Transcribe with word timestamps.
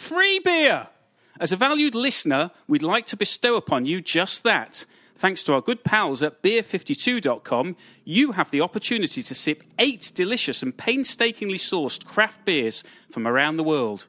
free 0.00 0.40
beer? 0.40 0.88
As 1.38 1.52
a 1.52 1.56
valued 1.56 1.94
listener, 1.94 2.50
we'd 2.66 2.82
like 2.82 3.06
to 3.06 3.16
bestow 3.16 3.54
upon 3.56 3.86
you 3.86 4.00
just 4.00 4.42
that. 4.42 4.84
Thanks 5.14 5.44
to 5.44 5.52
our 5.52 5.60
good 5.60 5.84
pals 5.84 6.20
at 6.22 6.42
beer52.com, 6.42 7.76
you 8.04 8.32
have 8.32 8.50
the 8.50 8.62
opportunity 8.62 9.22
to 9.22 9.34
sip 9.34 9.62
eight 9.78 10.10
delicious 10.14 10.62
and 10.62 10.74
painstakingly 10.76 11.58
sourced 11.58 12.04
craft 12.04 12.44
beers 12.46 12.82
from 13.10 13.28
around 13.28 13.58
the 13.58 13.62
world. 13.62 14.06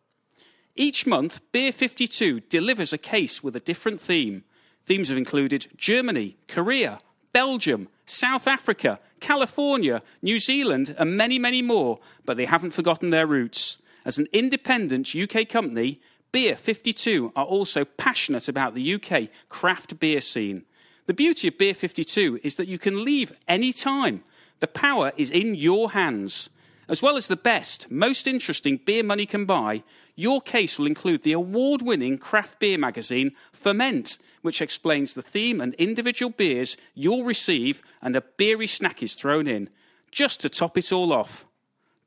Each 0.76 1.06
month, 1.06 1.40
Beer 1.52 1.72
52 1.72 2.40
delivers 2.40 2.92
a 2.92 2.98
case 2.98 3.42
with 3.42 3.56
a 3.56 3.60
different 3.60 4.00
theme. 4.00 4.44
Themes 4.90 5.08
have 5.08 5.18
included 5.18 5.68
Germany, 5.76 6.36
Korea, 6.48 6.98
Belgium, 7.32 7.86
South 8.06 8.48
Africa, 8.48 8.98
California, 9.20 10.02
New 10.20 10.40
Zealand, 10.40 10.96
and 10.98 11.16
many, 11.16 11.38
many 11.38 11.62
more, 11.62 12.00
but 12.24 12.36
they 12.36 12.46
haven't 12.46 12.72
forgotten 12.72 13.10
their 13.10 13.24
roots. 13.24 13.78
As 14.04 14.18
an 14.18 14.26
independent 14.32 15.14
UK 15.14 15.48
company, 15.48 16.00
Beer 16.32 16.56
52 16.56 17.30
are 17.36 17.44
also 17.44 17.84
passionate 17.84 18.48
about 18.48 18.74
the 18.74 18.94
UK 18.94 19.28
craft 19.48 20.00
beer 20.00 20.20
scene. 20.20 20.64
The 21.06 21.14
beauty 21.14 21.46
of 21.46 21.56
Beer 21.56 21.74
52 21.74 22.40
is 22.42 22.56
that 22.56 22.66
you 22.66 22.76
can 22.76 23.04
leave 23.04 23.32
any 23.46 23.72
time. 23.72 24.24
The 24.58 24.66
power 24.66 25.12
is 25.16 25.30
in 25.30 25.54
your 25.54 25.92
hands. 25.92 26.50
As 26.88 27.00
well 27.00 27.16
as 27.16 27.28
the 27.28 27.36
best, 27.36 27.88
most 27.92 28.26
interesting 28.26 28.76
beer 28.76 29.04
money 29.04 29.24
can 29.24 29.44
buy, 29.44 29.84
your 30.20 30.40
case 30.40 30.78
will 30.78 30.86
include 30.86 31.22
the 31.22 31.32
award 31.32 31.82
winning 31.82 32.18
craft 32.18 32.58
beer 32.58 32.78
magazine 32.78 33.32
Ferment, 33.52 34.18
which 34.42 34.62
explains 34.62 35.14
the 35.14 35.22
theme 35.22 35.60
and 35.60 35.74
individual 35.74 36.30
beers 36.30 36.76
you'll 36.94 37.24
receive, 37.24 37.82
and 38.02 38.14
a 38.14 38.20
beery 38.20 38.66
snack 38.66 39.02
is 39.02 39.14
thrown 39.14 39.46
in, 39.46 39.70
just 40.10 40.40
to 40.40 40.48
top 40.48 40.76
it 40.76 40.92
all 40.92 41.12
off. 41.12 41.46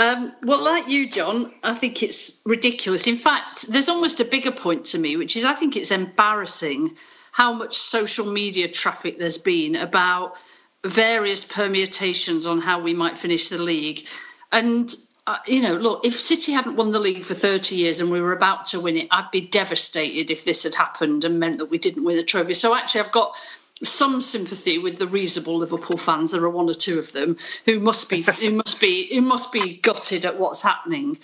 Um, 0.00 0.32
well, 0.42 0.64
like 0.64 0.88
you, 0.88 1.10
John, 1.10 1.52
I 1.62 1.74
think 1.74 2.02
it's 2.02 2.40
ridiculous. 2.46 3.06
In 3.06 3.16
fact, 3.16 3.66
there's 3.68 3.90
almost 3.90 4.18
a 4.18 4.24
bigger 4.24 4.50
point 4.50 4.86
to 4.86 4.98
me, 4.98 5.18
which 5.18 5.36
is 5.36 5.44
I 5.44 5.52
think 5.52 5.76
it's 5.76 5.90
embarrassing 5.90 6.96
how 7.32 7.52
much 7.52 7.76
social 7.76 8.24
media 8.24 8.66
traffic 8.66 9.18
there's 9.18 9.36
been 9.36 9.76
about 9.76 10.42
various 10.86 11.44
permutations 11.44 12.46
on 12.46 12.62
how 12.62 12.80
we 12.80 12.94
might 12.94 13.18
finish 13.18 13.50
the 13.50 13.58
league. 13.58 14.06
And, 14.50 14.90
uh, 15.26 15.36
you 15.46 15.60
know, 15.60 15.74
look, 15.74 16.06
if 16.06 16.16
City 16.18 16.52
hadn't 16.52 16.76
won 16.76 16.92
the 16.92 16.98
league 16.98 17.24
for 17.24 17.34
30 17.34 17.76
years 17.76 18.00
and 18.00 18.10
we 18.10 18.22
were 18.22 18.32
about 18.32 18.64
to 18.66 18.80
win 18.80 18.96
it, 18.96 19.08
I'd 19.10 19.30
be 19.30 19.42
devastated 19.42 20.30
if 20.30 20.46
this 20.46 20.62
had 20.62 20.74
happened 20.74 21.26
and 21.26 21.38
meant 21.38 21.58
that 21.58 21.66
we 21.66 21.76
didn't 21.76 22.04
win 22.04 22.16
the 22.16 22.24
trophy. 22.24 22.54
So 22.54 22.74
actually, 22.74 23.02
I've 23.02 23.12
got 23.12 23.36
some 23.82 24.20
sympathy 24.20 24.78
with 24.78 24.98
the 24.98 25.06
reasonable 25.06 25.58
Liverpool 25.58 25.96
fans. 25.96 26.32
There 26.32 26.44
are 26.44 26.50
one 26.50 26.68
or 26.68 26.74
two 26.74 26.98
of 26.98 27.12
them 27.12 27.36
who 27.64 27.80
must 27.80 28.08
be 28.08 28.22
who 28.22 28.50
must 28.62 28.80
be 28.80 29.12
who 29.14 29.20
must 29.20 29.52
be 29.52 29.76
gutted 29.76 30.24
at 30.24 30.38
what's 30.38 30.62
happening. 30.62 31.18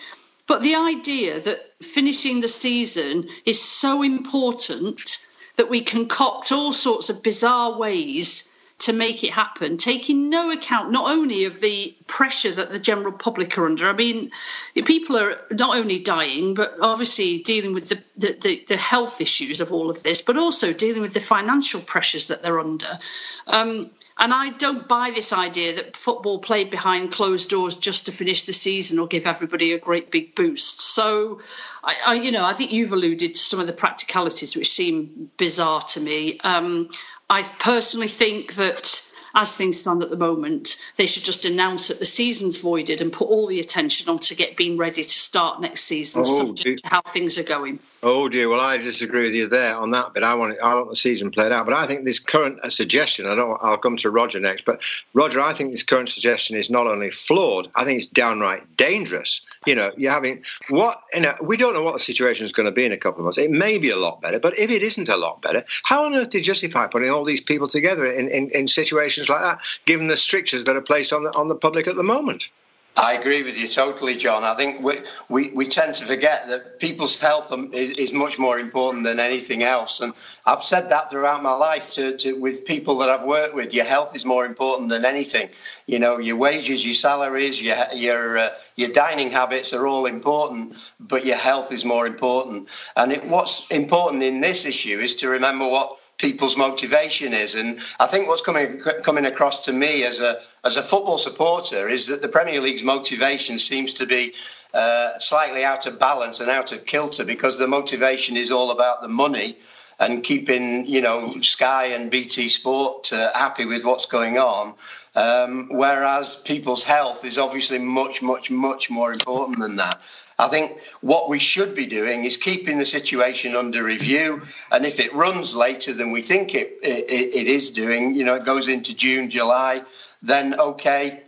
But 0.46 0.62
the 0.62 0.76
idea 0.76 1.40
that 1.40 1.74
finishing 1.82 2.40
the 2.40 2.48
season 2.48 3.28
is 3.44 3.60
so 3.60 4.02
important 4.02 5.18
that 5.56 5.70
we 5.70 5.80
concoct 5.80 6.52
all 6.52 6.72
sorts 6.72 7.10
of 7.10 7.22
bizarre 7.22 7.76
ways 7.76 8.50
to 8.78 8.92
make 8.92 9.24
it 9.24 9.32
happen, 9.32 9.78
taking 9.78 10.28
no 10.28 10.50
account 10.50 10.90
not 10.90 11.10
only 11.10 11.44
of 11.44 11.60
the 11.60 11.96
pressure 12.06 12.52
that 12.52 12.70
the 12.70 12.78
general 12.78 13.12
public 13.12 13.56
are 13.56 13.64
under. 13.64 13.88
I 13.88 13.94
mean, 13.94 14.30
people 14.74 15.16
are 15.16 15.40
not 15.50 15.78
only 15.78 15.98
dying, 15.98 16.52
but 16.54 16.74
obviously 16.80 17.38
dealing 17.38 17.72
with 17.72 17.88
the, 17.88 18.02
the, 18.16 18.64
the, 18.68 18.76
health 18.76 19.20
issues 19.22 19.60
of 19.60 19.72
all 19.72 19.88
of 19.88 20.02
this, 20.02 20.20
but 20.20 20.36
also 20.36 20.74
dealing 20.74 21.00
with 21.00 21.14
the 21.14 21.20
financial 21.20 21.80
pressures 21.80 22.28
that 22.28 22.42
they're 22.42 22.60
under. 22.60 22.98
Um, 23.46 23.90
and 24.18 24.32
I 24.32 24.50
don't 24.50 24.88
buy 24.88 25.10
this 25.10 25.32
idea 25.32 25.76
that 25.76 25.94
football 25.94 26.38
played 26.38 26.70
behind 26.70 27.12
closed 27.12 27.50
doors 27.50 27.76
just 27.76 28.06
to 28.06 28.12
finish 28.12 28.44
the 28.44 28.52
season 28.52 28.98
or 28.98 29.06
give 29.06 29.26
everybody 29.26 29.72
a 29.72 29.78
great 29.78 30.10
big 30.10 30.34
boost. 30.34 30.80
So, 30.80 31.40
I, 31.84 31.96
I 32.06 32.14
you 32.14 32.30
know, 32.30 32.42
I 32.42 32.54
think 32.54 32.72
you've 32.72 32.92
alluded 32.92 33.34
to 33.34 33.40
some 33.40 33.60
of 33.60 33.66
the 33.66 33.74
practicalities 33.74 34.56
which 34.56 34.70
seem 34.70 35.30
bizarre 35.36 35.82
to 35.82 36.00
me. 36.00 36.38
Um, 36.40 36.88
I 37.28 37.42
personally 37.42 38.08
think 38.08 38.54
that 38.54 39.02
as 39.34 39.54
things 39.54 39.78
stand 39.78 40.02
at 40.02 40.08
the 40.10 40.16
moment, 40.16 40.76
they 40.96 41.06
should 41.06 41.24
just 41.24 41.44
announce 41.44 41.88
that 41.88 41.98
the 41.98 42.06
season's 42.06 42.56
voided 42.56 43.02
and 43.02 43.12
put 43.12 43.28
all 43.28 43.46
the 43.46 43.60
attention 43.60 44.08
on 44.08 44.18
to 44.20 44.34
get 44.34 44.56
being 44.56 44.78
ready 44.78 45.02
to 45.02 45.08
start 45.08 45.60
next 45.60 45.82
season, 45.82 46.22
Oh, 46.24 46.46
subject 46.46 46.84
to 46.84 46.88
how 46.88 47.02
things 47.02 47.38
are 47.38 47.42
going. 47.42 47.78
Oh 48.08 48.28
dear. 48.28 48.48
Well, 48.48 48.60
I 48.60 48.76
disagree 48.76 49.24
with 49.24 49.34
you 49.34 49.48
there 49.48 49.74
on 49.74 49.90
that 49.90 50.14
bit. 50.14 50.22
I 50.22 50.32
want 50.32 50.52
it, 50.52 50.60
I 50.62 50.76
want 50.76 50.88
the 50.88 50.94
season 50.94 51.28
played 51.28 51.50
out, 51.50 51.66
but 51.66 51.74
I 51.74 51.88
think 51.88 52.04
this 52.04 52.20
current 52.20 52.60
uh, 52.62 52.70
suggestion. 52.70 53.26
I 53.26 53.34
don't. 53.34 53.58
I'll 53.60 53.78
come 53.78 53.96
to 53.96 54.12
Roger 54.12 54.38
next, 54.38 54.64
but 54.64 54.78
Roger, 55.12 55.40
I 55.40 55.52
think 55.52 55.72
this 55.72 55.82
current 55.82 56.08
suggestion 56.08 56.56
is 56.56 56.70
not 56.70 56.86
only 56.86 57.10
flawed. 57.10 57.68
I 57.74 57.84
think 57.84 57.96
it's 57.98 58.06
downright 58.06 58.76
dangerous. 58.76 59.40
You 59.66 59.74
know, 59.74 59.90
you're 59.96 60.12
having 60.12 60.44
what? 60.68 61.02
You 61.14 61.22
know, 61.22 61.34
we 61.42 61.56
don't 61.56 61.74
know 61.74 61.82
what 61.82 61.94
the 61.94 61.98
situation 61.98 62.44
is 62.44 62.52
going 62.52 62.66
to 62.66 62.70
be 62.70 62.84
in 62.84 62.92
a 62.92 62.96
couple 62.96 63.18
of 63.18 63.24
months. 63.24 63.38
It 63.38 63.50
may 63.50 63.76
be 63.76 63.90
a 63.90 63.96
lot 63.96 64.22
better, 64.22 64.38
but 64.38 64.56
if 64.56 64.70
it 64.70 64.84
isn't 64.84 65.08
a 65.08 65.16
lot 65.16 65.42
better, 65.42 65.64
how 65.82 66.04
on 66.04 66.14
earth 66.14 66.30
do 66.30 66.38
you 66.38 66.44
justify 66.44 66.86
putting 66.86 67.10
all 67.10 67.24
these 67.24 67.40
people 67.40 67.66
together 67.66 68.06
in, 68.06 68.28
in, 68.28 68.50
in 68.50 68.68
situations 68.68 69.28
like 69.28 69.40
that, 69.40 69.58
given 69.84 70.06
the 70.06 70.16
strictures 70.16 70.62
that 70.62 70.76
are 70.76 70.80
placed 70.80 71.12
on 71.12 71.24
the 71.24 71.36
on 71.36 71.48
the 71.48 71.56
public 71.56 71.88
at 71.88 71.96
the 71.96 72.04
moment? 72.04 72.50
I 72.98 73.12
agree 73.12 73.42
with 73.42 73.58
you 73.58 73.68
totally, 73.68 74.16
John. 74.16 74.42
I 74.42 74.54
think 74.54 74.80
we, 74.80 75.00
we, 75.28 75.50
we 75.50 75.66
tend 75.66 75.94
to 75.96 76.06
forget 76.06 76.48
that 76.48 76.80
people's 76.80 77.20
health 77.20 77.52
um, 77.52 77.70
is, 77.74 77.90
is 77.98 78.12
much 78.12 78.38
more 78.38 78.58
important 78.58 79.04
than 79.04 79.20
anything 79.20 79.62
else. 79.62 80.00
And 80.00 80.14
I've 80.46 80.62
said 80.62 80.88
that 80.88 81.10
throughout 81.10 81.42
my 81.42 81.52
life 81.52 81.92
to, 81.92 82.16
to 82.16 82.32
with 82.40 82.64
people 82.64 82.96
that 82.98 83.10
I've 83.10 83.24
worked 83.24 83.54
with. 83.54 83.74
Your 83.74 83.84
health 83.84 84.16
is 84.16 84.24
more 84.24 84.46
important 84.46 84.88
than 84.88 85.04
anything. 85.04 85.50
You 85.86 85.98
know, 85.98 86.16
your 86.16 86.36
wages, 86.36 86.86
your 86.86 86.94
salaries, 86.94 87.60
your 87.60 87.76
your 87.94 88.38
uh, 88.38 88.48
your 88.76 88.88
dining 88.88 89.30
habits 89.30 89.74
are 89.74 89.86
all 89.86 90.06
important, 90.06 90.76
but 90.98 91.26
your 91.26 91.36
health 91.36 91.72
is 91.72 91.84
more 91.84 92.06
important. 92.06 92.68
And 92.96 93.12
it, 93.12 93.26
what's 93.26 93.70
important 93.70 94.22
in 94.22 94.40
this 94.40 94.64
issue 94.64 95.00
is 95.00 95.14
to 95.16 95.28
remember 95.28 95.68
what 95.68 95.98
people's 96.18 96.56
motivation 96.56 97.32
is. 97.32 97.54
And 97.54 97.80
I 98.00 98.06
think 98.06 98.28
what's 98.28 98.42
coming 98.42 98.80
coming 99.02 99.26
across 99.26 99.64
to 99.66 99.72
me 99.72 100.04
as 100.04 100.20
a 100.20 100.40
as 100.64 100.76
a 100.76 100.82
football 100.82 101.18
supporter 101.18 101.88
is 101.88 102.06
that 102.08 102.22
the 102.22 102.28
Premier 102.28 102.60
League's 102.60 102.82
motivation 102.82 103.58
seems 103.58 103.94
to 103.94 104.06
be 104.06 104.32
uh, 104.74 105.18
slightly 105.18 105.64
out 105.64 105.86
of 105.86 105.98
balance 105.98 106.40
and 106.40 106.50
out 106.50 106.72
of 106.72 106.84
kilter 106.86 107.24
because 107.24 107.58
the 107.58 107.68
motivation 107.68 108.36
is 108.36 108.50
all 108.50 108.70
about 108.70 109.02
the 109.02 109.08
money 109.08 109.56
and 109.98 110.22
keeping 110.22 110.86
you 110.86 111.00
know 111.00 111.40
Sky 111.40 111.86
and 111.86 112.10
BT 112.10 112.48
Sport 112.48 113.12
uh, 113.12 113.32
happy 113.34 113.64
with 113.64 113.84
what's 113.84 114.06
going 114.06 114.38
on. 114.38 114.74
Um, 115.14 115.68
whereas 115.70 116.36
people's 116.36 116.84
health 116.84 117.24
is 117.24 117.38
obviously 117.38 117.78
much, 117.78 118.20
much, 118.20 118.50
much 118.50 118.90
more 118.90 119.14
important 119.14 119.58
than 119.58 119.76
that. 119.76 119.98
I 120.38 120.48
think 120.48 120.78
what 121.00 121.30
we 121.30 121.38
should 121.38 121.74
be 121.74 121.86
doing 121.86 122.24
is 122.24 122.36
keeping 122.36 122.78
the 122.78 122.84
situation 122.84 123.56
under 123.56 123.82
review, 123.82 124.42
and 124.70 124.84
if 124.84 125.00
it 125.00 125.14
runs 125.14 125.56
later 125.56 125.94
than 125.94 126.10
we 126.12 126.20
think 126.20 126.54
it, 126.54 126.76
it, 126.82 127.34
it 127.34 127.46
is 127.46 127.70
doing, 127.70 128.14
you 128.14 128.24
know, 128.24 128.34
it 128.34 128.44
goes 128.44 128.68
into 128.68 128.94
June, 128.94 129.30
July, 129.30 129.82
then 130.20 130.60
okay, 130.60 131.22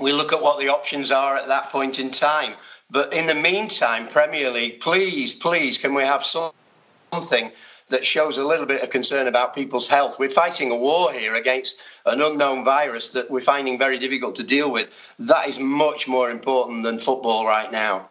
we 0.00 0.12
look 0.12 0.32
at 0.32 0.42
what 0.42 0.58
the 0.58 0.68
options 0.68 1.12
are 1.12 1.36
at 1.36 1.48
that 1.48 1.68
point 1.68 1.98
in 1.98 2.10
time. 2.10 2.54
But 2.90 3.12
in 3.12 3.26
the 3.26 3.34
meantime, 3.34 4.06
Premier 4.06 4.50
League, 4.50 4.80
please, 4.80 5.34
please, 5.34 5.76
can 5.76 5.92
we 5.92 6.04
have 6.04 6.24
some- 6.24 6.52
something 7.12 7.52
that 7.88 8.06
shows 8.06 8.38
a 8.38 8.44
little 8.44 8.66
bit 8.66 8.82
of 8.82 8.90
concern 8.90 9.26
about 9.26 9.54
people's 9.54 9.88
health? 9.88 10.18
We're 10.18 10.28
fighting 10.28 10.70
a 10.70 10.76
war 10.76 11.12
here 11.12 11.34
against 11.34 11.80
an 12.06 12.20
unknown 12.20 12.64
virus 12.64 13.10
that 13.10 13.30
we're 13.30 13.40
finding 13.40 13.78
very 13.78 13.98
difficult 13.98 14.36
to 14.36 14.44
deal 14.44 14.70
with. 14.70 15.14
That 15.18 15.48
is 15.48 15.58
much 15.58 16.08
more 16.08 16.30
important 16.30 16.82
than 16.82 16.98
football 16.98 17.46
right 17.46 17.70
now. 17.70 18.08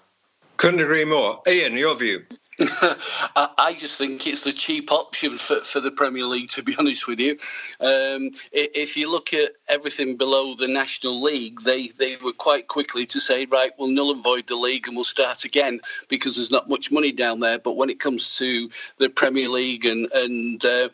Couldn't 0.58 0.80
agree 0.80 1.06
more. 1.06 1.42
Ian, 1.48 1.74
your 1.74 1.96
view. 1.96 2.26
I, 3.36 3.76
just 3.78 4.00
think 4.00 4.26
it's 4.26 4.44
the 4.44 4.52
cheap 4.52 4.92
option 4.92 5.38
for, 5.38 5.58
for 5.58 5.80
the 5.80 5.92
Premier 5.92 6.26
League, 6.26 6.50
to 6.52 6.64
be 6.64 6.76
honest 6.80 7.08
with 7.08 7.20
you. 7.20 7.38
Um, 7.80 8.32
if 8.52 8.98
you 8.98 9.12
look 9.12 9.32
at 9.34 9.52
everything 9.68 10.18
below 10.18 10.56
the 10.56 10.68
National 10.68 11.22
League, 11.22 11.62
they, 11.62 11.90
they 11.90 12.16
were 12.16 12.32
quite 12.32 12.68
quickly 12.68 13.06
to 13.08 13.20
say, 13.20 13.46
right, 13.46 13.72
we'll 13.78 13.90
null 13.90 14.12
and 14.12 14.24
void 14.24 14.48
the 14.48 14.56
league 14.56 14.88
and 14.88 14.96
we'll 14.96 15.04
start 15.04 15.46
again 15.46 15.82
because 16.08 16.36
there's 16.36 16.50
not 16.50 16.68
much 16.68 16.92
money 16.92 17.12
down 17.12 17.42
there. 17.42 17.60
But 17.60 17.76
when 17.76 17.92
it 17.92 18.00
comes 18.00 18.38
to 18.38 18.72
the 18.98 19.10
Premier 19.10 19.50
League 19.50 19.86
and, 19.86 20.12
and 20.14 20.66
uh, 20.66 20.90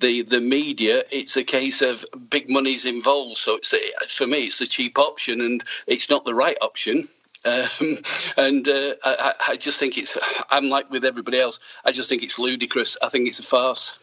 the, 0.00 0.20
the 0.20 0.42
media, 0.42 1.02
it's 1.10 1.38
a 1.38 1.44
case 1.44 1.80
of 1.80 2.04
big 2.28 2.50
money's 2.50 2.84
involved. 2.84 3.38
So 3.38 3.56
it's 3.56 3.70
the, 3.70 3.80
for 4.06 4.26
me, 4.26 4.44
it's 4.44 4.58
the 4.58 4.66
cheap 4.66 4.98
option 4.98 5.40
and 5.40 5.64
it's 5.86 6.10
not 6.10 6.26
the 6.26 6.34
right 6.34 6.58
option. 6.60 7.08
Um, 7.46 7.98
and 8.36 8.68
uh, 8.68 8.94
I, 9.04 9.34
I 9.48 9.56
just 9.56 9.78
think 9.78 9.96
it's, 9.96 10.18
I'm 10.50 10.68
like 10.68 10.90
with 10.90 11.04
everybody 11.04 11.38
else, 11.38 11.60
I 11.84 11.92
just 11.92 12.08
think 12.08 12.22
it's 12.22 12.38
ludicrous. 12.38 12.96
I 13.02 13.08
think 13.08 13.28
it's 13.28 13.38
a 13.38 13.42
farce. 13.42 13.98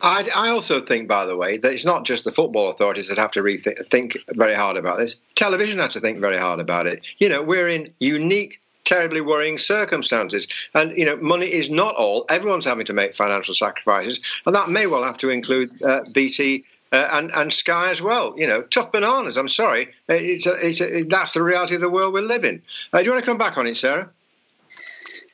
I, 0.00 0.28
I 0.34 0.48
also 0.50 0.80
think, 0.80 1.08
by 1.08 1.26
the 1.26 1.36
way, 1.36 1.56
that 1.56 1.72
it's 1.72 1.84
not 1.84 2.04
just 2.04 2.24
the 2.24 2.30
football 2.30 2.70
authorities 2.70 3.08
that 3.08 3.18
have 3.18 3.32
to 3.32 3.42
rethink 3.42 3.86
think 3.88 4.16
very 4.34 4.54
hard 4.54 4.76
about 4.76 4.98
this. 4.98 5.16
Television 5.34 5.78
has 5.80 5.92
to 5.94 6.00
think 6.00 6.20
very 6.20 6.38
hard 6.38 6.60
about 6.60 6.86
it. 6.86 7.02
You 7.18 7.28
know, 7.28 7.42
we're 7.42 7.68
in 7.68 7.92
unique, 7.98 8.60
terribly 8.84 9.20
worrying 9.20 9.58
circumstances, 9.58 10.46
and 10.74 10.96
you 10.96 11.04
know, 11.04 11.16
money 11.16 11.52
is 11.52 11.68
not 11.68 11.96
all. 11.96 12.26
Everyone's 12.28 12.64
having 12.64 12.86
to 12.86 12.92
make 12.92 13.12
financial 13.12 13.54
sacrifices, 13.54 14.20
and 14.46 14.54
that 14.54 14.70
may 14.70 14.86
well 14.86 15.02
have 15.02 15.18
to 15.18 15.30
include 15.30 15.82
uh, 15.82 16.02
BT. 16.12 16.64
Uh, 16.90 17.08
and 17.12 17.30
and 17.34 17.52
Sky 17.52 17.90
as 17.90 18.00
well, 18.00 18.34
you 18.38 18.46
know, 18.46 18.62
tough 18.62 18.92
bananas. 18.92 19.36
I'm 19.36 19.48
sorry, 19.48 19.92
it's 20.08 20.46
a, 20.46 20.54
it's 20.54 20.80
a, 20.80 21.02
that's 21.02 21.34
the 21.34 21.42
reality 21.42 21.74
of 21.74 21.82
the 21.82 21.90
world 21.90 22.14
we 22.14 22.22
live 22.22 22.44
in. 22.44 22.62
Uh, 22.92 23.00
do 23.00 23.04
you 23.04 23.10
want 23.10 23.22
to 23.22 23.30
come 23.30 23.36
back 23.36 23.58
on 23.58 23.66
it, 23.66 23.76
Sarah? 23.76 24.08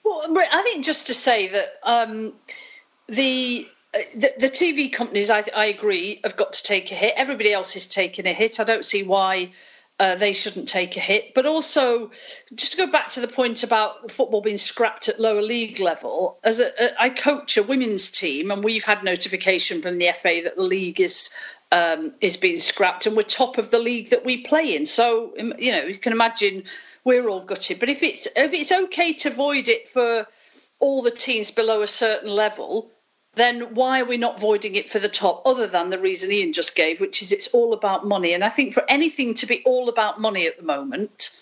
Well, 0.05 0.23
I 0.37 0.63
think 0.63 0.85
just 0.85 1.07
to 1.07 1.15
say 1.15 1.47
that 1.49 1.67
um, 1.85 2.33
the, 3.07 3.69
uh, 3.95 3.99
the 4.17 4.33
the 4.39 4.49
TV 4.49 4.93
companies, 4.93 5.31
I, 5.31 5.45
I 5.55 5.67
agree, 5.67 6.21
have 6.25 6.37
got 6.37 6.55
to 6.55 6.63
take 6.65 6.91
a 6.91 6.95
hit. 6.95 7.15
Everybody 7.17 7.53
else 7.53 7.77
is 7.77 7.89
taking 7.89 8.27
a 8.27 8.33
hit. 8.33 8.59
I 8.59 8.65
don't 8.65 8.85
see 8.85 9.05
why 9.05 9.53
uh, 10.01 10.17
they 10.17 10.33
shouldn't 10.33 10.69
take 10.69 10.97
a 10.97 11.01
hit. 11.01 11.35
But 11.35 11.47
also, 11.47 12.11
just 12.55 12.73
to 12.73 12.79
go 12.79 12.91
back 12.91 13.09
to 13.11 13.21
the 13.21 13.29
point 13.29 13.63
about 13.63 14.11
football 14.11 14.41
being 14.41 14.59
scrapped 14.59 15.09
at 15.09 15.21
lower 15.21 15.43
league 15.43 15.79
level, 15.79 16.39
as 16.43 16.61
a, 16.61 16.67
a, 16.67 17.03
I 17.03 17.09
coach 17.11 17.57
a 17.57 17.63
women's 17.63 18.11
team, 18.11 18.51
and 18.51 18.65
we've 18.65 18.85
had 18.85 19.05
notification 19.05 19.83
from 19.83 19.99
the 19.99 20.11
FA 20.13 20.41
that 20.45 20.57
the 20.57 20.63
league 20.63 21.01
is 21.01 21.31
um, 21.71 22.13
is 22.21 22.37
being 22.37 22.59
scrapped, 22.59 23.07
and 23.07 23.17
we're 23.17 23.23
top 23.23 23.59
of 23.59 23.71
the 23.71 23.79
league 23.79 24.11
that 24.11 24.25
we 24.25 24.39
play 24.39 24.75
in. 24.75 24.87
So 24.87 25.33
you 25.59 25.73
know, 25.73 25.85
you 25.85 25.97
can 25.97 26.13
imagine 26.13 26.65
we're 27.05 27.29
all 27.29 27.45
gutted. 27.45 27.79
But 27.79 27.89
if 27.89 28.03
it's 28.03 28.27
if 28.35 28.53
it's 28.53 28.73
okay 28.73 29.13
to 29.15 29.31
void 29.31 29.69
it 29.69 29.89
for 29.89 30.27
all 30.81 31.03
the 31.03 31.11
teams 31.11 31.51
below 31.53 31.83
a 31.83 31.87
certain 31.87 32.31
level, 32.31 32.91
then 33.37 33.75
why 33.75 34.01
are 34.01 34.05
we 34.05 34.17
not 34.17 34.41
voiding 34.41 34.77
it 34.77 34.91
for 34.91 34.99
the 34.99 35.09
top, 35.09 35.43
other 35.47 35.67
than 35.67 35.91
the 35.91 35.99
reason 35.99 36.31
Ian 36.31 36.53
just 36.53 36.77
gave, 36.77 37.01
which 37.01 37.23
is 37.23 37.33
it's 37.33 37.49
all 37.49 37.73
about 37.73 38.07
money? 38.07 38.33
And 38.33 38.45
I 38.45 38.49
think 38.49 38.75
for 38.75 38.85
anything 38.89 39.35
to 39.35 39.47
be 39.47 39.63
all 39.65 39.89
about 39.89 40.21
money 40.21 40.47
at 40.47 40.57
the 40.57 40.63
moment, 40.63 41.39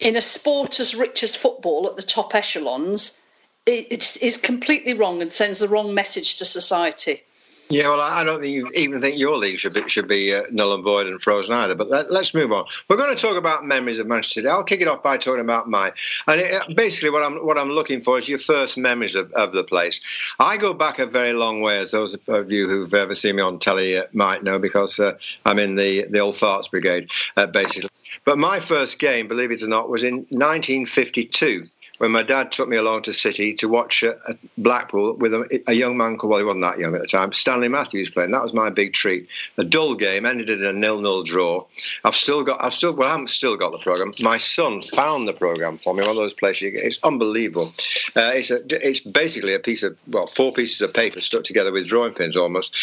in 0.00 0.16
a 0.16 0.20
sport 0.20 0.80
as 0.80 0.94
rich 0.94 1.22
as 1.22 1.36
football 1.36 1.88
at 1.88 1.96
the 1.96 2.02
top 2.02 2.34
echelons, 2.34 3.18
it's, 3.66 4.36
completely 4.36 4.94
wrong 4.94 5.22
and 5.22 5.32
sends 5.32 5.60
the 5.60 5.68
wrong 5.68 5.94
message 5.94 6.38
to 6.38 6.44
society. 6.44 7.22
Yeah, 7.68 7.88
well, 7.88 8.00
I 8.00 8.22
don't 8.22 8.40
think 8.40 8.52
you 8.52 8.68
even 8.74 9.00
think 9.00 9.18
your 9.18 9.38
league 9.38 9.58
should 9.58 9.72
be 9.72 9.88
should 9.88 10.06
be 10.06 10.34
uh, 10.34 10.42
null 10.50 10.74
and 10.74 10.84
void 10.84 11.06
and 11.06 11.20
frozen 11.22 11.54
either. 11.54 11.74
But 11.74 11.88
let, 11.88 12.10
us 12.10 12.34
move 12.34 12.52
on. 12.52 12.66
We're 12.88 12.96
going 12.96 13.14
to 13.14 13.20
talk 13.20 13.36
about 13.36 13.64
memories 13.64 13.98
of 13.98 14.06
Manchester 14.06 14.40
City. 14.40 14.48
I'll 14.48 14.62
kick 14.62 14.82
it 14.82 14.88
off 14.88 15.02
by 15.02 15.16
talking 15.16 15.40
about 15.40 15.70
mine. 15.70 15.92
And 16.26 16.40
it, 16.40 16.76
basically, 16.76 17.10
what 17.10 17.22
I'm 17.22 17.44
what 17.46 17.56
I'm 17.56 17.70
looking 17.70 18.00
for 18.00 18.18
is 18.18 18.28
your 18.28 18.38
first 18.38 18.76
memories 18.76 19.14
of, 19.14 19.32
of 19.32 19.52
the 19.52 19.64
place. 19.64 20.00
I 20.38 20.58
go 20.58 20.74
back 20.74 20.98
a 20.98 21.06
very 21.06 21.32
long 21.32 21.62
way, 21.62 21.78
as 21.78 21.92
those 21.92 22.14
of 22.28 22.52
you 22.52 22.68
who've 22.68 22.92
ever 22.92 23.14
seen 23.14 23.36
me 23.36 23.42
on 23.42 23.58
telly 23.58 23.96
uh, 23.96 24.04
might 24.12 24.44
know, 24.44 24.58
because 24.58 25.00
uh, 25.00 25.16
I'm 25.46 25.58
in 25.58 25.76
the 25.76 26.06
the 26.10 26.18
old 26.18 26.34
farts 26.34 26.70
brigade, 26.70 27.08
uh, 27.36 27.46
basically. 27.46 27.88
But 28.24 28.38
my 28.38 28.60
first 28.60 28.98
game, 28.98 29.28
believe 29.28 29.50
it 29.50 29.62
or 29.62 29.68
not, 29.68 29.88
was 29.88 30.02
in 30.02 30.26
1952 30.28 31.68
when 32.02 32.10
my 32.10 32.24
dad 32.24 32.50
took 32.50 32.68
me 32.68 32.76
along 32.76 33.00
to 33.02 33.12
City 33.12 33.54
to 33.54 33.68
watch 33.68 34.02
uh, 34.02 34.14
Blackpool 34.58 35.12
with 35.12 35.32
a, 35.32 35.62
a, 35.68 35.72
young 35.72 35.96
man 35.96 36.18
called, 36.18 36.32
well, 36.32 36.40
he 36.40 36.44
wasn't 36.44 36.62
that 36.62 36.76
young 36.76 36.96
at 36.96 37.00
the 37.00 37.06
time, 37.06 37.32
Stanley 37.32 37.68
Matthews 37.68 38.10
playing. 38.10 38.32
That 38.32 38.42
was 38.42 38.52
my 38.52 38.70
big 38.70 38.92
treat. 38.92 39.28
A 39.56 39.62
dull 39.62 39.94
game 39.94 40.26
ended 40.26 40.50
in 40.50 40.64
a 40.64 40.72
nil-nil 40.72 41.22
draw. 41.22 41.64
I've 42.02 42.16
still 42.16 42.42
got, 42.42 42.60
I've 42.60 42.74
still, 42.74 42.96
well, 42.96 43.06
I 43.06 43.12
haven't 43.12 43.30
still 43.30 43.56
got 43.56 43.70
the 43.70 43.78
program. 43.78 44.10
My 44.20 44.36
son 44.36 44.82
found 44.82 45.28
the 45.28 45.32
program 45.32 45.78
for 45.78 45.94
me. 45.94 46.00
One 46.00 46.10
of 46.10 46.16
those 46.16 46.34
places, 46.34 46.62
you 46.62 46.70
get, 46.72 46.82
it's 46.82 46.98
unbelievable. 47.04 47.72
Uh, 48.16 48.32
it's 48.34 48.50
a, 48.50 48.58
it's 48.84 48.98
basically 48.98 49.54
a 49.54 49.60
piece 49.60 49.84
of, 49.84 49.96
well, 50.08 50.26
four 50.26 50.52
pieces 50.52 50.80
of 50.80 50.92
paper 50.92 51.20
stuck 51.20 51.44
together 51.44 51.70
with 51.70 51.86
drawing 51.86 52.14
pins 52.14 52.36
almost. 52.36 52.74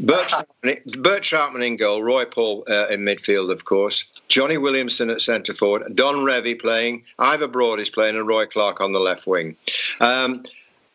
Bert, 0.00 0.32
Bert 0.62 1.22
Trautmann 1.22 1.64
in 1.64 1.76
goal, 1.76 2.02
Roy 2.02 2.24
Paul 2.24 2.64
uh, 2.68 2.88
in 2.88 3.02
midfield, 3.02 3.52
of 3.52 3.66
course. 3.66 4.10
Johnny 4.26 4.58
Williamson 4.58 5.10
at 5.10 5.20
centre 5.20 5.54
forward, 5.54 5.94
Don 5.94 6.16
Revie 6.16 6.60
playing, 6.60 7.04
Ivor 7.20 7.46
Broadis 7.46 7.88
playing, 7.88 8.16
and 8.16 8.26
Roy 8.26 8.46
Clarke 8.46 8.63
Clarke 8.64 8.80
on 8.80 8.92
the 8.92 9.00
left 9.00 9.26
wing. 9.26 9.56
Um, 10.00 10.44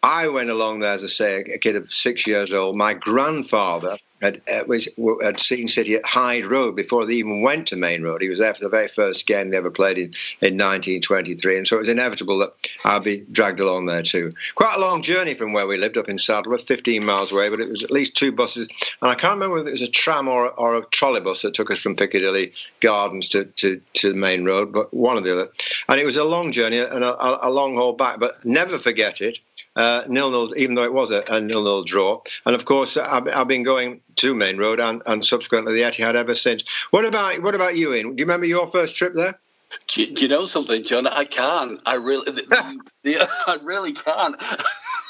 I 0.01 0.27
went 0.27 0.49
along 0.49 0.79
there, 0.79 0.93
as 0.93 1.03
I 1.03 1.07
say, 1.07 1.41
a 1.41 1.59
kid 1.59 1.75
of 1.75 1.87
six 1.87 2.25
years 2.25 2.51
old. 2.51 2.75
My 2.75 2.95
grandfather 2.95 3.99
had, 4.21 4.41
had 4.47 5.39
seen 5.39 5.67
City 5.67 5.95
at 5.95 6.05
Hyde 6.05 6.47
Road 6.47 6.75
before 6.75 7.05
they 7.05 7.15
even 7.15 7.41
went 7.41 7.67
to 7.67 7.75
Maine 7.75 8.03
Road. 8.03 8.21
He 8.21 8.29
was 8.29 8.39
there 8.39 8.53
for 8.53 8.63
the 8.63 8.69
very 8.69 8.87
first 8.87 9.25
game 9.25 9.51
they 9.51 9.57
ever 9.57 9.71
played 9.71 9.97
in, 9.97 10.13
in 10.41 10.57
1923, 10.57 11.57
and 11.57 11.67
so 11.67 11.77
it 11.77 11.79
was 11.79 11.89
inevitable 11.89 12.37
that 12.39 12.53
I'd 12.85 13.03
be 13.03 13.25
dragged 13.31 13.59
along 13.59 13.85
there 13.85 14.03
too. 14.03 14.33
Quite 14.55 14.75
a 14.75 14.79
long 14.79 15.01
journey 15.01 15.33
from 15.33 15.53
where 15.53 15.67
we 15.67 15.77
lived 15.77 15.97
up 15.97 16.09
in 16.09 16.17
Saddleworth, 16.17 16.67
15 16.67 17.03
miles 17.03 17.31
away, 17.31 17.49
but 17.49 17.59
it 17.59 17.69
was 17.69 17.83
at 17.83 17.91
least 17.91 18.15
two 18.15 18.31
buses, 18.31 18.67
and 19.01 19.09
I 19.11 19.15
can't 19.15 19.35
remember 19.35 19.55
whether 19.55 19.69
it 19.69 19.73
was 19.73 19.81
a 19.81 19.87
tram 19.87 20.27
or, 20.27 20.49
or 20.51 20.75
a 20.75 20.85
trolleybus 20.87 21.41
that 21.41 21.53
took 21.53 21.71
us 21.71 21.79
from 21.79 21.95
Piccadilly 21.95 22.53
Gardens 22.79 23.29
to, 23.29 23.45
to, 23.45 23.81
to 23.93 24.13
Maine 24.13 24.45
Road, 24.45 24.73
but 24.73 24.93
one 24.93 25.17
or 25.17 25.21
the 25.21 25.33
other. 25.33 25.49
And 25.87 25.99
it 25.99 26.05
was 26.05 26.17
a 26.17 26.23
long 26.23 26.51
journey 26.51 26.79
and 26.79 27.03
a, 27.03 27.47
a 27.47 27.49
long 27.49 27.75
haul 27.75 27.93
back, 27.93 28.19
but 28.19 28.43
never 28.45 28.77
forget 28.77 29.21
it 29.21 29.39
uh, 29.75 30.03
nil 30.07 30.31
nil, 30.31 30.53
even 30.57 30.75
though 30.75 30.83
it 30.83 30.93
was 30.93 31.11
a, 31.11 31.23
a 31.29 31.39
nil 31.39 31.63
nil 31.63 31.83
draw. 31.83 32.21
And 32.45 32.55
of 32.55 32.65
course, 32.65 32.97
I've, 32.97 33.27
I've 33.27 33.47
been 33.47 33.63
going 33.63 34.01
to 34.17 34.35
Maine 34.35 34.57
Road 34.57 34.79
and, 34.79 35.01
and 35.05 35.23
subsequently 35.23 35.73
the 35.73 35.81
Etihad 35.81 36.15
ever 36.15 36.35
since. 36.35 36.63
What 36.91 37.05
about 37.05 37.41
what 37.41 37.55
about 37.55 37.75
you, 37.77 37.93
Ian? 37.93 38.15
Do 38.15 38.21
you 38.21 38.25
remember 38.25 38.45
your 38.45 38.67
first 38.67 38.95
trip 38.95 39.13
there? 39.13 39.39
Do, 39.87 40.05
do 40.05 40.23
you 40.23 40.27
know 40.27 40.45
something, 40.47 40.83
John? 40.83 41.05
I 41.05 41.25
can't. 41.25 41.79
I 41.85 41.95
really, 41.95 42.31
the, 42.31 42.81
the, 43.03 43.29
I 43.47 43.57
really 43.61 43.93
can't. 43.93 44.35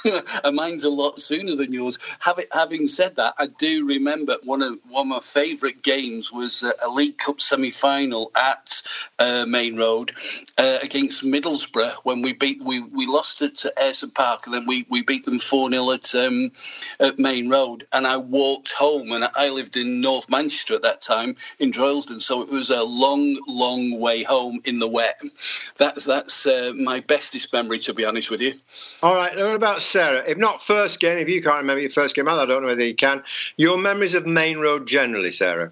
mine's 0.54 0.84
a 0.84 0.90
lot 0.90 1.20
sooner 1.20 1.56
than 1.56 1.74
yours. 1.74 2.00
Having, 2.20 2.88
said 2.88 3.16
that, 3.18 3.34
I 3.38 3.48
do 3.48 3.88
remember 3.88 4.36
one 4.44 4.62
of 4.62 4.80
one 4.88 5.02
of 5.04 5.08
my 5.08 5.20
favourite 5.20 5.82
games 5.82 6.32
was 6.32 6.64
uh, 6.64 6.72
a 6.86 6.90
League 6.90 7.18
Cup 7.18 7.42
semi-final 7.42 8.32
at 8.36 8.82
uh, 9.20 9.46
Maine 9.48 9.78
Road 9.78 10.14
uh, 10.58 10.80
against 10.82 11.24
Middlesbrough 11.24 11.94
when 12.04 12.22
we 12.22 12.34
beat 12.34 12.62
we, 12.64 12.82
we 12.82 13.06
lost 13.06 13.42
it 13.42 13.56
to 13.58 13.74
Ayresome 13.78 14.14
Park 14.14 14.46
and 14.46 14.56
then 14.56 14.66
we, 14.66 14.86
we 14.90 15.02
beat 15.02 15.26
them 15.26 15.40
four 15.40 15.70
0 15.70 15.92
at 15.92 16.16
um, 16.16 16.52
at 17.00 17.20
Maine 17.20 17.50
Road 17.50 17.86
and 17.94 18.08
I 18.08 18.18
walked 18.18 18.72
home 18.72 19.12
and 19.12 19.30
I 19.36 19.50
lived 19.50 19.78
in 19.78 20.02
North 20.02 20.30
Manchester 20.30 20.76
at 20.76 20.82
that 20.84 21.02
time 21.02 21.36
in 21.60 21.72
Droylsden 21.72 22.22
so 22.22 22.42
it 22.42 22.52
was 22.52 22.70
a 22.70 22.84
long 22.84 23.38
long 23.48 24.00
way 24.00 24.24
home 24.24 24.62
in 24.66 24.80
the 24.80 24.88
wet. 24.88 25.22
That's 25.78 26.06
that's 26.06 26.46
uh, 26.46 26.74
my 26.76 27.02
bestest 27.02 27.52
memory 27.52 27.80
to 27.80 27.94
be 27.94 28.06
honest 28.06 28.32
with 28.32 28.42
you. 28.42 28.54
All 29.04 29.16
right, 29.16 29.36
what 29.36 29.54
about 29.54 29.82
Sarah, 29.90 30.24
if 30.28 30.38
not 30.38 30.62
first 30.62 31.00
game, 31.00 31.18
if 31.18 31.28
you 31.28 31.42
can't 31.42 31.58
remember 31.58 31.82
your 31.82 31.90
first 31.90 32.16
game, 32.16 32.28
I 32.28 32.46
don't 32.46 32.62
know 32.62 32.68
whether 32.68 32.84
you 32.84 32.96
can. 32.96 33.24
Your 33.58 33.78
memories 33.78 34.14
of 34.14 34.26
Maine 34.26 34.60
Road 34.60 34.88
generally, 34.88 35.32
Sarah. 35.32 35.72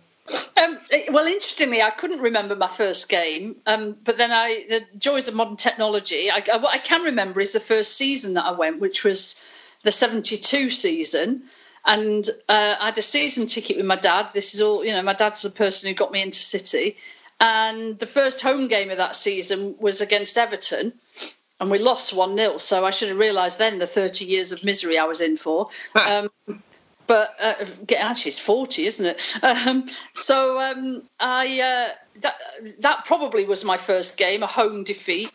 Um, 0.57 0.79
well, 1.11 1.25
interestingly, 1.25 1.81
I 1.81 1.91
couldn't 1.91 2.19
remember 2.19 2.55
my 2.55 2.67
first 2.67 3.07
game, 3.07 3.55
um, 3.65 3.95
but 4.03 4.17
then 4.17 4.31
I, 4.31 4.65
the 4.67 4.81
joys 4.97 5.27
of 5.27 5.35
modern 5.35 5.55
technology. 5.55 6.29
I, 6.29 6.43
I, 6.51 6.57
what 6.57 6.73
I 6.73 6.79
can 6.79 7.03
remember 7.03 7.39
is 7.39 7.53
the 7.53 7.59
first 7.59 7.95
season 7.95 8.33
that 8.33 8.45
I 8.45 8.51
went, 8.51 8.79
which 8.79 9.03
was 9.03 9.71
the 9.83 9.91
'72 9.91 10.69
season, 10.69 11.43
and 11.85 12.27
uh, 12.49 12.75
I 12.81 12.85
had 12.87 12.97
a 12.97 13.03
season 13.03 13.45
ticket 13.45 13.77
with 13.77 13.85
my 13.85 13.95
dad. 13.95 14.31
This 14.33 14.53
is 14.53 14.61
all, 14.61 14.83
you 14.83 14.91
know, 14.91 15.01
my 15.01 15.13
dad's 15.13 15.43
the 15.43 15.49
person 15.49 15.87
who 15.87 15.93
got 15.93 16.11
me 16.11 16.21
into 16.21 16.39
City, 16.39 16.97
and 17.39 17.97
the 17.99 18.05
first 18.05 18.41
home 18.41 18.67
game 18.67 18.89
of 18.89 18.97
that 18.97 19.15
season 19.15 19.75
was 19.79 20.01
against 20.01 20.37
Everton, 20.37 20.91
and 21.59 21.71
we 21.71 21.79
lost 21.79 22.13
1 22.13 22.37
0. 22.37 22.57
So 22.57 22.85
I 22.85 22.89
should 22.89 23.09
have 23.09 23.17
realised 23.17 23.59
then 23.59 23.79
the 23.79 23.87
30 23.87 24.25
years 24.25 24.51
of 24.51 24.63
misery 24.63 24.97
I 24.97 25.05
was 25.05 25.21
in 25.21 25.37
for. 25.37 25.69
um, 25.95 26.29
but 27.07 27.35
uh, 27.41 27.53
actually, 27.97 28.29
it's 28.29 28.39
40, 28.39 28.85
isn't 28.85 29.05
it? 29.05 29.35
Um, 29.41 29.87
so 30.13 30.59
um, 30.59 31.03
I 31.19 31.61
uh, 31.61 32.19
that, 32.21 32.35
that 32.79 33.05
probably 33.05 33.45
was 33.45 33.63
my 33.63 33.77
first 33.77 34.17
game, 34.17 34.43
a 34.43 34.47
home 34.47 34.83
defeat. 34.83 35.31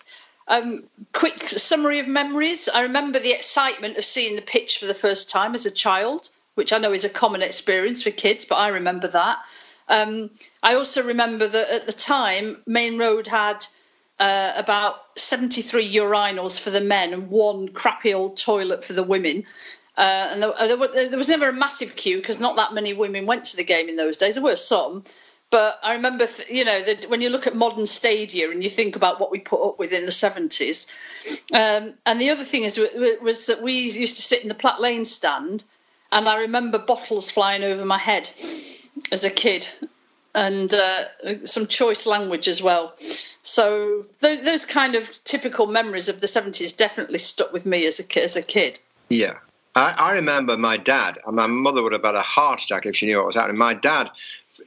Um, 0.49 0.85
quick 1.13 1.43
summary 1.49 1.99
of 1.99 2.09
memories. 2.09 2.69
I 2.69 2.83
remember 2.83 3.19
the 3.19 3.33
excitement 3.33 3.97
of 3.97 4.05
seeing 4.05 4.37
the 4.37 4.43
pitch 4.43 4.79
for 4.79 4.87
the 4.87 4.95
first 4.95 5.31
time 5.31 5.55
as 5.55 5.67
a 5.67 5.71
child, 5.71 6.31
which 6.57 6.73
I 6.73 6.79
know 6.79 6.93
is 6.93 7.05
a 7.05 7.09
common 7.09 7.43
experience 7.43 8.03
for 8.03 8.11
kids, 8.11 8.45
but 8.45 8.57
I 8.57 8.69
remember 8.69 9.09
that. 9.09 9.39
Um, 9.89 10.31
I 10.63 10.75
also 10.75 11.03
remember 11.03 11.47
that 11.47 11.71
at 11.71 11.87
the 11.87 11.93
time, 11.93 12.63
Maine 12.67 12.99
Road 12.99 13.27
had 13.29 13.65
uh, 14.23 14.53
about 14.57 15.01
73 15.17 15.97
urinals 15.97 16.61
for 16.61 16.71
the 16.71 16.81
men 16.81 17.13
and 17.13 17.29
one 17.29 17.67
crappy 17.67 18.15
old 18.15 18.37
toilet 18.37 18.85
for 18.85 18.93
the 18.93 19.03
women. 19.03 19.43
Uh, 19.99 20.29
and 20.31 20.43
there, 20.43 20.53
there, 20.61 21.09
there, 21.09 21.19
was 21.19 21.29
never 21.29 21.49
a 21.49 21.53
massive 21.53 21.97
queue 21.97 22.19
because 22.19 22.39
not 22.39 22.55
that 22.55 22.73
many 22.73 22.95
women 22.95 23.27
went 23.27 23.43
to 23.47 23.57
the 23.57 23.65
game 23.65 23.89
in 23.89 23.97
those 23.97 24.17
days. 24.17 24.35
There 24.35 24.45
were 24.45 24.55
some, 24.55 25.03
but 25.51 25.81
I 25.83 25.95
remember, 25.95 26.29
th- 26.29 26.49
you 26.49 26.65
know, 26.65 26.83
that 26.85 27.11
when 27.11 27.21
you 27.21 27.31
look 27.31 27.49
at 27.49 27.57
modern 27.57 27.85
stadia 27.85 28.49
and 28.53 28.63
you 28.63 28.71
think 28.71 28.95
about 28.95 29.19
what 29.19 29.33
we 29.33 29.41
put 29.41 29.61
up 29.69 29.81
with 29.81 29.93
in 29.93 30.07
the 30.07 30.13
70s. 30.13 30.89
Um, 31.53 31.95
and 32.07 32.21
the 32.21 32.31
other 32.31 32.45
thing 32.45 32.63
is 32.63 32.79
was 33.21 33.47
that 33.47 33.61
we 33.61 33.73
used 33.73 34.17
to 34.17 34.23
sit 34.23 34.43
in 34.43 34.49
the 34.49 34.55
Platt 34.55 34.81
Lane 34.81 35.05
stand, 35.05 35.65
and 36.13 36.29
I 36.29 36.43
remember 36.43 36.79
bottles 36.79 37.33
flying 37.33 37.65
over 37.65 37.85
my 37.85 37.99
head 37.99 38.31
as 39.11 39.25
a 39.25 39.31
kid 39.31 39.67
and 40.35 40.73
uh, 40.73 41.05
some 41.45 41.67
choice 41.67 42.07
language 42.07 42.49
as 42.49 42.63
well. 42.63 42.95
So 43.43 44.05
th- 44.21 44.43
those 44.43 44.65
kind 44.65 44.95
of 44.95 45.23
typical 45.25 45.67
memories 45.67 46.09
of 46.09 46.21
the 46.21 46.27
70s 46.27 46.77
definitely 46.77 47.19
stuck 47.19 47.53
with 47.53 47.67
me 47.67 47.87
as 47.87 48.01
a, 48.01 48.23
as 48.23 48.37
a 48.37 48.43
kid. 48.43 48.81
Yeah. 49.09 49.35
I, 49.75 49.95
I 49.99 50.13
remember 50.13 50.57
my 50.57 50.77
dad, 50.77 51.19
and 51.27 51.37
my 51.37 51.47
mother 51.47 51.83
would 51.83 51.93
have 51.93 52.05
had 52.05 52.15
a 52.15 52.23
heart 52.23 52.63
attack 52.63 52.87
if 52.87 52.97
she 52.97 53.07
knew 53.07 53.17
what 53.17 53.27
was 53.27 53.37
happening. 53.37 53.59
My 53.59 53.75
dad 53.75 54.11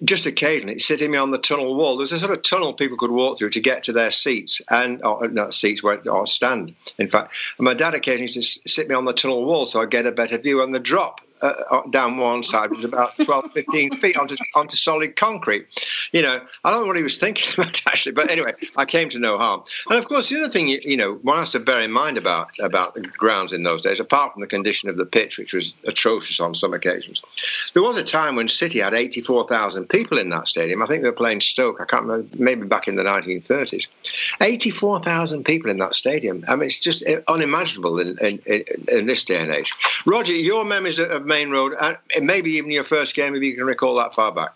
just 0.03 0.25
occasionally 0.25 0.79
sitting 0.79 1.11
me 1.11 1.17
on 1.17 1.31
the 1.31 1.37
tunnel 1.37 1.75
wall. 1.75 1.97
There's 1.97 2.11
a 2.11 2.19
sort 2.19 2.33
of 2.33 2.41
tunnel 2.41 2.73
people 2.73 2.97
could 2.97 3.11
walk 3.11 3.37
through 3.37 3.51
to 3.51 3.59
get 3.59 3.83
to 3.83 3.93
their 3.93 4.11
seats 4.11 4.61
and 4.69 5.03
or 5.03 5.27
not 5.27 5.53
seats 5.53 5.83
where 5.83 6.01
or 6.09 6.27
stand. 6.27 6.75
In 6.97 7.07
fact, 7.07 7.35
and 7.57 7.65
my 7.65 7.73
dad 7.73 7.93
occasionally 7.93 8.31
used 8.33 8.63
to 8.63 8.69
sit 8.69 8.87
me 8.87 8.95
on 8.95 9.05
the 9.05 9.13
tunnel 9.13 9.45
wall 9.45 9.65
so 9.65 9.81
I 9.81 9.85
get 9.85 10.05
a 10.05 10.11
better 10.11 10.37
view 10.37 10.61
on 10.61 10.71
the 10.71 10.79
drop 10.79 11.21
uh, 11.41 11.53
uh, 11.69 11.81
down 11.89 12.17
one 12.17 12.43
side 12.43 12.69
was 12.69 12.83
about 12.83 13.15
12, 13.17 13.51
15 13.51 13.99
feet 13.99 14.17
onto, 14.17 14.35
onto 14.55 14.75
solid 14.75 15.15
concrete. 15.15 15.67
You 16.11 16.21
know, 16.21 16.41
I 16.63 16.71
don't 16.71 16.81
know 16.81 16.87
what 16.87 16.95
he 16.95 17.03
was 17.03 17.17
thinking 17.17 17.53
about 17.57 17.81
actually, 17.87 18.13
but 18.13 18.29
anyway, 18.29 18.53
I 18.77 18.85
came 18.85 19.09
to 19.09 19.19
no 19.19 19.37
harm. 19.37 19.63
And 19.89 19.99
of 19.99 20.07
course, 20.07 20.29
the 20.29 20.37
other 20.37 20.49
thing, 20.49 20.69
you, 20.69 20.95
know, 20.95 21.15
one 21.23 21.37
has 21.37 21.49
to 21.51 21.59
bear 21.59 21.81
in 21.81 21.91
mind 21.91 22.17
about, 22.17 22.51
about 22.61 22.95
the 22.95 23.01
grounds 23.01 23.51
in 23.51 23.63
those 23.63 23.81
days, 23.81 23.99
apart 23.99 24.33
from 24.33 24.41
the 24.41 24.47
condition 24.47 24.89
of 24.89 24.97
the 24.97 25.05
pitch, 25.05 25.37
which 25.37 25.53
was 25.53 25.73
atrocious 25.85 26.39
on 26.39 26.55
some 26.55 26.73
occasions, 26.73 27.21
there 27.73 27.83
was 27.83 27.97
a 27.97 28.03
time 28.03 28.35
when 28.35 28.47
City 28.47 28.79
had 28.79 28.93
84,000 28.93 29.89
people 29.89 30.17
in 30.17 30.29
that 30.29 30.47
stadium. 30.47 30.81
I 30.81 30.85
think 30.85 31.01
they 31.01 31.09
were 31.09 31.15
playing 31.15 31.41
Stoke, 31.41 31.81
I 31.81 31.85
can't 31.85 32.03
remember, 32.03 32.27
maybe 32.37 32.65
back 32.65 32.87
in 32.87 32.95
the 32.95 33.03
1930s. 33.03 33.87
84,000 34.41 35.43
people 35.43 35.69
in 35.69 35.77
that 35.79 35.95
stadium. 35.95 36.45
I 36.47 36.55
mean, 36.55 36.67
it's 36.67 36.79
just 36.79 37.03
unimaginable 37.27 37.99
in, 37.99 38.17
in, 38.19 38.39
in 38.87 39.05
this 39.05 39.23
day 39.23 39.41
and 39.41 39.51
age. 39.51 39.73
Roger, 40.05 40.33
your 40.33 40.63
memories 40.63 40.99
of 40.99 41.24
Maine 41.25 41.49
Road, 41.49 41.73
and 41.79 41.97
maybe 42.21 42.51
even 42.51 42.71
your 42.71 42.83
first 42.83 43.15
game, 43.15 43.35
if 43.35 43.43
you 43.43 43.55
can 43.55 43.65
recall 43.65 43.95
that 43.95 44.13
far 44.13 44.31
back. 44.31 44.55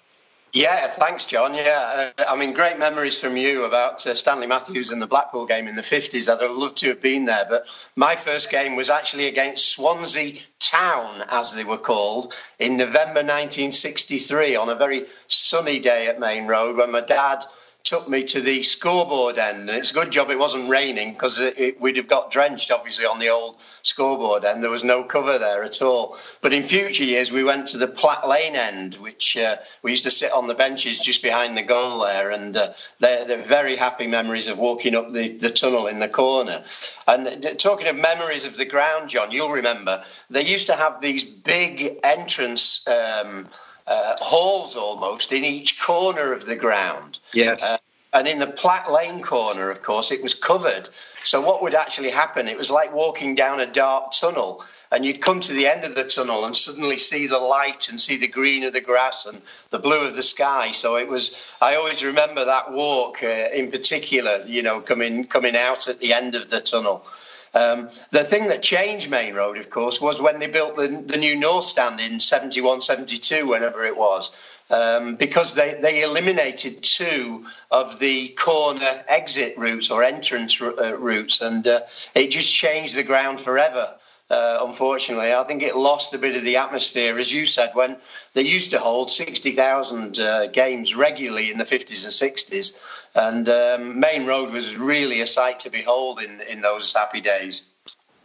Yeah, 0.51 0.87
thanks, 0.87 1.25
John. 1.25 1.53
Yeah, 1.53 2.11
uh, 2.17 2.23
I 2.27 2.35
mean, 2.35 2.53
great 2.53 2.79
memories 2.79 3.19
from 3.19 3.37
you 3.37 3.65
about 3.65 4.05
uh, 4.07 4.15
Stanley 4.15 4.47
Matthews 4.47 4.89
and 4.89 4.99
the 4.99 5.05
Blackpool 5.05 5.45
game 5.45 5.67
in 5.67 5.75
the 5.75 5.83
50s. 5.83 6.27
I'd 6.27 6.41
have 6.41 6.55
loved 6.55 6.77
to 6.77 6.87
have 6.87 7.01
been 7.01 7.25
there, 7.25 7.45
but 7.47 7.67
my 7.95 8.15
first 8.15 8.49
game 8.49 8.75
was 8.75 8.89
actually 8.89 9.27
against 9.27 9.69
Swansea 9.69 10.39
Town, 10.57 11.23
as 11.29 11.53
they 11.53 11.63
were 11.63 11.77
called, 11.77 12.33
in 12.57 12.77
November 12.77 13.21
1963 13.21 14.55
on 14.55 14.69
a 14.69 14.75
very 14.75 15.05
sunny 15.27 15.77
day 15.77 16.07
at 16.07 16.19
Maine 16.19 16.47
Road 16.47 16.77
when 16.77 16.91
my 16.91 17.01
dad 17.01 17.45
took 17.83 18.07
me 18.07 18.23
to 18.23 18.41
the 18.41 18.61
scoreboard 18.61 19.37
end. 19.37 19.69
And 19.69 19.77
it's 19.77 19.91
a 19.91 19.93
good 19.93 20.11
job 20.11 20.29
it 20.29 20.37
wasn't 20.37 20.69
raining 20.69 21.13
because 21.13 21.41
we'd 21.79 21.97
have 21.97 22.07
got 22.07 22.29
drenched, 22.29 22.71
obviously, 22.71 23.05
on 23.05 23.19
the 23.19 23.29
old 23.29 23.55
scoreboard 23.61 24.45
end. 24.45 24.61
There 24.61 24.69
was 24.69 24.83
no 24.83 25.03
cover 25.03 25.39
there 25.39 25.63
at 25.63 25.81
all. 25.81 26.15
But 26.41 26.53
in 26.53 26.61
future 26.61 27.03
years, 27.03 27.31
we 27.31 27.43
went 27.43 27.67
to 27.69 27.77
the 27.77 27.87
Platt 27.87 28.27
Lane 28.27 28.55
end, 28.55 28.95
which 28.95 29.37
uh, 29.37 29.57
we 29.81 29.91
used 29.91 30.03
to 30.03 30.11
sit 30.11 30.31
on 30.31 30.47
the 30.47 30.53
benches 30.53 30.99
just 30.99 31.23
behind 31.23 31.57
the 31.57 31.63
goal 31.63 32.01
there. 32.01 32.29
And 32.29 32.55
uh, 32.55 32.73
they're, 32.99 33.25
they're, 33.25 33.39
very 33.49 33.75
happy 33.75 34.05
memories 34.05 34.47
of 34.47 34.59
walking 34.59 34.93
up 34.93 35.11
the, 35.11 35.29
the 35.29 35.49
tunnel 35.49 35.87
in 35.87 35.99
the 35.99 36.09
corner. 36.09 36.63
And 37.07 37.57
talking 37.57 37.87
of 37.87 37.95
memories 37.95 38.45
of 38.45 38.57
the 38.57 38.65
ground, 38.65 39.09
John, 39.09 39.31
you'll 39.31 39.51
remember 39.51 40.03
they 40.29 40.45
used 40.45 40.67
to 40.67 40.75
have 40.75 41.01
these 41.01 41.23
big 41.23 41.97
entrance. 42.03 42.87
Um, 42.87 43.47
uh, 43.89 44.15
halls 44.19 44.75
almost 44.75 45.33
in 45.33 45.43
each 45.43 45.81
corner 45.81 46.31
of 46.31 46.45
the 46.45 46.55
ground. 46.55 47.19
Yes. 47.33 47.61
Uh, 47.61 47.77
and 48.13 48.27
in 48.27 48.39
the 48.39 48.47
Platt 48.47 48.91
Lane 48.91 49.21
corner, 49.21 49.69
of 49.69 49.81
course, 49.83 50.11
it 50.11 50.23
was 50.23 50.33
covered. 50.33 50.89
So 51.23 51.41
what 51.41 51.61
would 51.61 51.75
actually 51.75 52.09
happen? 52.09 52.47
It 52.47 52.57
was 52.57 52.71
like 52.71 52.93
walking 52.93 53.35
down 53.35 53.59
a 53.59 53.65
dark 53.65 54.11
tunnel, 54.11 54.63
and 54.91 55.05
you'd 55.05 55.21
come 55.21 55.41
to 55.41 55.53
the 55.53 55.67
end 55.67 55.83
of 55.83 55.95
the 55.95 56.05
tunnel 56.05 56.45
and 56.45 56.55
suddenly 56.55 56.97
see 56.97 57.27
the 57.27 57.37
light 57.37 57.89
and 57.89 57.99
see 57.99 58.17
the 58.17 58.27
green 58.27 58.63
of 58.63 58.73
the 58.73 58.81
grass 58.81 59.25
and 59.25 59.41
the 59.69 59.79
blue 59.79 60.07
of 60.07 60.15
the 60.15 60.23
sky. 60.23 60.71
So 60.71 60.95
it 60.95 61.07
was. 61.07 61.55
I 61.61 61.75
always 61.75 62.03
remember 62.03 62.45
that 62.45 62.71
walk 62.71 63.21
uh, 63.21 63.49
in 63.53 63.69
particular. 63.69 64.39
You 64.47 64.63
know, 64.63 64.79
coming 64.79 65.25
coming 65.25 65.55
out 65.55 65.87
at 65.87 65.99
the 65.99 66.13
end 66.13 66.35
of 66.35 66.49
the 66.49 66.61
tunnel. 66.61 67.05
Um, 67.53 67.89
the 68.11 68.23
thing 68.23 68.47
that 68.49 68.61
changed 68.61 69.09
Maine 69.09 69.33
Road, 69.33 69.57
of 69.57 69.69
course, 69.69 69.99
was 69.99 70.21
when 70.21 70.39
they 70.39 70.47
built 70.47 70.75
the, 70.75 71.03
the 71.05 71.17
new 71.17 71.35
North 71.35 71.65
Stand 71.65 71.99
in 71.99 72.19
71, 72.19 72.81
72, 72.81 73.47
whenever 73.47 73.83
it 73.83 73.97
was, 73.97 74.31
um, 74.69 75.15
because 75.15 75.55
they, 75.55 75.79
they 75.81 76.03
eliminated 76.03 76.83
two 76.83 77.45
of 77.71 77.99
the 77.99 78.29
corner 78.29 79.03
exit 79.07 79.57
routes 79.57 79.89
or 79.89 80.03
entrance 80.03 80.61
uh, 80.61 80.95
routes, 80.97 81.41
and 81.41 81.67
uh, 81.67 81.81
it 82.13 82.29
just 82.29 82.53
changed 82.53 82.95
the 82.95 83.03
ground 83.03 83.39
forever. 83.39 83.95
Uh, 84.29 84.59
unfortunately, 84.61 85.33
I 85.33 85.43
think 85.43 85.63
it 85.63 85.75
lost 85.75 86.13
a 86.13 86.19
bit 86.19 86.37
of 86.37 86.43
the 86.43 86.57
atmosphere, 86.57 87.17
as 87.17 87.33
you 87.33 87.47
said, 87.47 87.71
when 87.73 87.97
they 88.33 88.43
used 88.43 88.69
to 88.71 88.79
hold 88.79 89.09
60,000 89.09 90.19
uh, 90.19 90.47
games 90.47 90.95
regularly 90.95 91.51
in 91.51 91.57
the 91.57 91.65
50s 91.65 92.03
and 92.03 92.31
60s. 92.37 92.77
And 93.15 93.49
um, 93.49 93.99
Maine 93.99 94.25
Road 94.25 94.51
was 94.51 94.77
really 94.77 95.21
a 95.21 95.27
sight 95.27 95.59
to 95.61 95.69
behold 95.69 96.21
in, 96.21 96.41
in 96.49 96.61
those 96.61 96.93
happy 96.93 97.21
days. 97.21 97.63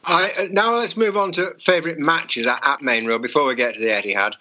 I, 0.07 0.49
now 0.51 0.75
let's 0.75 0.97
move 0.97 1.17
on 1.17 1.33
to 1.33 1.55
favourite 1.59 1.99
matches 1.99 2.47
at, 2.47 2.61
at 2.63 2.83
Maine 2.83 3.07
Road 3.07 3.23
before 3.23 3.45
we 3.47 3.55
get 3.55 3.75
to 3.75 3.81
the 3.81 3.89
Etihad. 3.89 4.35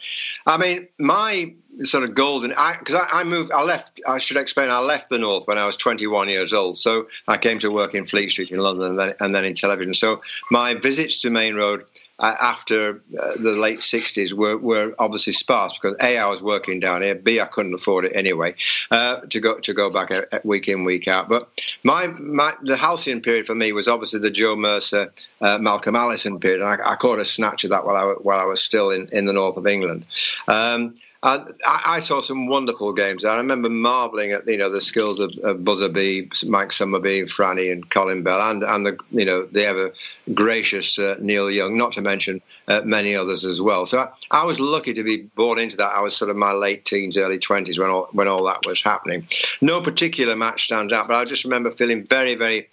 I 0.45 0.57
mean, 0.57 0.88
my 1.00 1.53
sort 1.82 2.03
of 2.03 2.13
golden 2.13 2.51
because 2.51 2.96
I, 2.96 3.00
I, 3.00 3.22
I, 3.22 3.24
moved 3.24 3.51
I 3.51 3.63
left 3.63 4.00
I 4.08 4.18
should 4.18 4.38
explain 4.38 4.70
I 4.70 4.80
left 4.80 5.10
the 5.10 5.18
north 5.18 5.48
when 5.48 5.58
I 5.58 5.65
was 5.65 5.75
21 5.77 6.30
years 6.30 6.53
old. 6.53 6.77
So 6.77 7.08
I 7.27 7.38
came 7.38 7.60
to 7.60 7.70
work 7.70 7.96
in 7.96 8.06
Fleet 8.06 8.30
Street 8.30 8.51
in 8.51 8.60
London 8.60 8.86
and 8.86 9.00
then, 9.00 9.13
and 9.20 9.36
then 9.36 9.46
in 9.46 9.53
television. 9.53 9.94
So 9.94 10.22
my 10.51 10.75
visits 10.75 11.22
to 11.22 11.30
Maine 11.30 11.56
Road 11.56 11.86
uh, 12.20 12.36
after 12.39 13.01
uh, 13.20 13.34
the 13.39 13.53
late 13.53 13.80
60s 13.80 14.34
were, 14.34 14.58
were 14.58 14.94
obviously 15.00 15.34
sparse 15.34 15.74
because 15.74 15.96
a 16.01 16.18
I 16.18 16.27
was 16.27 16.42
working 16.42 16.80
down 16.80 17.01
here 17.01 17.15
b 17.15 17.39
I 17.39 17.46
couldn't 17.46 17.74
afford 17.74 18.06
it 18.06 18.13
anyway 18.15 18.56
uh, 18.92 19.22
to 19.22 19.39
go 19.39 19.60
to 19.60 19.74
go 19.74 19.89
back 19.89 20.12
a, 20.12 20.25
a 20.32 20.39
week 20.44 20.68
in 20.68 20.84
week 20.84 21.08
out. 21.08 21.27
But 21.27 21.50
my, 21.84 22.08
my 22.08 22.53
the 22.62 22.77
halcyon 22.77 23.22
period 23.22 23.48
for 23.48 23.56
me 23.56 23.72
was 23.72 23.88
obviously 23.88 24.20
the 24.20 24.32
Joe 24.32 24.56
Mercer 24.56 25.12
uh, 25.42 25.58
Malcolm 25.58 25.96
Allison 25.96 26.39
period. 26.39 26.62
And 26.62 26.70
I, 26.70 26.92
I, 26.92 26.96
caught 26.96 27.20
a 27.20 27.25
snatch 27.25 27.63
of 27.63 27.72
that 27.72 27.86
while 27.86 27.96
I 27.96 28.13
while 28.22 28.39
I 28.39 28.46
was 28.46 28.62
still 28.62 28.92
in, 28.92 29.08
in 29.12 29.25
the 29.25 29.34
north 29.34 29.58
of 29.58 29.65
England. 29.65 30.06
Um, 30.48 30.96
I, 31.24 31.46
I, 31.65 32.00
saw 32.01 32.20
some 32.20 32.48
wonderful 32.48 32.92
games. 32.92 33.24
I 33.24 33.38
remember 33.38 33.70
marvelling 33.70 34.34
at 34.34 34.46
you 34.46 34.58
know 34.58 34.70
the 34.70 34.82
skills 34.82 35.22
of, 35.22 35.32
of 35.44 35.63
Buzzer 35.63 35.88
B, 35.88 36.30
Mike 36.48 36.70
Summerbee, 36.70 37.24
Franny, 37.24 37.72
and 37.72 37.89
Colin 37.89 38.24
Bell, 38.24 38.42
and 38.42 38.62
and 38.62 38.86
the 38.86 38.98
you 39.12 39.24
know 39.24 39.46
the 39.46 39.65
ever 39.65 39.94
gracious 40.34 41.00
uh, 41.00 41.15
Neil 41.20 41.50
Young, 41.50 41.77
not 41.77 41.94
to 41.94 42.01
mention 42.01 42.42
uh, 42.68 42.82
many 42.84 43.15
others 43.15 43.46
as 43.46 43.62
well. 43.62 43.86
So 43.86 44.01
I, 44.01 44.10
I, 44.42 44.44
was 44.44 44.60
lucky 44.60 44.94
to 44.94 45.03
be 45.03 45.18
born 45.36 45.60
into 45.60 45.77
that. 45.77 45.96
I 45.96 46.01
was 46.01 46.15
sort 46.15 46.30
of 46.30 46.36
my 46.36 46.51
late 46.51 46.84
teens, 46.84 47.18
early 47.18 47.39
twenties 47.39 47.80
when 47.80 47.89
all 47.89 48.10
when 48.12 48.27
all 48.27 48.44
that 48.44 48.65
was 48.65 48.82
happening. 48.82 49.25
No 49.62 49.80
particular 49.80 50.36
match 50.36 50.65
stands 50.65 50.92
out, 50.92 51.08
but 51.08 51.15
I 51.15 51.24
just 51.24 51.46
remember 51.46 51.72
feeling 51.72 52.06
very 52.06 52.36
very 52.36 52.68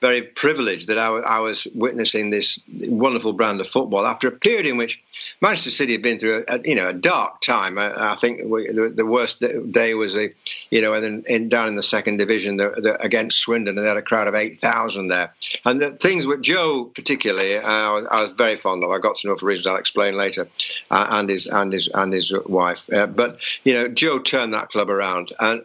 very 0.00 0.22
privileged 0.22 0.88
that 0.88 0.98
I, 0.98 1.08
I, 1.08 1.38
was 1.38 1.66
witnessing 1.74 2.30
this 2.30 2.60
wonderful 2.80 3.32
brand 3.32 3.60
of 3.60 3.68
football 3.68 4.06
after 4.06 4.28
a 4.28 4.32
period 4.32 4.66
in 4.66 4.76
which 4.76 5.02
Manchester 5.40 5.70
City 5.70 5.92
had 5.92 6.02
been 6.02 6.18
through 6.18 6.44
a, 6.48 6.54
a 6.54 6.60
you 6.64 6.74
know 6.74 6.88
a 6.88 6.92
dark 6.92 7.40
time. 7.40 7.78
I, 7.78 8.12
I 8.12 8.16
think 8.16 8.42
we, 8.44 8.68
the, 8.68 8.88
the, 8.88 9.06
worst 9.06 9.42
day 9.70 9.94
was 9.94 10.16
a 10.16 10.30
you 10.70 10.82
know 10.82 10.94
in, 10.94 11.24
in, 11.26 11.48
down 11.48 11.68
in 11.68 11.76
the 11.76 11.82
second 11.82 12.18
division 12.18 12.58
the, 12.58 12.70
the, 12.76 13.02
against 13.02 13.40
Swindon, 13.40 13.76
and 13.76 13.84
they 13.84 13.88
had 13.88 13.96
a 13.96 14.02
crowd 14.02 14.28
of 14.28 14.34
eight 14.34 14.58
thousand 14.60 15.08
there. 15.08 15.32
And 15.64 15.80
the 15.80 15.92
things 15.92 16.26
with 16.26 16.42
Joe 16.42 16.84
particularly, 16.94 17.56
uh, 17.56 17.62
I, 17.62 18.20
was, 18.20 18.30
very 18.30 18.56
fond 18.56 18.84
of. 18.84 18.90
I 18.90 18.98
got 18.98 19.16
to 19.16 19.28
know 19.28 19.36
for 19.36 19.46
reasons 19.46 19.66
I'll 19.66 19.76
explain 19.76 20.14
later, 20.14 20.46
uh, 20.90 21.06
and 21.10 21.28
his 21.28 21.46
and 21.46 21.72
his 21.72 21.88
and 21.94 22.12
his 22.12 22.34
wife. 22.46 22.92
Uh, 22.92 23.06
but 23.06 23.38
you 23.64 23.72
know, 23.72 23.88
Joe 23.88 24.18
turned 24.18 24.52
that 24.52 24.68
club 24.68 24.90
around, 24.90 25.32
and 25.40 25.62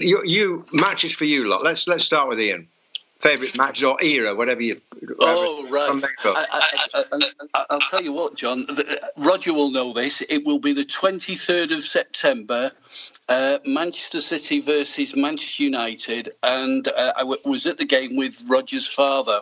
you, 0.00 0.22
you 0.24 0.64
matches 0.72 1.12
for 1.12 1.24
you 1.24 1.46
lot. 1.46 1.62
Let's 1.62 1.86
let's 1.86 2.04
start 2.04 2.28
with 2.28 2.40
Ian 2.40 2.68
favourite 3.16 3.56
match 3.56 3.82
or 3.82 4.02
era, 4.02 4.34
whatever 4.34 4.62
you. 4.62 4.80
Oh 5.20 5.66
right. 5.70 6.02
I, 7.54 7.64
will 7.70 7.80
tell 7.90 8.02
you 8.02 8.12
what, 8.12 8.36
John. 8.36 8.66
Roger 9.16 9.52
will 9.52 9.70
know 9.70 9.92
this. 9.92 10.20
It 10.22 10.44
will 10.44 10.58
be 10.58 10.72
the 10.72 10.84
twenty 10.84 11.34
third 11.34 11.70
of 11.70 11.82
September. 11.82 12.72
Uh, 13.26 13.58
Manchester 13.64 14.20
City 14.20 14.60
versus 14.60 15.16
Manchester 15.16 15.62
United, 15.62 16.34
and 16.42 16.86
uh, 16.88 17.14
I 17.16 17.20
w- 17.20 17.40
was 17.46 17.66
at 17.66 17.78
the 17.78 17.86
game 17.86 18.16
with 18.16 18.44
Roger's 18.48 18.86
father, 18.86 19.40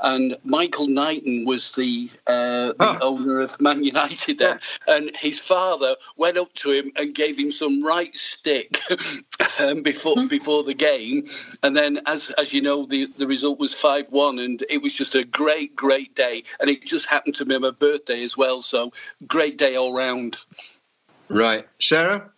and 0.00 0.36
Michael 0.44 0.88
Knighton 0.88 1.44
was 1.44 1.72
the, 1.72 2.10
uh, 2.26 2.68
the 2.68 2.76
oh. 2.80 2.98
owner 3.00 3.40
of 3.40 3.60
Man 3.60 3.84
United 3.84 4.38
then, 4.38 4.58
yeah. 4.88 4.94
and 4.96 5.10
his 5.16 5.40
father 5.40 5.96
went 6.16 6.38
up 6.38 6.52
to 6.54 6.72
him 6.72 6.92
and 6.96 7.14
gave 7.14 7.38
him 7.38 7.50
some 7.50 7.80
right 7.80 8.16
stick 8.16 8.78
um, 9.60 9.82
before 9.82 10.14
hmm. 10.14 10.26
before 10.26 10.64
the 10.64 10.74
game, 10.74 11.28
and 11.62 11.76
then 11.76 12.00
as 12.06 12.30
as 12.30 12.52
you 12.52 12.62
know 12.62 12.86
the 12.86 13.06
the 13.06 13.26
result 13.26 13.58
was 13.58 13.74
five 13.74 14.08
one, 14.10 14.38
and 14.38 14.62
it 14.70 14.82
was 14.82 14.96
just 14.96 15.14
a 15.14 15.24
great 15.24 15.74
great 15.76 16.14
day, 16.14 16.42
and 16.60 16.70
it 16.70 16.84
just 16.84 17.08
happened 17.08 17.34
to 17.36 17.44
be 17.44 17.58
my 17.58 17.70
birthday 17.70 18.22
as 18.22 18.36
well, 18.36 18.60
so 18.60 18.92
great 19.26 19.58
day 19.58 19.76
all 19.76 19.94
round. 19.94 20.38
Right, 21.28 21.66
Sarah. 21.80 22.30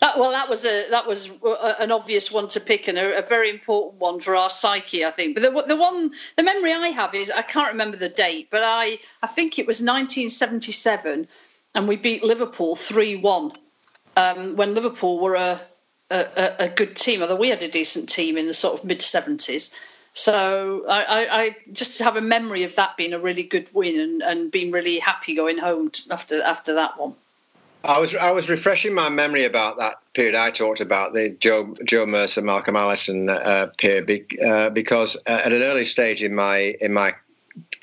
That, 0.00 0.18
well, 0.18 0.30
that 0.30 0.48
was 0.48 0.64
a 0.64 0.88
that 0.90 1.06
was 1.06 1.30
a, 1.44 1.76
an 1.80 1.92
obvious 1.92 2.30
one 2.30 2.48
to 2.48 2.60
pick 2.60 2.88
and 2.88 2.98
a, 2.98 3.18
a, 3.18 3.22
very 3.22 3.50
important 3.50 4.00
one 4.00 4.20
for 4.20 4.36
our 4.36 4.50
psyche, 4.50 5.04
I 5.04 5.10
think. 5.10 5.34
But 5.34 5.42
the, 5.42 5.62
the 5.62 5.76
one, 5.76 6.10
the 6.36 6.42
memory 6.42 6.72
I 6.72 6.88
have 6.88 7.14
is 7.14 7.30
I 7.30 7.42
can't 7.42 7.72
remember 7.72 7.96
the 7.96 8.08
date, 8.08 8.48
but 8.50 8.62
I 8.64 8.98
I 9.22 9.26
think 9.26 9.58
it 9.58 9.66
was 9.66 9.80
1977, 9.80 11.28
and 11.74 11.88
we 11.88 11.96
beat 11.96 12.22
Liverpool 12.22 12.76
three 12.76 13.16
one, 13.16 13.52
um, 14.16 14.56
when 14.56 14.74
Liverpool 14.74 15.20
were 15.20 15.34
a, 15.34 15.60
a, 16.10 16.54
a 16.60 16.68
good 16.68 16.96
team. 16.96 17.22
Although 17.22 17.36
we 17.36 17.48
had 17.48 17.62
a 17.62 17.68
decent 17.68 18.08
team 18.08 18.36
in 18.36 18.46
the 18.46 18.54
sort 18.54 18.78
of 18.78 18.84
mid 18.84 19.00
70s. 19.00 19.80
So 20.16 20.84
I, 20.88 21.02
I, 21.02 21.40
I, 21.42 21.56
just 21.72 22.00
have 22.00 22.16
a 22.16 22.20
memory 22.20 22.62
of 22.62 22.76
that 22.76 22.96
being 22.96 23.12
a 23.12 23.18
really 23.18 23.42
good 23.42 23.68
win 23.74 23.98
and, 23.98 24.22
and 24.22 24.50
being 24.50 24.70
really 24.70 25.00
happy 25.00 25.34
going 25.34 25.58
home 25.58 25.90
after 26.08 26.40
after 26.40 26.74
that 26.74 27.00
one. 27.00 27.16
I 27.84 27.98
was 27.98 28.14
I 28.14 28.30
was 28.30 28.48
refreshing 28.48 28.94
my 28.94 29.10
memory 29.10 29.44
about 29.44 29.76
that 29.78 29.96
period 30.14 30.34
I 30.34 30.50
talked 30.50 30.80
about 30.80 31.12
the 31.12 31.36
Joe 31.38 31.74
Joe 31.84 32.06
Mercer 32.06 32.40
Malcolm 32.40 32.76
Allison 32.76 33.28
uh, 33.28 33.68
period 33.76 34.26
uh, 34.42 34.70
because 34.70 35.16
uh, 35.26 35.42
at 35.44 35.52
an 35.52 35.62
early 35.62 35.84
stage 35.84 36.22
in 36.22 36.34
my 36.34 36.76
in 36.80 36.94
my 36.94 37.14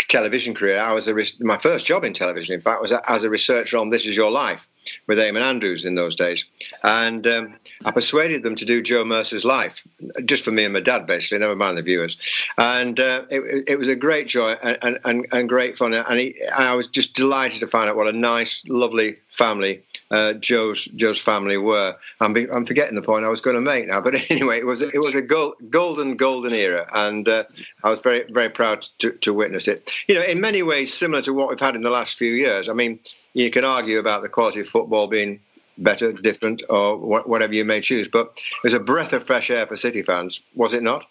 television 0.09 0.53
career, 0.53 0.79
I 0.79 0.91
was 0.91 1.07
a, 1.07 1.15
my 1.39 1.57
first 1.57 1.85
job 1.85 2.03
in 2.03 2.13
television. 2.13 2.53
In 2.53 2.59
fact, 2.59 2.81
was 2.81 2.91
as 2.91 3.23
a 3.23 3.29
researcher 3.29 3.77
on 3.77 3.89
This 3.89 4.05
Is 4.05 4.17
Your 4.17 4.31
Life 4.31 4.67
with 5.07 5.17
Eamonn 5.17 5.43
Andrews 5.43 5.85
in 5.85 5.95
those 5.95 6.15
days, 6.15 6.43
and 6.83 7.25
um, 7.27 7.55
I 7.85 7.91
persuaded 7.91 8.43
them 8.43 8.55
to 8.55 8.65
do 8.65 8.81
Joe 8.81 9.05
Mercer's 9.05 9.45
life 9.45 9.87
just 10.25 10.43
for 10.43 10.51
me 10.51 10.65
and 10.65 10.73
my 10.73 10.79
dad, 10.79 11.05
basically, 11.05 11.37
never 11.37 11.55
mind 11.55 11.77
the 11.77 11.81
viewers. 11.81 12.17
And 12.57 12.99
uh, 12.99 13.23
it, 13.29 13.65
it, 13.67 13.77
was 13.77 13.87
a 13.87 13.95
great 13.95 14.27
joy 14.27 14.53
and, 14.63 14.99
and, 15.05 15.27
and 15.31 15.47
great 15.47 15.77
fun, 15.77 15.93
and, 15.93 16.19
he, 16.19 16.35
and, 16.41 16.65
I 16.65 16.75
was 16.75 16.87
just 16.87 17.13
delighted 17.13 17.59
to 17.61 17.67
find 17.67 17.89
out 17.89 17.95
what 17.95 18.07
a 18.07 18.13
nice, 18.13 18.65
lovely 18.67 19.17
family 19.29 19.81
uh, 20.12 20.34
Joe's 20.34 20.86
Joe's 20.86 21.19
family 21.19 21.58
were. 21.58 21.95
I'm, 22.19 22.34
be, 22.34 22.50
I'm 22.52 22.65
forgetting 22.65 22.95
the 22.95 23.02
point 23.02 23.26
I 23.26 23.30
was 23.30 23.41
going 23.41 23.56
to 23.56 23.62
make 23.62 23.88
now, 23.88 24.02
but 24.02 24.15
anyway, 24.30 24.60
it 24.60 24.65
was 24.65 24.82
it 24.82 25.00
was 25.00 25.15
a 25.15 25.21
gold, 25.21 25.56
golden 25.69 26.15
golden 26.17 26.54
era, 26.54 26.88
and 26.93 27.28
uh, 27.28 27.45
I 27.84 27.89
was 27.89 28.02
very 28.02 28.26
very 28.30 28.50
proud 28.50 28.82
to, 29.00 29.12
to 29.12 29.34
witness 29.34 29.67
it 29.67 29.91
you 30.08 30.15
know, 30.15 30.24
in 30.24 30.41
many 30.41 30.63
ways 30.63 30.93
similar 30.93 31.21
to 31.24 31.34
what 31.34 31.50
we've 31.50 31.60
had 31.60 31.76
in 31.76 31.84
the 31.84 31.89
last 31.89 32.15
few 32.17 32.34
years. 32.34 32.69
I 32.69 32.74
mean, 32.74 33.00
you 33.34 33.50
can 33.50 33.63
argue 33.63 34.00
about 34.00 34.21
the 34.21 34.30
quality 34.30 34.60
of 34.60 34.67
football 34.67 35.08
being 35.08 35.39
better, 35.78 36.12
different, 36.12 36.63
or 36.69 36.97
whatever 36.97 37.54
you 37.54 37.65
may 37.65 37.82
choose, 37.82 38.08
but 38.08 38.34
it 38.36 38.63
was 38.63 38.74
a 38.74 38.80
breath 38.80 39.13
of 39.13 39.24
fresh 39.24 39.50
air 39.50 39.65
for 39.65 39.76
City 39.76 40.02
fans, 40.02 40.41
was 40.54 40.74
it 40.74 40.84
not? 40.84 41.06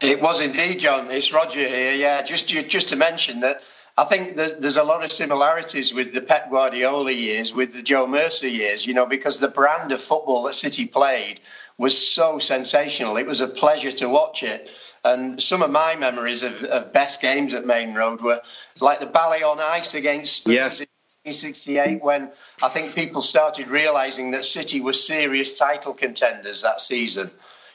It 0.00 0.20
was 0.20 0.40
indeed, 0.40 0.80
John. 0.80 1.10
It's 1.10 1.32
Roger 1.32 1.60
here. 1.60 1.94
Yeah, 1.94 2.22
just 2.22 2.48
just 2.48 2.88
to 2.90 2.96
mention 2.96 3.40
that 3.40 3.62
I 3.98 4.04
think 4.04 4.36
that 4.36 4.60
there's 4.60 4.76
a 4.76 4.84
lot 4.84 5.04
of 5.04 5.10
similarities 5.10 5.92
with 5.92 6.14
the 6.14 6.20
Pep 6.20 6.50
Guardiola 6.50 7.10
years, 7.10 7.52
with 7.52 7.74
the 7.74 7.82
Joe 7.82 8.06
Mercer 8.06 8.46
years. 8.46 8.86
You 8.86 8.94
know, 8.94 9.06
because 9.06 9.40
the 9.40 9.48
brand 9.48 9.90
of 9.90 10.00
football 10.00 10.44
that 10.44 10.54
City 10.54 10.86
played 10.86 11.40
was 11.78 11.98
so 11.98 12.38
sensational. 12.38 13.16
It 13.16 13.26
was 13.26 13.40
a 13.40 13.48
pleasure 13.48 13.90
to 13.92 14.08
watch 14.08 14.44
it. 14.44 14.70
And 15.04 15.42
some 15.42 15.62
of 15.62 15.70
my 15.70 15.96
memories 15.96 16.44
of, 16.44 16.62
of 16.64 16.92
best 16.92 17.20
games 17.20 17.54
at 17.54 17.66
Maine 17.66 17.92
Road 17.94 18.20
were 18.20 18.40
like 18.80 19.00
the 19.00 19.06
Ballet 19.06 19.42
on 19.42 19.58
Ice 19.60 19.94
against 19.94 20.36
Spurs 20.36 20.54
Yes. 20.54 20.80
in 20.80 20.86
1968, 21.24 22.02
when 22.02 22.30
I 22.62 22.68
think 22.68 22.94
people 22.94 23.20
started 23.20 23.68
realising 23.68 24.30
that 24.30 24.44
City 24.44 24.80
was 24.80 25.04
serious 25.04 25.58
title 25.58 25.92
contenders 25.92 26.62
that 26.62 26.80
season. 26.80 27.32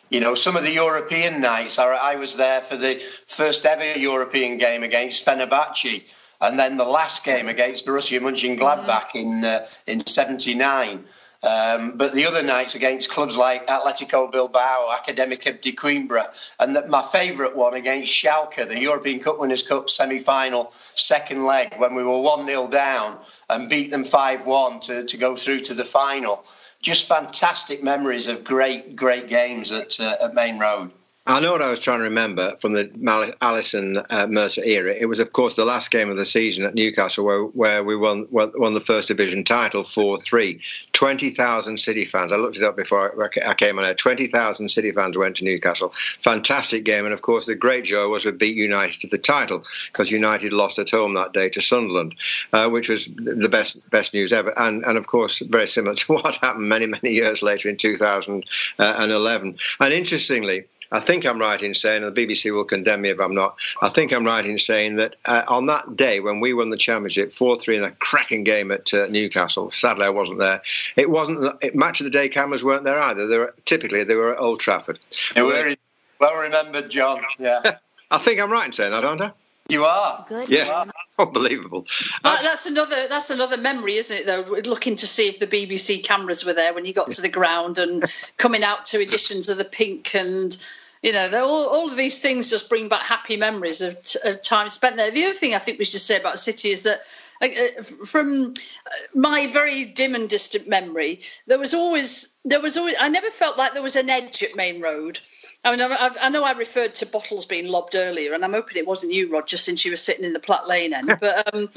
You 0.09 0.19
know, 0.19 0.35
some 0.35 0.55
of 0.55 0.63
the 0.63 0.71
European 0.71 1.41
nights, 1.41 1.79
I, 1.79 1.87
I 1.93 2.15
was 2.15 2.37
there 2.37 2.61
for 2.61 2.77
the 2.77 3.01
first 3.25 3.65
ever 3.65 3.97
European 3.97 4.57
game 4.57 4.83
against 4.83 5.25
Fenerbahce, 5.25 6.03
and 6.39 6.59
then 6.59 6.77
the 6.77 6.85
last 6.85 7.23
game 7.23 7.47
against 7.49 7.85
Borussia 7.85 8.19
Mönchengladbach 8.19 9.15
in 9.15 9.43
uh, 9.43 9.65
in 9.87 10.05
'79. 10.05 11.05
Um, 11.43 11.97
but 11.97 12.13
the 12.13 12.25
other 12.25 12.41
nights 12.41 12.75
against 12.75 13.09
clubs 13.09 13.35
like 13.35 13.67
Atletico 13.67 14.31
Bilbao, 14.31 14.95
Académica 14.97 15.59
de 15.59 15.73
Coimbra, 15.73 16.33
and 16.57 16.73
the, 16.73 16.87
my 16.87 17.01
favourite 17.01 17.53
one 17.53 17.73
against 17.73 18.13
Schalke, 18.13 18.65
the 18.65 18.79
European 18.79 19.19
Cup 19.19 19.39
Winners' 19.39 19.61
Cup 19.61 19.89
semi-final 19.89 20.71
second 20.95 21.43
leg, 21.43 21.73
when 21.77 21.95
we 21.95 22.03
were 22.03 22.11
1-0 22.11 22.71
down 22.71 23.19
and 23.49 23.67
beat 23.67 23.91
them 23.91 24.05
5-1 24.05 24.83
to, 24.83 25.03
to 25.03 25.17
go 25.17 25.35
through 25.35 25.59
to 25.61 25.73
the 25.73 25.83
final. 25.83 26.45
Just 26.83 27.07
fantastic 27.07 27.81
memories 27.81 28.27
of 28.27 28.43
great, 28.43 28.95
great 28.95 29.29
games 29.29 29.71
at, 29.71 29.99
uh, 29.99 30.17
at 30.21 30.35
Maine 30.35 30.59
Road. 30.59 30.91
I 31.25 31.39
know 31.39 31.53
what 31.53 31.61
I 31.61 31.69
was 31.69 31.79
trying 31.79 31.99
to 31.99 32.03
remember 32.03 32.57
from 32.59 32.73
the 32.73 33.33
Allison 33.39 33.97
uh, 34.09 34.27
Mercer 34.27 34.61
era. 34.61 34.93
It 34.93 35.05
was, 35.05 35.19
of 35.19 35.31
course, 35.31 35.55
the 35.55 35.63
last 35.63 35.89
game 35.89 36.09
of 36.09 36.17
the 36.17 36.25
season 36.25 36.65
at 36.65 36.75
Newcastle 36.75 37.23
where, 37.23 37.43
where 37.43 37.81
we 37.81 37.95
won, 37.95 38.27
won, 38.29 38.73
the 38.73 38.81
first 38.81 39.07
division 39.07 39.45
title 39.45 39.85
4 39.85 40.17
3. 40.17 40.59
20,000 40.91 41.79
City 41.79 42.03
fans. 42.03 42.33
I 42.33 42.35
looked 42.35 42.57
it 42.57 42.63
up 42.63 42.75
before 42.75 43.23
I 43.23 43.49
I 43.49 43.53
came 43.53 43.79
on 43.79 43.85
air. 43.85 43.93
20,000 43.93 44.67
City 44.69 44.91
fans 44.91 45.17
went 45.17 45.37
to 45.37 45.45
Newcastle. 45.45 45.93
Fantastic 46.19 46.83
game. 46.83 47.05
And, 47.05 47.13
of 47.13 47.21
course, 47.21 47.45
the 47.45 47.55
great 47.55 47.85
joy 47.85 48.09
was 48.09 48.25
we 48.25 48.31
beat 48.31 48.57
United 48.57 48.99
to 49.01 49.07
the 49.07 49.17
title 49.17 49.63
because 49.93 50.11
United 50.11 50.51
lost 50.51 50.77
at 50.77 50.89
home 50.89 51.13
that 51.13 51.31
day 51.31 51.47
to 51.49 51.61
Sunderland, 51.61 52.15
uh, 52.51 52.67
which 52.67 52.89
was 52.89 53.07
the 53.15 53.49
best 53.49 53.77
best 53.91 54.13
news 54.13 54.33
ever. 54.33 54.53
And, 54.59 54.83
and, 54.83 54.97
of 54.97 55.07
course, 55.07 55.39
very 55.39 55.67
similar 55.67 55.95
to 56.03 56.13
what 56.13 56.35
happened 56.35 56.67
many, 56.67 56.85
many 56.85 57.11
years 57.13 57.41
later 57.41 57.69
in 57.69 57.77
2011. 57.77 59.57
And 59.79 59.93
interestingly, 59.93 60.65
I 60.91 60.99
think 60.99 61.25
I'm 61.25 61.39
right 61.39 61.61
in 61.61 61.73
saying, 61.73 62.03
and 62.03 62.15
the 62.15 62.27
BBC 62.27 62.53
will 62.53 62.65
condemn 62.65 63.01
me 63.01 63.09
if 63.09 63.19
I'm 63.19 63.35
not. 63.35 63.55
I 63.81 63.89
think 63.89 64.11
I'm 64.11 64.25
right 64.25 64.45
in 64.45 64.59
saying 64.59 64.97
that 64.97 65.15
uh, 65.25 65.43
on 65.47 65.65
that 65.67 65.95
day 65.95 66.19
when 66.19 66.39
we 66.39 66.53
won 66.53 66.69
the 66.69 66.77
championship, 66.77 67.31
four-three 67.31 67.77
in 67.77 67.83
a 67.83 67.91
cracking 67.91 68.43
game 68.43 68.71
at 68.71 68.93
uh, 68.93 69.07
Newcastle. 69.07 69.69
Sadly, 69.69 70.05
I 70.05 70.09
wasn't 70.09 70.39
there. 70.39 70.61
It 70.95 71.09
wasn't 71.09 71.55
it, 71.61 71.75
match 71.75 72.01
of 72.01 72.05
the 72.05 72.09
day 72.09 72.29
cameras 72.29 72.63
weren't 72.63 72.83
there 72.83 72.99
either. 72.99 73.27
They 73.27 73.37
were 73.37 73.53
typically 73.65 74.03
they 74.03 74.15
were 74.15 74.33
at 74.33 74.39
Old 74.39 74.59
Trafford. 74.59 74.99
They 75.35 75.41
were 75.41 75.75
well 76.19 76.35
remembered, 76.35 76.89
John. 76.89 77.21
Yeah, 77.39 77.59
I 78.11 78.17
think 78.17 78.39
I'm 78.39 78.51
right 78.51 78.65
in 78.65 78.71
saying 78.71 78.91
that, 78.91 79.03
aren't 79.03 79.21
I? 79.21 79.31
You 79.69 79.85
are. 79.85 80.25
Good. 80.27 80.49
Yeah, 80.49 80.85
unbelievable. 81.19 81.87
That- 82.23 82.43
that's 82.43 82.65
another 82.65 83.07
that's 83.07 83.29
another 83.29 83.57
memory, 83.57 83.95
isn't 83.95 84.15
it? 84.17 84.25
Though 84.25 84.41
looking 84.69 84.95
to 84.97 85.07
see 85.07 85.27
if 85.29 85.39
the 85.39 85.47
BBC 85.47 86.03
cameras 86.03 86.43
were 86.45 86.53
there 86.53 86.73
when 86.73 86.85
you 86.85 86.93
got 86.93 87.11
to 87.11 87.21
the 87.21 87.29
ground 87.29 87.77
and 87.77 88.03
coming 88.37 88.63
out 88.63 88.85
to 88.87 89.01
editions 89.01 89.49
of 89.49 89.57
the 89.57 89.65
Pink 89.65 90.13
and 90.15 90.55
you 91.01 91.13
know 91.13 91.29
they're 91.29 91.43
all 91.43 91.67
all 91.67 91.89
of 91.89 91.95
these 91.97 92.19
things 92.19 92.49
just 92.49 92.69
bring 92.69 92.89
back 92.89 93.03
happy 93.03 93.37
memories 93.37 93.81
of, 93.81 93.97
of 94.25 94.41
time 94.41 94.69
spent 94.69 94.97
there. 94.97 95.11
The 95.11 95.25
other 95.25 95.33
thing 95.33 95.55
I 95.55 95.59
think 95.59 95.79
we 95.79 95.85
should 95.85 96.01
say 96.01 96.17
about 96.19 96.33
the 96.33 96.37
city 96.39 96.69
is 96.71 96.83
that. 96.83 97.01
uh, 97.41 97.45
uh, 97.47 97.83
From 98.05 98.53
uh, 98.85 98.89
my 99.15 99.47
very 99.47 99.85
dim 99.85 100.13
and 100.15 100.29
distant 100.29 100.67
memory, 100.67 101.21
there 101.47 101.59
was 101.59 101.73
always 101.73 102.33
there 102.45 102.61
was 102.61 102.75
always 102.77 102.95
I 102.99 103.07
never 103.09 103.29
felt 103.29 103.57
like 103.57 103.73
there 103.73 103.81
was 103.83 103.95
an 103.95 104.09
edge 104.09 104.43
at 104.43 104.55
Maine 104.55 104.81
Road. 104.81 105.19
I 105.63 105.71
mean, 105.71 105.81
I, 105.81 105.87
I- 105.95 106.25
I 106.25 106.29
know 106.29 106.43
I 106.43 106.51
referred 106.51 106.95
to 106.95 107.05
bottles 107.05 107.45
being 107.45 107.67
lobbed 107.67 107.95
earlier, 107.95 108.33
and 108.33 108.43
I'm 108.43 108.53
hoping 108.53 108.77
it 108.77 108.87
wasn't 108.87 109.13
you, 109.13 109.31
Roger, 109.31 109.57
since 109.57 109.85
you 109.85 109.91
were 109.91 109.97
sitting 109.97 110.25
in 110.25 110.33
the 110.33 110.39
Platt 110.39 110.67
Lane 110.67 110.93
end. 110.93 111.15
But 111.21 111.53
um, 111.53 111.69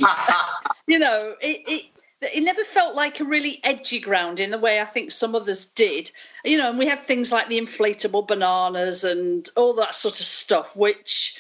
you 0.87 0.99
know, 0.99 1.35
it, 1.41 1.63
it 1.69 1.87
it 2.23 2.43
never 2.43 2.65
felt 2.65 2.95
like 2.95 3.21
a 3.21 3.25
really 3.25 3.61
edgy 3.63 4.01
ground 4.01 4.41
in 4.41 4.51
the 4.51 4.59
way 4.59 4.81
I 4.81 4.85
think 4.87 5.11
some 5.11 5.35
others 5.35 5.67
did. 5.67 6.11
You 6.45 6.59
know, 6.59 6.71
and 6.71 6.79
we 6.79 6.87
had 6.87 6.99
things 6.99 7.31
like 7.31 7.49
the 7.49 7.61
inflatable 7.61 8.27
bananas 8.27 9.05
and 9.05 9.49
all 9.57 9.75
that 9.75 9.95
sort 9.95 10.19
of 10.19 10.27
stuff, 10.27 10.77
which 10.77 11.39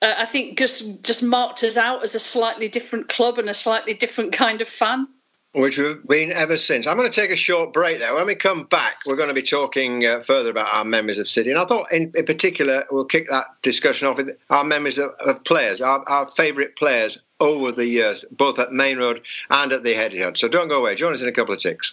uh, 0.00 0.14
I 0.18 0.24
think 0.24 0.58
just 0.58 1.02
just 1.02 1.22
marked 1.22 1.62
us 1.64 1.76
out 1.76 2.04
as 2.04 2.14
a 2.14 2.20
slightly 2.20 2.68
different 2.68 3.08
club 3.08 3.38
and 3.38 3.50
a 3.50 3.54
slightly 3.54 3.94
different 3.94 4.32
kind 4.32 4.60
of 4.62 4.68
fan. 4.68 5.08
Which 5.54 5.76
we've 5.76 6.02
been 6.06 6.32
ever 6.32 6.56
since. 6.56 6.86
I'm 6.86 6.96
going 6.96 7.10
to 7.10 7.20
take 7.20 7.30
a 7.30 7.36
short 7.36 7.74
break 7.74 7.98
there. 7.98 8.14
When 8.14 8.24
we 8.24 8.34
come 8.34 8.64
back, 8.64 8.96
we're 9.04 9.16
going 9.16 9.28
to 9.28 9.34
be 9.34 9.42
talking 9.42 10.06
uh, 10.06 10.20
further 10.20 10.48
about 10.48 10.72
our 10.72 10.82
memories 10.82 11.18
of 11.18 11.28
City. 11.28 11.50
And 11.50 11.58
I 11.58 11.66
thought, 11.66 11.92
in, 11.92 12.10
in 12.14 12.24
particular, 12.24 12.84
we'll 12.90 13.04
kick 13.04 13.28
that 13.28 13.48
discussion 13.60 14.08
off 14.08 14.16
with 14.16 14.30
our 14.48 14.64
memories 14.64 14.96
of, 14.96 15.10
of 15.20 15.44
players, 15.44 15.82
our, 15.82 16.08
our 16.08 16.24
favourite 16.24 16.74
players 16.76 17.18
over 17.40 17.70
the 17.70 17.84
years, 17.84 18.24
both 18.30 18.58
at 18.58 18.72
Maine 18.72 18.96
Road 18.96 19.20
and 19.50 19.72
at 19.72 19.82
the 19.82 19.92
Etihad. 19.92 20.38
So 20.38 20.48
don't 20.48 20.68
go 20.68 20.78
away. 20.78 20.94
Join 20.94 21.12
us 21.12 21.20
in 21.20 21.28
a 21.28 21.32
couple 21.32 21.52
of 21.52 21.60
ticks. 21.60 21.92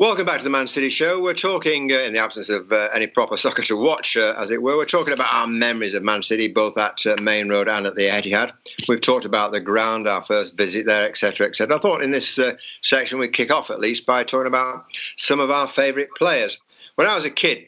Welcome 0.00 0.24
back 0.24 0.38
to 0.38 0.44
the 0.44 0.48
Man 0.48 0.66
City 0.66 0.88
Show. 0.88 1.20
We're 1.20 1.34
talking, 1.34 1.92
uh, 1.92 1.96
in 1.96 2.14
the 2.14 2.20
absence 2.20 2.48
of 2.48 2.72
uh, 2.72 2.88
any 2.94 3.06
proper 3.06 3.36
soccer 3.36 3.60
to 3.64 3.76
watch, 3.76 4.16
uh, 4.16 4.34
as 4.38 4.50
it 4.50 4.62
were, 4.62 4.78
we're 4.78 4.86
talking 4.86 5.12
about 5.12 5.30
our 5.30 5.46
memories 5.46 5.92
of 5.92 6.02
Man 6.02 6.22
City, 6.22 6.48
both 6.48 6.78
at 6.78 7.04
uh, 7.04 7.16
Maine 7.20 7.50
Road 7.50 7.68
and 7.68 7.86
at 7.86 7.96
the 7.96 8.08
Etihad. 8.08 8.52
We've 8.88 8.98
talked 8.98 9.26
about 9.26 9.52
the 9.52 9.60
ground, 9.60 10.08
our 10.08 10.22
first 10.22 10.56
visit 10.56 10.86
there, 10.86 11.06
etc., 11.06 11.48
etc. 11.48 11.76
I 11.76 11.78
thought 11.78 12.02
in 12.02 12.12
this 12.12 12.38
uh, 12.38 12.54
section 12.80 13.18
we'd 13.18 13.34
kick 13.34 13.52
off 13.52 13.70
at 13.70 13.78
least 13.78 14.06
by 14.06 14.24
talking 14.24 14.46
about 14.46 14.86
some 15.16 15.38
of 15.38 15.50
our 15.50 15.68
favourite 15.68 16.08
players. 16.16 16.58
When 16.94 17.06
I 17.06 17.14
was 17.14 17.26
a 17.26 17.30
kid, 17.30 17.66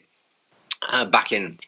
uh, 0.91 1.05
back 1.05 1.33
in 1.33 1.59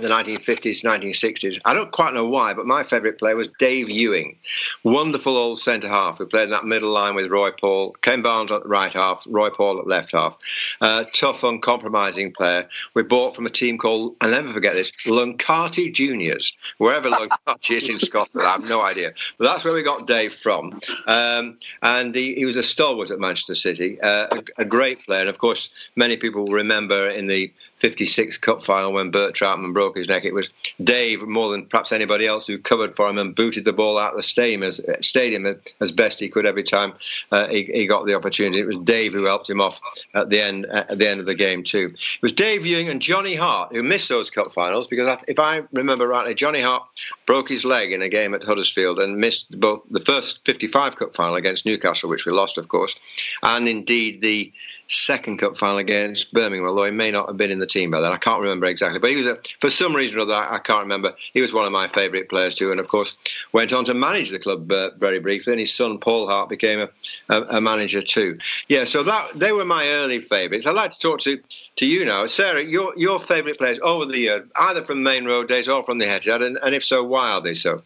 the 0.00 0.08
1950s, 0.08 0.84
1960s. 0.84 1.60
I 1.64 1.74
don't 1.74 1.90
quite 1.92 2.14
know 2.14 2.26
why, 2.26 2.54
but 2.54 2.66
my 2.66 2.82
favourite 2.82 3.18
player 3.18 3.36
was 3.36 3.48
Dave 3.58 3.90
Ewing. 3.90 4.36
Wonderful 4.84 5.36
old 5.36 5.58
centre 5.58 5.88
half 5.88 6.18
who 6.18 6.26
played 6.26 6.44
in 6.44 6.50
that 6.50 6.64
middle 6.64 6.90
line 6.90 7.14
with 7.14 7.30
Roy 7.30 7.50
Paul, 7.50 7.92
Ken 8.00 8.22
Barnes 8.22 8.50
at 8.50 8.62
the 8.62 8.68
right 8.68 8.92
half, 8.92 9.26
Roy 9.28 9.50
Paul 9.50 9.78
at 9.78 9.86
left 9.86 10.12
half. 10.12 10.36
Uh, 10.80 11.04
tough, 11.14 11.44
uncompromising 11.44 12.32
player. 12.32 12.68
We 12.94 13.02
bought 13.02 13.36
from 13.36 13.46
a 13.46 13.50
team 13.50 13.78
called, 13.78 14.16
I'll 14.20 14.30
never 14.30 14.52
forget 14.52 14.74
this, 14.74 14.92
Luncarty 15.06 15.92
Juniors. 15.92 16.56
Wherever 16.78 17.10
Luncarty 17.10 17.76
is 17.76 17.88
in 17.88 18.00
Scotland, 18.00 18.46
I 18.46 18.52
have 18.52 18.68
no 18.68 18.82
idea. 18.82 19.12
But 19.38 19.44
that's 19.44 19.64
where 19.64 19.74
we 19.74 19.82
got 19.82 20.06
Dave 20.06 20.32
from. 20.32 20.80
Um, 21.06 21.58
and 21.82 22.14
he, 22.14 22.34
he 22.34 22.44
was 22.44 22.56
a 22.56 22.62
stalwart 22.62 23.10
at 23.10 23.18
Manchester 23.18 23.54
City, 23.54 24.00
uh, 24.00 24.28
a, 24.32 24.62
a 24.62 24.64
great 24.64 25.04
player. 25.04 25.20
And 25.20 25.28
of 25.28 25.38
course, 25.38 25.70
many 25.96 26.16
people 26.16 26.46
remember 26.46 27.08
in 27.08 27.26
the 27.26 27.52
56 27.82 28.38
Cup 28.38 28.62
final 28.62 28.92
when 28.92 29.10
Bert 29.10 29.34
Trautmann 29.34 29.72
broke 29.72 29.96
his 29.96 30.06
neck. 30.06 30.24
It 30.24 30.32
was 30.32 30.48
Dave, 30.84 31.22
more 31.22 31.50
than 31.50 31.66
perhaps 31.66 31.90
anybody 31.90 32.28
else, 32.28 32.46
who 32.46 32.56
covered 32.56 32.94
for 32.94 33.08
him 33.08 33.18
and 33.18 33.34
booted 33.34 33.64
the 33.64 33.72
ball 33.72 33.98
out 33.98 34.12
of 34.12 34.18
the 34.18 34.22
stadium 34.22 34.62
as, 34.62 34.80
stadium 35.00 35.60
as 35.80 35.90
best 35.90 36.20
he 36.20 36.28
could 36.28 36.46
every 36.46 36.62
time 36.62 36.92
uh, 37.32 37.48
he, 37.48 37.64
he 37.64 37.88
got 37.88 38.06
the 38.06 38.14
opportunity. 38.14 38.60
It 38.60 38.68
was 38.68 38.78
Dave 38.78 39.12
who 39.12 39.24
helped 39.24 39.50
him 39.50 39.60
off 39.60 39.80
at 40.14 40.30
the 40.30 40.40
end 40.40 40.66
at 40.66 40.96
the 40.96 41.08
end 41.08 41.18
of 41.18 41.26
the 41.26 41.34
game 41.34 41.64
too. 41.64 41.92
It 41.92 42.22
was 42.22 42.32
Dave 42.32 42.64
Ewing 42.64 42.88
and 42.88 43.02
Johnny 43.02 43.34
Hart 43.34 43.74
who 43.74 43.82
missed 43.82 44.08
those 44.08 44.30
cup 44.30 44.52
finals 44.52 44.86
because 44.86 45.20
if 45.26 45.40
I 45.40 45.62
remember 45.72 46.06
rightly, 46.06 46.34
Johnny 46.34 46.60
Hart 46.60 46.84
broke 47.26 47.48
his 47.48 47.64
leg 47.64 47.90
in 47.90 48.00
a 48.00 48.08
game 48.08 48.32
at 48.32 48.44
Huddersfield 48.44 49.00
and 49.00 49.16
missed 49.16 49.58
both 49.58 49.82
the 49.90 50.00
first 50.00 50.44
55 50.44 50.94
Cup 50.94 51.16
final 51.16 51.34
against 51.34 51.66
Newcastle, 51.66 52.08
which 52.08 52.26
we 52.26 52.32
lost, 52.32 52.58
of 52.58 52.68
course, 52.68 52.94
and 53.42 53.68
indeed 53.68 54.20
the 54.20 54.52
second 54.94 55.38
cup 55.38 55.56
final 55.56 55.78
against 55.78 56.32
Birmingham, 56.32 56.68
although 56.68 56.84
he 56.84 56.90
may 56.90 57.10
not 57.10 57.28
have 57.28 57.36
been 57.36 57.50
in 57.50 57.58
the 57.58 57.66
team 57.66 57.90
by 57.90 58.00
then. 58.00 58.12
I 58.12 58.16
can't 58.16 58.40
remember 58.40 58.66
exactly. 58.66 58.98
But 58.98 59.10
he 59.10 59.16
was, 59.16 59.26
a, 59.26 59.38
for 59.60 59.70
some 59.70 59.94
reason 59.94 60.18
or 60.18 60.22
other, 60.22 60.34
I 60.34 60.58
can't 60.58 60.82
remember. 60.82 61.14
He 61.32 61.40
was 61.40 61.52
one 61.52 61.66
of 61.66 61.72
my 61.72 61.88
favourite 61.88 62.28
players 62.28 62.54
too, 62.54 62.70
and 62.70 62.80
of 62.80 62.88
course 62.88 63.16
went 63.52 63.72
on 63.72 63.84
to 63.86 63.94
manage 63.94 64.30
the 64.30 64.38
club 64.38 64.70
uh, 64.70 64.90
very 64.98 65.18
briefly. 65.18 65.52
And 65.52 65.60
his 65.60 65.74
son 65.74 65.98
Paul 65.98 66.28
Hart 66.28 66.48
became 66.48 66.80
a, 66.80 66.88
a, 67.28 67.42
a, 67.56 67.60
manager 67.60 68.02
too. 68.02 68.36
Yeah, 68.68 68.84
so 68.84 69.02
that 69.02 69.30
they 69.34 69.52
were 69.52 69.64
my 69.64 69.88
early 69.88 70.20
favourites. 70.20 70.66
I'd 70.66 70.74
like 70.74 70.90
to 70.90 70.98
talk 70.98 71.20
to 71.20 71.40
to 71.76 71.86
you 71.86 72.04
now, 72.04 72.26
Sarah. 72.26 72.62
Your 72.62 72.92
your 72.96 73.18
favourite 73.18 73.58
players 73.58 73.78
over 73.82 74.04
the 74.04 74.18
year, 74.18 74.46
either 74.56 74.82
from 74.82 75.02
Maine 75.02 75.24
Road 75.24 75.48
days 75.48 75.68
or 75.68 75.82
from 75.82 75.98
the 75.98 76.06
Etihad, 76.06 76.44
and, 76.44 76.58
and 76.62 76.74
if 76.74 76.84
so, 76.84 77.02
why 77.02 77.30
are 77.30 77.40
they 77.40 77.54
so? 77.54 77.80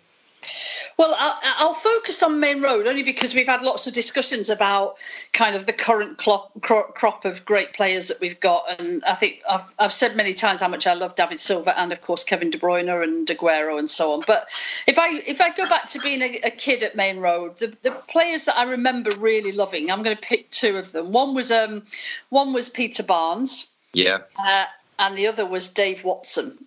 Well, 0.97 1.15
I'll, 1.19 1.39
I'll, 1.59 1.75
focus 1.75 2.23
on 2.23 2.41
Maine 2.41 2.63
Road 2.63 2.87
only 2.87 3.03
because 3.03 3.35
we've 3.35 3.47
had 3.47 3.63
lots 3.63 3.87
of 3.87 3.93
discussions 3.93 4.49
about 4.49 4.97
kind 5.33 5.55
of 5.55 5.67
the 5.67 5.73
current 5.73 6.19
crop, 6.19 6.51
crop 6.63 7.25
of 7.25 7.45
great 7.45 7.75
players 7.75 8.09
that 8.09 8.21
we've 8.21 8.39
got, 8.41 8.65
and 8.79 9.05
I 9.05 9.15
think 9.15 9.43
I've, 9.49 9.65
I've, 9.79 9.93
said 9.93 10.17
many 10.17 10.33
times 10.33 10.61
how 10.61 10.69
much 10.69 10.87
I 10.87 10.95
love 10.95 11.15
David 11.15 11.41
Silva 11.41 11.79
and 11.79 11.93
of 11.93 12.01
course 12.01 12.25
Kevin 12.25 12.51
De 12.51 12.59
Bruyne 12.59 13.03
and 13.03 13.27
Aguero 13.29 13.79
and 13.79 13.91
so 13.91 14.13
on. 14.13 14.23
But 14.27 14.49
if 14.87 14.99
I 14.99 15.19
if 15.27 15.41
I 15.41 15.51
go 15.51 15.69
back 15.69 15.89
to 15.91 16.01
being 16.01 16.23
a, 16.23 16.41
a 16.45 16.51
kid 16.51 16.83
at 16.83 16.97
Maine 16.97 17.21
Road, 17.21 17.59
the, 17.59 17.77
the 17.83 17.91
players 18.09 18.45
that 18.45 18.57
I 18.57 18.65
remember 18.65 19.11
really 19.17 19.53
loving, 19.53 19.91
I'm 19.91 20.03
going 20.03 20.17
to 20.17 20.23
pick 20.23 20.51
two 20.51 20.77
of 20.77 20.93
them. 20.93 21.13
One 21.13 21.35
was 21.35 21.51
um, 21.51 21.83
one 22.31 22.53
was 22.53 22.69
Peter 22.69 23.03
Barnes. 23.03 23.71
Yeah. 23.93 24.19
Uh, 24.39 24.67
and 24.99 25.17
the 25.17 25.27
other 25.27 25.47
was 25.47 25.69
Dave 25.69 26.05
Watson. 26.05 26.66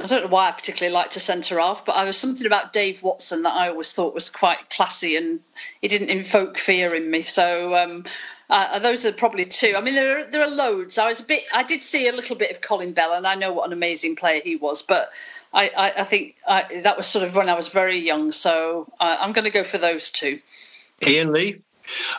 I 0.00 0.06
don't 0.06 0.24
know 0.24 0.30
why 0.30 0.48
I 0.48 0.52
particularly 0.52 0.94
like 0.94 1.10
to 1.10 1.20
centre 1.20 1.60
half, 1.60 1.84
but 1.84 1.96
I 1.96 2.04
was 2.04 2.16
something 2.16 2.46
about 2.46 2.72
Dave 2.72 3.02
Watson 3.02 3.42
that 3.42 3.54
I 3.54 3.68
always 3.68 3.92
thought 3.92 4.14
was 4.14 4.30
quite 4.30 4.70
classy 4.70 5.16
and 5.16 5.40
he 5.80 5.88
didn't 5.88 6.08
invoke 6.08 6.58
fear 6.58 6.94
in 6.94 7.10
me. 7.10 7.22
So 7.22 7.74
um, 7.74 8.04
uh, 8.48 8.78
those 8.78 9.04
are 9.04 9.12
probably 9.12 9.44
two. 9.44 9.74
I 9.76 9.80
mean, 9.80 9.94
there 9.94 10.18
are, 10.18 10.24
there 10.24 10.42
are 10.42 10.50
loads. 10.50 10.98
I 10.98 11.06
was 11.08 11.20
a 11.20 11.24
bit. 11.24 11.44
I 11.52 11.62
did 11.62 11.82
see 11.82 12.08
a 12.08 12.12
little 12.12 12.36
bit 12.36 12.50
of 12.50 12.60
Colin 12.60 12.92
Bell, 12.92 13.14
and 13.14 13.26
I 13.26 13.34
know 13.34 13.52
what 13.52 13.66
an 13.66 13.72
amazing 13.72 14.16
player 14.16 14.40
he 14.42 14.56
was, 14.56 14.82
but. 14.82 15.10
I, 15.52 15.68
I, 15.76 15.92
I 16.02 16.04
think 16.04 16.36
I, 16.46 16.82
that 16.82 16.96
was 16.96 17.08
sort 17.08 17.26
of 17.26 17.34
when 17.34 17.48
I 17.48 17.54
was 17.54 17.66
very 17.66 17.96
young, 17.96 18.30
so 18.30 18.86
uh, 19.00 19.16
I'm 19.18 19.32
going 19.32 19.46
to 19.46 19.50
go 19.50 19.64
for 19.64 19.78
those 19.78 20.12
two. 20.12 20.38
Ian 21.04 21.32
Lees. 21.32 21.58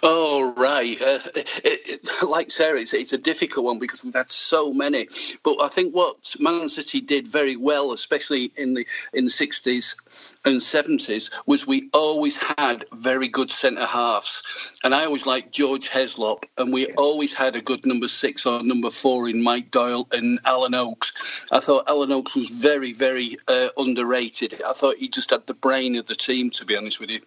Oh 0.03 0.53
right, 0.57 0.99
uh, 1.01 1.19
it, 1.35 1.81
it, 1.87 2.07
like 2.27 2.51
Sarah, 2.51 2.79
it's, 2.79 2.93
it's 2.93 3.13
a 3.13 3.17
difficult 3.17 3.65
one 3.65 3.79
because 3.79 4.03
we've 4.03 4.13
had 4.13 4.31
so 4.31 4.73
many. 4.73 5.07
But 5.43 5.57
I 5.61 5.67
think 5.67 5.93
what 5.93 6.35
Man 6.39 6.69
City 6.69 7.01
did 7.01 7.27
very 7.27 7.55
well, 7.55 7.91
especially 7.91 8.51
in 8.55 8.73
the 8.73 8.87
in 9.13 9.25
the 9.25 9.29
sixties 9.29 9.95
and 10.43 10.61
seventies, 10.61 11.29
was 11.45 11.67
we 11.67 11.89
always 11.93 12.41
had 12.57 12.85
very 12.93 13.27
good 13.27 13.51
centre 13.51 13.85
halves, 13.85 14.43
and 14.83 14.95
I 14.95 15.05
always 15.05 15.25
liked 15.25 15.51
George 15.51 15.89
Heslop, 15.89 16.43
and 16.57 16.73
we 16.73 16.87
always 16.97 17.33
had 17.33 17.55
a 17.55 17.61
good 17.61 17.85
number 17.85 18.07
six 18.07 18.45
or 18.45 18.63
number 18.63 18.89
four 18.89 19.29
in 19.29 19.41
Mike 19.41 19.71
Doyle 19.71 20.07
and 20.11 20.39
Alan 20.45 20.73
Oakes. 20.73 21.45
I 21.51 21.59
thought 21.59 21.87
Alan 21.87 22.11
Oakes 22.11 22.35
was 22.35 22.49
very 22.49 22.93
very 22.93 23.37
uh, 23.47 23.69
underrated. 23.77 24.61
I 24.67 24.73
thought 24.73 24.97
he 24.97 25.09
just 25.09 25.29
had 25.29 25.45
the 25.47 25.53
brain 25.53 25.95
of 25.95 26.07
the 26.07 26.15
team, 26.15 26.49
to 26.51 26.65
be 26.65 26.75
honest 26.75 26.99
with 26.99 27.09
you. 27.09 27.21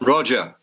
Roger. 0.00 0.54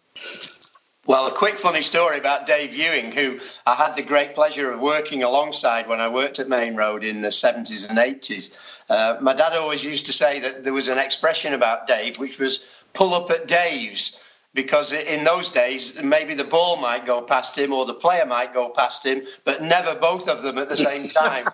Well, 1.06 1.28
a 1.28 1.32
quick 1.32 1.60
funny 1.60 1.82
story 1.82 2.18
about 2.18 2.48
Dave 2.48 2.74
Ewing, 2.74 3.12
who 3.12 3.40
I 3.66 3.76
had 3.76 3.98
the 3.98 4.02
great 4.02 4.34
pleasure 4.34 4.72
of 4.72 4.80
working 4.80 5.22
alongside 5.22 5.88
when 5.90 6.00
I 6.00 6.08
worked 6.08 6.40
at 6.40 6.48
Maine 6.48 6.78
Road 6.78 7.04
in 7.04 7.22
the 7.22 7.28
70s 7.28 7.90
and 7.90 7.98
80s. 7.98 8.80
Uh, 8.90 9.18
my 9.20 9.34
dad 9.34 9.52
always 9.52 9.84
used 9.84 10.06
to 10.06 10.14
say 10.14 10.40
that 10.40 10.64
there 10.64 10.72
was 10.72 10.88
an 10.88 10.98
expression 10.98 11.54
about 11.54 11.88
Dave, 11.88 12.20
which 12.20 12.40
was 12.40 12.84
pull 12.94 13.14
up 13.14 13.30
at 13.32 13.48
Dave's, 13.48 14.22
because 14.54 14.94
in 14.94 15.26
those 15.26 15.50
days, 15.50 16.02
maybe 16.02 16.36
the 16.36 16.44
ball 16.46 16.78
might 16.78 17.06
go 17.06 17.22
past 17.22 17.58
him 17.58 17.74
or 17.74 17.86
the 17.86 17.94
player 17.94 18.26
might 18.26 18.54
go 18.54 18.70
past 18.70 19.06
him, 19.06 19.24
but 19.44 19.62
never 19.62 19.96
both 19.96 20.30
of 20.30 20.42
them 20.42 20.58
at 20.58 20.70
the 20.70 20.78
same 20.78 21.10
time. 21.10 21.48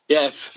yes. 0.08 0.56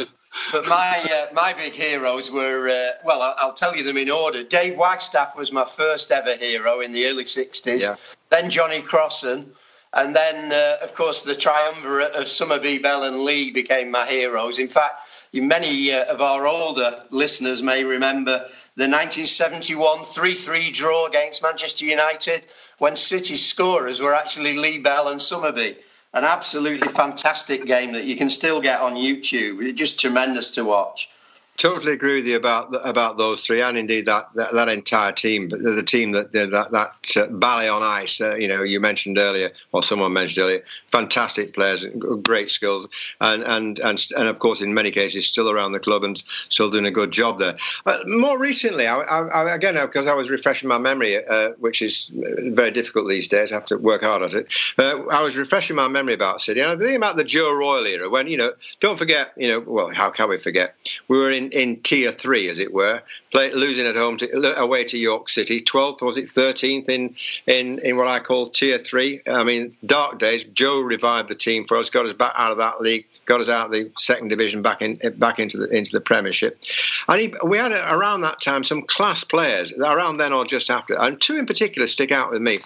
But 0.52 0.68
my 0.68 1.08
uh, 1.12 1.34
my 1.34 1.54
big 1.54 1.74
heroes 1.74 2.32
were 2.32 2.68
uh, 2.68 2.98
well, 3.06 3.22
I'll, 3.22 3.36
I'll, 3.38 3.54
tell 3.54 3.76
you 3.76 3.84
them 3.84 3.98
in 3.98 4.10
order. 4.10 4.44
Dave 4.44 4.78
Wagstaffe 4.78 5.36
was 5.36 5.52
my 5.52 5.66
first 5.66 6.12
ever 6.12 6.36
hero 6.36 6.80
in 6.82 6.92
the 6.92 7.06
early 7.08 7.26
'60s. 7.26 7.82
Yeah. 7.82 7.96
Then 8.30 8.50
Johnny 8.50 8.82
Crossan, 8.82 9.52
and 9.94 10.16
then 10.16 10.52
uh, 10.52 10.84
of 10.84 10.96
course 10.96 11.24
the 11.24 11.36
triumvirate 11.36 12.16
of 12.16 12.28
Summerbee, 12.28 12.82
Bell, 12.82 13.04
and 13.04 13.22
Lee 13.22 13.52
became 13.52 13.92
my 13.92 14.08
heroes. 14.08 14.58
In 14.58 14.70
fact, 14.70 15.08
many 15.34 15.92
uh, 15.92 16.06
of 16.06 16.22
our 16.22 16.48
older 16.48 17.04
listeners 17.12 17.62
may 17.62 17.84
remember 17.84 18.48
the 18.76 18.90
1971 18.90 20.00
3-3 20.00 20.74
draw 20.74 21.06
against 21.06 21.44
Manchester 21.44 21.86
United 21.86 22.48
when 22.80 22.96
City 22.96 23.36
scorers 23.36 24.00
were 24.00 24.16
actually 24.16 24.58
Lee 24.58 24.80
Bell 24.80 25.10
and 25.10 25.22
Summerbee 25.22 25.76
an 26.14 26.24
absolutely 26.24 26.88
fantastic 26.90 27.66
game 27.66 27.92
that 27.94 28.04
you 28.04 28.16
can 28.16 28.30
still 28.30 28.62
get 28.62 28.80
on 28.82 28.94
YouTube. 28.94 29.64
It's 29.64 29.80
just 29.80 30.00
tremendous 30.00 30.52
to 30.52 30.64
watch. 30.64 31.10
Totally 31.58 31.94
agree 31.94 32.16
with 32.16 32.26
you 32.26 32.36
about 32.36 32.76
about 32.84 33.18
those 33.18 33.46
three, 33.46 33.62
and 33.62 33.78
indeed 33.78 34.08
that 34.08 34.28
that, 34.34 34.54
that 34.54 34.70
entire 34.70 35.12
team. 35.12 35.50
The 35.50 35.84
team 35.84 36.12
that 36.14 36.32
that 36.32 36.72
that 36.72 37.16
uh, 37.16 37.28
ballet 37.28 37.70
on 37.70 37.84
ice, 37.84 38.20
uh, 38.20 38.36
you 38.36 38.48
know, 38.48 38.64
you 38.64 38.80
mentioned 38.80 39.20
earlier, 39.20 39.52
or 39.72 39.84
someone 39.84 40.14
mentioned 40.14 40.44
earlier, 40.44 40.64
fantastic 40.88 41.54
players, 41.54 41.86
great 42.24 42.50
skills, 42.50 42.88
and 43.22 43.44
and 43.44 43.78
and 43.80 44.04
and 44.18 44.28
of 44.28 44.40
course, 44.40 44.62
in 44.62 44.74
many 44.74 44.90
cases, 44.90 45.28
still 45.28 45.48
around 45.48 45.74
the 45.74 45.80
club 45.80 46.04
and 46.04 46.24
still 46.50 46.72
doing 46.72 46.88
a 46.88 46.92
good 46.92 47.12
job 47.12 47.38
there. 47.38 47.56
But 47.86 48.08
more 48.08 48.40
recently, 48.40 48.88
I, 48.88 49.02
I, 49.02 49.54
again, 49.54 49.76
because 49.76 50.08
I 50.08 50.16
was 50.16 50.32
refreshing 50.32 50.68
my 50.68 50.80
memory, 50.80 51.24
uh, 51.24 51.52
which 51.60 51.84
is 51.84 52.10
very 52.14 52.72
difficult 52.72 53.08
these 53.10 53.28
days. 53.28 53.52
I 53.52 53.56
have 53.56 53.66
to 53.66 53.78
work 53.78 54.02
hard 54.02 54.24
at 54.24 54.34
it. 54.34 54.48
Uh, 54.80 55.04
I 55.12 55.22
was 55.22 55.38
refreshing 55.38 55.76
my 55.76 55.88
memory 55.88 56.16
about 56.16 56.42
City, 56.42 56.62
and 56.62 56.72
I'm 56.72 56.80
thinking 56.80 56.98
about 56.98 57.18
the 57.18 57.24
Joe 57.24 57.54
Royle 57.54 57.86
era 57.86 58.10
when 58.10 58.26
you 58.26 58.38
know, 58.38 58.54
don't 58.80 58.98
forget, 58.98 59.34
you 59.38 59.50
know, 59.50 59.60
well, 59.60 59.90
how 59.90 60.10
can 60.10 60.30
we 60.30 60.40
forget? 60.40 60.76
We 61.08 61.20
were 61.20 61.30
in 61.30 61.43
in, 61.44 61.52
in 61.52 61.82
tier 61.82 62.12
three, 62.12 62.50
as 62.50 62.60
it 62.60 62.74
were, 62.74 63.02
play, 63.32 63.52
losing 63.52 63.86
at 63.86 63.96
home 63.96 64.18
to, 64.18 64.60
away 64.60 64.84
to 64.86 64.98
York 64.98 65.30
City, 65.30 65.62
12th, 65.62 66.02
was 66.02 66.18
it 66.18 66.26
13th 66.26 66.90
in, 66.90 67.16
in, 67.48 67.80
in 67.80 67.98
what 67.98 68.08
I 68.08 68.20
call 68.20 68.48
tier 68.48 68.78
three. 68.78 69.22
I 69.28 69.44
mean, 69.44 69.76
dark 69.86 70.20
days. 70.20 70.44
Joe 70.54 70.80
revived 70.80 71.30
the 71.30 71.36
team 71.36 71.66
for 71.66 71.78
us, 71.78 71.90
got 71.90 72.06
us 72.06 72.14
back 72.14 72.34
out 72.36 72.52
of 72.52 72.58
that 72.58 72.82
league, 72.82 73.06
got 73.26 73.42
us 73.42 73.50
out 73.50 73.68
of 73.68 73.72
the 73.72 73.92
second 73.98 74.30
division 74.30 74.62
back 74.62 74.82
in 74.82 75.00
back 75.18 75.40
into 75.40 75.58
the 75.58 75.70
into 75.70 75.92
the 75.92 76.02
Premiership. 76.02 76.62
And 77.08 77.22
he, 77.22 77.34
we 77.44 77.58
had 77.58 77.72
around 77.72 78.22
that 78.22 78.42
time 78.42 78.64
some 78.64 78.84
class 78.84 79.24
players, 79.24 79.74
around 79.74 80.18
then 80.18 80.34
or 80.34 80.46
just 80.46 80.70
after, 80.70 81.00
and 81.00 81.20
two 81.20 81.38
in 81.38 81.46
particular 81.46 81.88
stick 81.88 82.12
out 82.12 82.32
with 82.32 82.42
me. 82.42 82.60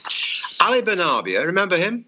Ali 0.62 0.82
Benarbia, 0.82 1.46
remember 1.46 1.78
him? 1.78 2.06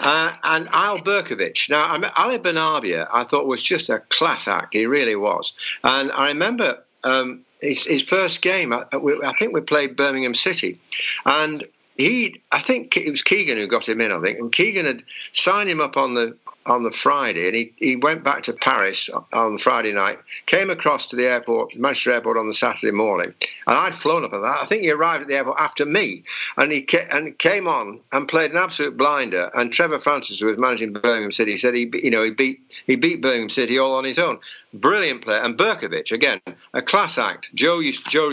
Uh, 0.00 0.32
and 0.42 0.66
Eyal 0.68 1.02
Berkovic. 1.04 1.70
Now, 1.70 1.86
Ali 2.16 2.38
Benarbia, 2.38 3.06
I 3.12 3.24
thought 3.24 3.46
was 3.46 3.62
just 3.62 3.88
a 3.88 4.00
class 4.10 4.48
act. 4.48 4.74
He 4.74 4.86
really 4.86 5.16
was. 5.16 5.56
And 5.84 6.10
I 6.12 6.28
remember 6.28 6.82
um, 7.04 7.44
his, 7.60 7.84
his, 7.84 8.02
first 8.02 8.42
game. 8.42 8.72
I, 8.72 8.84
I, 8.92 9.32
think 9.38 9.52
we 9.52 9.60
played 9.60 9.96
Birmingham 9.96 10.34
City, 10.34 10.80
and 11.26 11.64
he. 11.96 12.40
I 12.52 12.60
think 12.60 12.96
it 12.96 13.10
was 13.10 13.22
Keegan 13.22 13.58
who 13.58 13.66
got 13.66 13.88
him 13.88 14.00
in. 14.00 14.12
I 14.12 14.20
think, 14.20 14.38
and 14.38 14.52
Keegan 14.52 14.86
had 14.86 15.02
signed 15.32 15.70
him 15.70 15.80
up 15.80 15.96
on 15.96 16.14
the 16.14 16.36
on 16.66 16.82
the 16.82 16.90
Friday, 16.90 17.46
and 17.46 17.54
he, 17.54 17.72
he 17.76 17.96
went 17.96 18.24
back 18.24 18.42
to 18.44 18.52
Paris 18.52 19.10
on 19.32 19.56
the 19.56 19.60
Friday 19.60 19.92
night, 19.92 20.18
came 20.46 20.70
across 20.70 21.06
to 21.06 21.16
the 21.16 21.26
airport, 21.26 21.76
Manchester 21.76 22.12
Airport, 22.12 22.38
on 22.38 22.46
the 22.46 22.54
Saturday 22.54 22.90
morning, 22.90 23.34
and 23.66 23.76
I'd 23.76 23.94
flown 23.94 24.24
up 24.24 24.32
at 24.32 24.40
that. 24.40 24.62
I 24.62 24.64
think 24.64 24.82
he 24.82 24.90
arrived 24.90 25.22
at 25.22 25.28
the 25.28 25.34
airport 25.34 25.60
after 25.60 25.84
me, 25.84 26.24
and 26.56 26.72
he 26.72 26.82
ca- 26.82 27.06
and 27.10 27.36
came 27.38 27.68
on 27.68 28.00
and 28.12 28.28
played 28.28 28.50
an 28.50 28.56
absolute 28.56 28.96
blinder. 28.96 29.50
And 29.54 29.72
Trevor 29.72 29.98
Francis, 29.98 30.40
who 30.40 30.46
was 30.46 30.58
managing 30.58 30.92
Birmingham 30.92 31.32
City, 31.32 31.56
said 31.56 31.74
he 31.74 31.90
you 32.02 32.10
know 32.10 32.22
he 32.22 32.30
beat 32.30 32.60
he 32.86 32.96
beat 32.96 33.20
Birmingham 33.20 33.50
City 33.50 33.78
all 33.78 33.94
on 33.94 34.04
his 34.04 34.18
own. 34.18 34.38
Brilliant 34.72 35.22
player, 35.22 35.40
and 35.40 35.56
Berkovic 35.56 36.10
again 36.10 36.40
a 36.72 36.82
class 36.82 37.18
act. 37.18 37.54
Joe 37.54 37.78
used, 37.78 38.10
Joe 38.10 38.32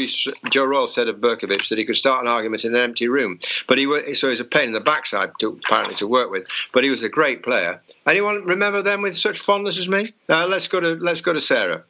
Joe 0.50 0.66
Royle 0.66 0.88
said 0.88 1.08
of 1.08 1.18
Berkovic 1.18 1.70
that 1.70 1.78
he 1.78 1.86
could 1.86 1.96
start 1.96 2.22
an 2.22 2.28
argument 2.28 2.66
in 2.66 2.76
an 2.76 2.82
empty 2.82 3.08
room, 3.08 3.40
but 3.68 3.78
he 3.78 3.88
was 3.88 4.20
so 4.20 4.30
he's 4.30 4.40
a 4.40 4.46
pain 4.46 4.66
in 4.66 4.74
the 4.74 4.80
backside 4.80 5.32
to 5.40 5.60
apparently 5.66 5.96
to 5.96 6.08
work 6.08 6.32
with. 6.32 6.48
But 6.74 6.84
he 6.84 6.90
was 6.90 7.04
a 7.04 7.10
great 7.10 7.44
player, 7.44 7.82
Anyone 8.08 8.44
remember 8.44 8.82
them 8.82 9.02
with 9.02 9.18
such 9.18 9.40
fondness 9.40 9.78
as 9.78 9.88
me? 9.88 10.12
Uh, 10.28 10.48
let's 10.48 10.68
go 10.68 10.80
to 10.80 10.96
let's 10.96 11.22
go 11.22 11.34
to 11.34 11.40
Sarah. 11.40 11.84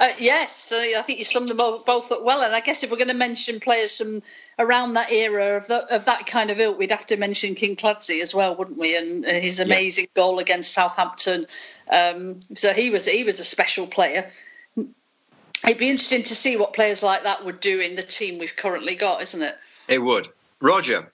Uh, 0.00 0.10
yes, 0.18 0.72
I 0.72 1.02
think 1.02 1.18
you 1.18 1.24
summed 1.24 1.48
them 1.48 1.56
both 1.56 2.12
up 2.12 2.22
well. 2.22 2.42
And 2.42 2.54
I 2.54 2.60
guess 2.60 2.84
if 2.84 2.90
we're 2.90 2.98
going 2.98 3.08
to 3.08 3.14
mention 3.14 3.58
players 3.58 3.96
from 3.98 4.22
around 4.58 4.94
that 4.94 5.10
era 5.10 5.56
of, 5.56 5.66
the, 5.66 5.92
of 5.92 6.04
that 6.04 6.26
kind 6.26 6.50
of 6.50 6.60
ilk, 6.60 6.78
we'd 6.78 6.92
have 6.92 7.06
to 7.06 7.16
mention 7.16 7.56
Kinkladze 7.56 8.22
as 8.22 8.32
well, 8.32 8.54
wouldn't 8.54 8.78
we? 8.78 8.96
And 8.96 9.24
uh, 9.24 9.30
his 9.30 9.58
amazing 9.58 10.04
yeah. 10.04 10.22
goal 10.22 10.38
against 10.38 10.72
Southampton. 10.72 11.46
Um, 11.90 12.38
so 12.54 12.72
he 12.72 12.90
was 12.90 13.06
he 13.06 13.24
was 13.24 13.40
a 13.40 13.44
special 13.44 13.86
player. 13.86 14.30
It'd 14.76 15.78
be 15.78 15.90
interesting 15.90 16.22
to 16.24 16.34
see 16.34 16.56
what 16.56 16.74
players 16.74 17.02
like 17.02 17.24
that 17.24 17.44
would 17.44 17.58
do 17.58 17.80
in 17.80 17.96
the 17.96 18.02
team 18.02 18.38
we've 18.38 18.54
currently 18.54 18.94
got, 18.94 19.22
isn't 19.22 19.42
it? 19.42 19.56
It 19.88 19.98
would. 19.98 20.28
Roger. 20.60 21.12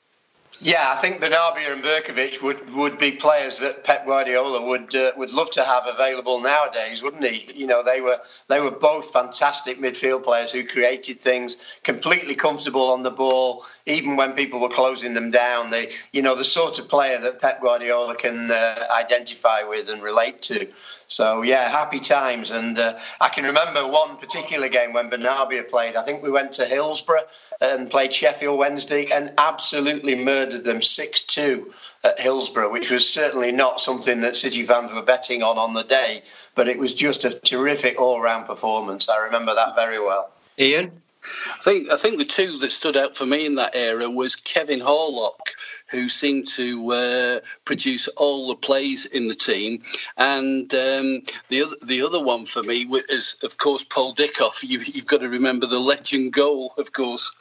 Yeah, 0.60 0.92
I 0.96 0.96
think 0.96 1.20
Benarbia 1.20 1.72
and 1.72 1.82
Berkovic 1.82 2.40
would, 2.40 2.72
would 2.74 2.96
be 2.96 3.10
players 3.10 3.58
that 3.58 3.82
Pep 3.82 4.06
Guardiola 4.06 4.64
would 4.64 4.94
uh, 4.94 5.10
would 5.16 5.32
love 5.32 5.50
to 5.52 5.64
have 5.64 5.86
available 5.86 6.40
nowadays, 6.40 7.02
wouldn't 7.02 7.24
he? 7.24 7.52
You 7.52 7.66
know, 7.66 7.82
they 7.82 8.00
were 8.00 8.18
they 8.48 8.60
were 8.60 8.70
both 8.70 9.12
fantastic 9.12 9.78
midfield 9.78 10.22
players 10.22 10.52
who 10.52 10.64
created 10.64 11.20
things, 11.20 11.56
completely 11.82 12.34
comfortable 12.36 12.88
on 12.90 13.02
the 13.02 13.10
ball, 13.10 13.64
even 13.86 14.16
when 14.16 14.32
people 14.32 14.60
were 14.60 14.68
closing 14.68 15.14
them 15.14 15.30
down. 15.30 15.70
They, 15.70 15.92
you 16.12 16.22
know, 16.22 16.34
the 16.34 16.44
sort 16.44 16.78
of 16.78 16.88
player 16.88 17.18
that 17.20 17.40
Pep 17.40 17.60
Guardiola 17.60 18.14
can 18.14 18.50
uh, 18.50 18.86
identify 18.96 19.62
with 19.62 19.90
and 19.90 20.02
relate 20.02 20.40
to. 20.42 20.66
So 21.06 21.42
yeah, 21.42 21.68
happy 21.68 22.00
times. 22.00 22.50
And 22.50 22.78
uh, 22.78 22.98
I 23.20 23.28
can 23.28 23.44
remember 23.44 23.86
one 23.86 24.16
particular 24.16 24.68
game 24.68 24.92
when 24.94 25.10
Benarbia 25.10 25.68
played. 25.68 25.96
I 25.96 26.02
think 26.02 26.22
we 26.22 26.30
went 26.30 26.52
to 26.52 26.64
Hillsborough 26.64 27.24
and 27.60 27.90
played 27.90 28.14
Sheffield 28.14 28.58
Wednesday 28.58 29.10
and 29.12 29.32
absolutely 29.36 30.14
murdered 30.14 30.64
them 30.64 30.80
six 30.80 31.20
two 31.20 31.72
at 32.04 32.18
Hillsborough, 32.18 32.72
which 32.72 32.90
was 32.90 33.08
certainly 33.08 33.52
not 33.52 33.80
something 33.80 34.22
that 34.22 34.36
City 34.36 34.62
fans 34.62 34.92
were 34.92 35.02
betting 35.02 35.42
on 35.42 35.58
on 35.58 35.74
the 35.74 35.84
day. 35.84 36.22
But 36.54 36.68
it 36.68 36.78
was 36.78 36.94
just 36.94 37.24
a 37.24 37.30
terrific 37.30 38.00
all 38.00 38.20
round 38.20 38.46
performance. 38.46 39.08
I 39.08 39.18
remember 39.18 39.54
that 39.54 39.76
very 39.76 40.00
well. 40.00 40.30
Ian. 40.58 41.02
I 41.48 41.62
think 41.62 41.90
I 41.90 41.96
think 41.96 42.18
the 42.18 42.24
two 42.24 42.58
that 42.58 42.72
stood 42.72 42.96
out 42.96 43.16
for 43.16 43.26
me 43.26 43.46
in 43.46 43.54
that 43.56 43.74
era 43.74 44.10
was 44.10 44.36
Kevin 44.36 44.80
Horlock, 44.80 45.54
who 45.90 46.08
seemed 46.08 46.46
to 46.48 46.92
uh, 46.92 47.40
produce 47.64 48.08
all 48.08 48.48
the 48.48 48.56
plays 48.56 49.06
in 49.06 49.28
the 49.28 49.34
team, 49.34 49.82
and 50.16 50.72
um, 50.74 51.22
the 51.48 51.62
other 51.62 51.76
the 51.84 52.02
other 52.02 52.22
one 52.22 52.46
for 52.46 52.62
me 52.62 52.86
is 53.08 53.36
of 53.42 53.56
course 53.58 53.84
Paul 53.84 54.14
Dickov. 54.14 54.62
You, 54.62 54.80
you've 54.80 55.06
got 55.06 55.20
to 55.20 55.28
remember 55.28 55.66
the 55.66 55.80
legend 55.80 56.32
goal, 56.32 56.74
of 56.78 56.92
course 56.92 57.34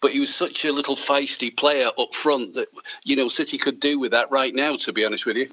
but 0.00 0.12
he 0.12 0.20
was 0.20 0.34
such 0.34 0.66
a 0.66 0.72
little 0.72 0.96
feisty 0.96 1.56
player 1.56 1.88
up 1.98 2.14
front 2.14 2.52
that 2.52 2.68
you 3.04 3.16
know 3.16 3.26
City 3.26 3.56
could 3.56 3.80
do 3.80 3.98
with 3.98 4.10
that 4.10 4.30
right 4.30 4.54
now. 4.54 4.76
To 4.76 4.92
be 4.92 5.04
honest 5.04 5.24
with 5.24 5.38
you. 5.38 5.48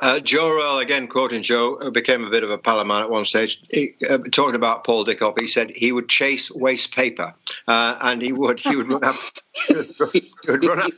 Uh, 0.00 0.18
Joe 0.18 0.50
Royle, 0.50 0.78
again 0.78 1.06
quoting 1.06 1.42
Joe, 1.42 1.90
became 1.90 2.24
a 2.24 2.30
bit 2.30 2.42
of 2.42 2.50
a 2.50 2.58
palaman 2.58 3.02
at 3.02 3.10
one 3.10 3.24
stage. 3.24 3.62
He, 3.70 3.94
uh, 4.10 4.18
talking 4.32 4.54
about 4.54 4.84
Paul 4.84 5.04
Dickov, 5.04 5.40
he 5.40 5.46
said 5.46 5.70
he 5.70 5.92
would 5.92 6.08
chase 6.08 6.50
waste 6.50 6.94
paper, 6.94 7.32
uh, 7.68 7.96
and 8.00 8.20
he 8.20 8.32
would 8.32 8.58
he 8.58 8.74
would 8.74 8.90
run 8.90 9.04
up, 9.04 9.16
he 9.68 10.30
would 10.48 10.64
run 10.64 10.82
up 10.82 10.92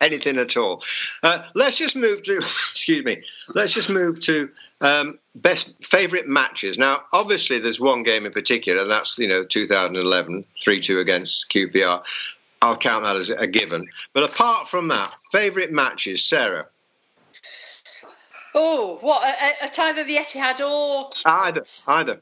anything 0.00 0.36
at 0.36 0.56
all. 0.56 0.82
Uh, 1.22 1.42
let's 1.54 1.78
just 1.78 1.96
move 1.96 2.22
to 2.24 2.38
excuse 2.70 3.04
me. 3.04 3.22
Let's 3.54 3.72
just 3.72 3.88
move 3.88 4.20
to 4.20 4.50
um, 4.80 5.18
best 5.34 5.72
favourite 5.82 6.26
matches. 6.26 6.78
Now, 6.78 7.02
obviously, 7.12 7.58
there's 7.58 7.80
one 7.80 8.02
game 8.02 8.26
in 8.26 8.32
particular, 8.32 8.82
and 8.82 8.90
that's 8.90 9.18
you 9.18 9.28
know 9.28 9.44
2011 9.44 10.44
3-2 10.58 11.00
against 11.00 11.50
QPR. 11.50 12.02
I'll 12.62 12.76
count 12.76 13.04
that 13.04 13.16
as 13.16 13.30
a 13.30 13.46
given. 13.46 13.88
But 14.12 14.24
apart 14.24 14.68
from 14.68 14.88
that, 14.88 15.14
favourite 15.30 15.72
matches, 15.72 16.22
Sarah. 16.22 16.66
Oh, 18.54 18.98
what? 19.00 19.22
At 19.60 19.78
either 19.78 20.04
the 20.04 20.16
Etihad 20.16 20.60
or 20.60 21.10
either, 21.24 21.62
either. 21.88 22.20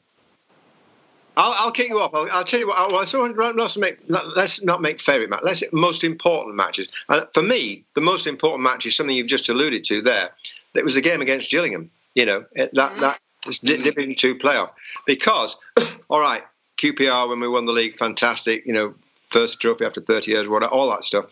I'll, 1.37 1.53
I'll 1.57 1.71
kick 1.71 1.87
you 1.87 1.99
off. 1.99 2.13
I'll, 2.13 2.27
I'll 2.31 2.43
tell 2.43 2.59
you 2.59 2.67
what. 2.67 2.77
I'll, 2.77 2.89
let's, 2.89 3.77
make, 3.77 3.97
let's 4.07 4.61
not 4.61 4.81
make 4.81 4.99
favourite 4.99 5.29
match. 5.29 5.41
Let's 5.43 5.63
most 5.71 6.03
important 6.03 6.55
matches. 6.55 6.87
Uh, 7.07 7.21
for 7.33 7.41
me, 7.41 7.83
the 7.95 8.01
most 8.01 8.27
important 8.27 8.61
match 8.61 8.85
is 8.85 8.95
something 8.95 9.15
you've 9.15 9.27
just 9.27 9.47
alluded 9.47 9.83
to 9.85 10.01
there. 10.01 10.31
It 10.73 10.83
was 10.83 10.95
the 10.95 11.01
game 11.01 11.21
against 11.21 11.49
Gillingham. 11.49 11.89
You 12.15 12.25
know 12.25 12.45
that 12.55 12.73
mm-hmm. 12.73 13.01
that 13.01 13.19
is 13.47 13.59
Division 13.59 14.15
Two 14.15 14.35
playoff 14.35 14.71
because 15.05 15.55
all 16.09 16.19
right, 16.19 16.43
QPR 16.77 17.29
when 17.29 17.39
we 17.39 17.47
won 17.47 17.65
the 17.65 17.71
league, 17.71 17.97
fantastic. 17.97 18.65
You 18.65 18.73
know, 18.73 18.93
first 19.29 19.61
trophy 19.61 19.85
after 19.85 20.01
30 20.01 20.31
years, 20.31 20.47
whatever, 20.47 20.73
all 20.73 20.89
that 20.89 21.03
stuff. 21.03 21.25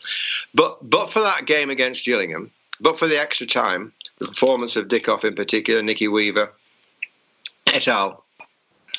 But 0.53 0.89
but 0.89 1.12
for 1.12 1.19
that 1.19 1.45
game 1.45 1.69
against 1.69 2.05
Gillingham, 2.05 2.51
but 2.79 2.97
for 2.97 3.07
the 3.07 3.19
extra 3.19 3.47
time, 3.47 3.93
the 4.19 4.27
performance 4.27 4.75
of 4.75 4.87
Dickov 4.87 5.23
in 5.23 5.35
particular, 5.35 5.81
Nicky 5.81 6.07
Weaver, 6.07 6.51
et 7.67 7.87
al., 7.87 8.23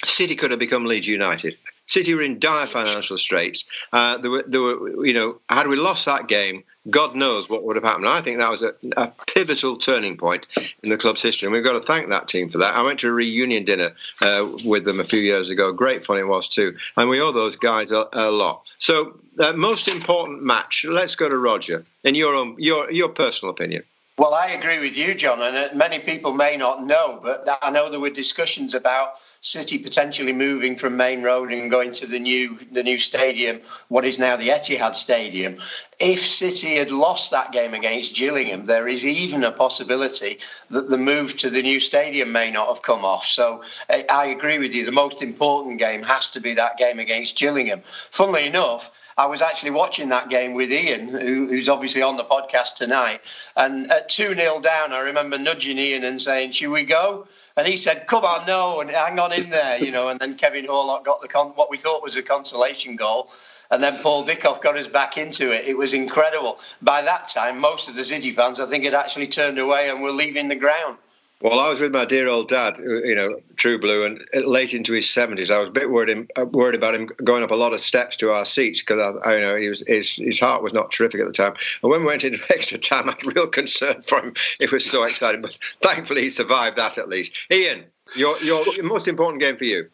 City 0.05 0.37
could 0.37 0.51
have 0.51 0.61
become 0.61 0.85
Leeds 0.85 1.09
United. 1.09 1.57
City 1.89 2.15
were 2.15 2.23
in 2.23 2.39
dire 2.39 2.67
financial 2.67 3.19
straits. 3.19 3.65
Uh, 3.93 4.19
there, 4.19 4.31
were, 4.31 4.45
there 4.47 4.61
were, 4.61 5.07
you 5.07 5.13
know, 5.13 5.41
had 5.49 5.67
we 5.67 5.77
lost 5.77 6.05
that 6.05 6.29
game, 6.29 6.63
God 6.91 7.17
knows 7.17 7.49
what 7.49 7.65
would 7.65 7.77
have 7.77 7.85
happened. 7.85 8.07
I 8.07 8.21
think 8.21 8.39
that 8.39 8.51
was 8.51 8.63
a, 8.63 8.75
a, 8.97 9.09
pivotal 9.27 9.77
turning 9.77 10.17
point 10.17 10.47
in 10.83 10.91
the 10.91 10.97
club's 10.97 11.23
history, 11.23 11.47
and 11.47 11.53
we've 11.53 11.65
got 11.65 11.73
to 11.73 11.81
thank 11.81 12.09
that 12.09 12.29
team 12.29 12.51
for 12.51 12.59
that. 12.59 12.75
I 12.75 12.83
went 12.83 13.01
to 13.01 13.09
a 13.09 13.13
reunion 13.13 13.65
dinner 13.65 13.93
uh, 14.23 14.49
with 14.65 14.85
them 14.85 15.01
a 15.01 15.05
few 15.05 15.21
years 15.21 15.51
ago. 15.51 15.73
Great 15.73 16.05
fun 16.05 16.19
it 16.19 16.27
was 16.27 16.49
too, 16.49 16.75
and 16.97 17.09
we 17.09 17.21
owe 17.21 17.33
those 17.33 17.57
guys 17.57 17.91
a, 17.91 18.07
a 18.13 18.31
lot. 18.31 18.63
So, 18.79 19.19
uh, 19.39 19.53
most 19.53 19.89
important 19.89 20.43
match. 20.43 20.85
Let's 20.89 21.15
go 21.15 21.29
to 21.29 21.37
Roger. 21.37 21.85
In 22.05 22.15
your 22.15 22.35
own, 22.35 22.55
your 22.59 22.91
your 22.91 23.09
personal 23.09 23.53
opinion. 23.53 23.83
Well, 24.19 24.35
I 24.35 24.49
agree 24.49 24.81
with 24.81 24.97
you, 24.97 25.15
John, 25.15 25.41
and 25.41 25.57
uh, 25.57 25.69
many 25.77 26.01
people 26.01 26.33
may 26.33 26.57
not 26.57 26.83
know, 26.83 27.21
but 27.23 27.49
I 27.63 27.71
know 27.71 27.89
there 27.89 28.01
were 28.01 28.11
discussions 28.11 28.75
about 28.75 29.13
City 29.43 29.79
potentially 29.79 30.33
moving 30.33 30.75
from 30.75 30.97
Maine 30.97 31.23
Road 31.23 31.53
and 31.53 31.71
going 31.71 31.93
to 31.93 32.07
the 32.07 32.19
new 32.19 32.59
the 32.73 32.83
new 32.83 32.99
stadium, 32.99 33.61
what 33.87 34.05
is 34.05 34.19
now 34.19 34.35
the 34.35 34.49
Etihad 34.49 34.97
Stadium. 34.97 35.59
If 36.01 36.27
City 36.27 36.79
had 36.79 36.91
lost 36.91 37.31
that 37.31 37.53
game 37.53 37.75
against 37.75 38.17
Gillingham, 38.17 38.65
there 38.65 38.89
is 38.89 39.07
even 39.07 39.45
a 39.45 39.53
possibility 39.53 40.41
that 40.71 40.91
the 40.91 40.99
move 40.99 41.37
to 41.37 41.49
the 41.49 41.63
new 41.63 41.79
stadium 41.79 42.33
may 42.33 42.51
not 42.51 42.67
have 42.67 42.83
come 42.83 43.05
off. 43.05 43.25
So 43.25 43.63
uh, 43.89 44.03
I 44.11 44.27
agree 44.27 44.59
with 44.59 44.75
you. 44.75 44.85
The 44.85 44.91
most 44.91 45.23
important 45.23 45.79
game 45.79 46.03
has 46.03 46.29
to 46.31 46.41
be 46.41 46.55
that 46.55 46.77
game 46.77 46.99
against 46.99 47.39
Gillingham. 47.39 47.83
Funnily 47.85 48.47
enough. 48.47 48.91
I 49.19 49.27
was 49.27 49.43
actually 49.43 49.73
watching 49.73 50.09
that 50.11 50.31
game 50.31 50.55
with 50.55 50.71
Ian, 50.71 51.09
who, 51.09 51.49
who's 51.49 51.69
obviously 51.69 52.03
on 52.03 52.17
the 52.17 52.23
podcast 52.23 52.77
tonight. 52.77 53.21
And 53.57 53.91
at 53.91 54.09
2 54.09 54.37
0 54.37 54.61
down, 54.61 54.93
I 54.93 55.01
remember 55.01 55.37
nudging 55.37 55.77
Ian 55.77 56.05
and 56.05 56.23
saying, 56.23 56.53
Should 56.53 56.71
we 56.71 56.85
go? 56.85 57.27
And 57.57 57.67
he 57.67 57.77
said, 57.77 58.07
"Come 58.07 58.25
on, 58.25 58.47
no, 58.47 58.81
and 58.81 58.89
hang 58.89 59.19
on 59.19 59.33
in 59.33 59.51
there," 59.51 59.83
you 59.83 59.91
know. 59.91 60.11
And 60.11 60.21
then 60.21 60.37
Kevin 60.37 60.65
Horlock 60.65 61.05
got 61.05 61.21
the 61.21 61.27
con- 61.27 61.55
what 61.57 61.69
we 61.69 61.77
thought 61.77 62.05
was 62.05 62.15
a 62.15 62.23
consolation 62.23 62.95
goal, 62.95 63.33
and 63.73 63.83
then 63.83 64.01
Paul 64.01 64.25
Dickov 64.25 64.63
got 64.63 64.77
us 64.77 64.87
back 64.87 65.19
into 65.19 65.51
it. 65.51 65.67
It 65.67 65.77
was 65.77 65.93
incredible. 65.93 66.61
By 66.83 67.03
that 67.03 67.29
time, 67.29 67.59
most 67.59 67.89
of 67.89 67.97
the 67.97 68.05
City 68.05 68.31
fans, 68.31 68.61
I 68.61 68.67
think, 68.67 68.85
had 68.85 68.95
actually 68.95 69.27
turned 69.27 69.59
away 69.59 69.91
and 69.91 70.01
were 70.01 70.13
leaving 70.13 70.47
the 70.47 70.55
ground. 70.55 70.99
Well, 71.41 71.61
I 71.61 71.69
was 71.69 71.79
with 71.79 71.93
my 71.93 72.05
dear 72.05 72.27
old 72.27 72.49
dad, 72.49 72.79
you 72.79 73.15
know, 73.15 73.41
True 73.55 73.79
Blue, 73.79 74.05
and 74.05 74.45
late 74.45 74.75
into 74.75 74.93
his 74.93 75.09
seventies, 75.09 75.53
I 75.53 75.61
was 75.61 75.69
a 75.69 75.73
bit 75.73 75.89
worried, 75.89 76.09
him, 76.09 76.29
uh, 76.37 76.45
worried 76.47 76.75
about 76.75 76.97
him 76.97 77.07
going 77.23 77.45
up 77.45 77.53
a 77.53 77.55
lot 77.55 77.73
of 77.73 77.81
steps 77.81 78.17
to 78.17 78.33
our 78.33 78.45
seats 78.45 78.81
because 78.81 78.99
I, 78.99 79.31
I, 79.31 79.35
you 79.37 79.41
know, 79.41 79.57
he 79.57 79.69
was, 79.69 79.85
his 79.87 80.17
his 80.17 80.41
heart 80.41 80.65
was 80.65 80.73
not 80.73 80.91
terrific 80.91 81.21
at 81.21 81.29
the 81.29 81.33
time. 81.33 81.55
And 81.83 81.93
when 81.93 82.01
we 82.01 82.07
went 82.07 82.25
into 82.25 82.43
extra 82.53 82.77
time, 82.77 83.09
I 83.09 83.13
had 83.13 83.37
real 83.37 83.47
concern 83.47 84.03
for 84.03 84.21
him. 84.21 84.35
He 84.59 84.67
was 84.67 84.85
so 84.85 85.05
excited, 85.05 85.41
but 85.41 85.57
thankfully 85.81 86.23
he 86.23 86.31
survived 86.31 86.77
that 86.77 86.99
at 86.99 87.09
least. 87.09 87.39
Ian, 87.53 87.85
your 88.17 88.37
your 88.43 88.83
most 88.83 89.07
important 89.07 89.41
game 89.41 89.57
for 89.57 89.65
you. 89.65 89.89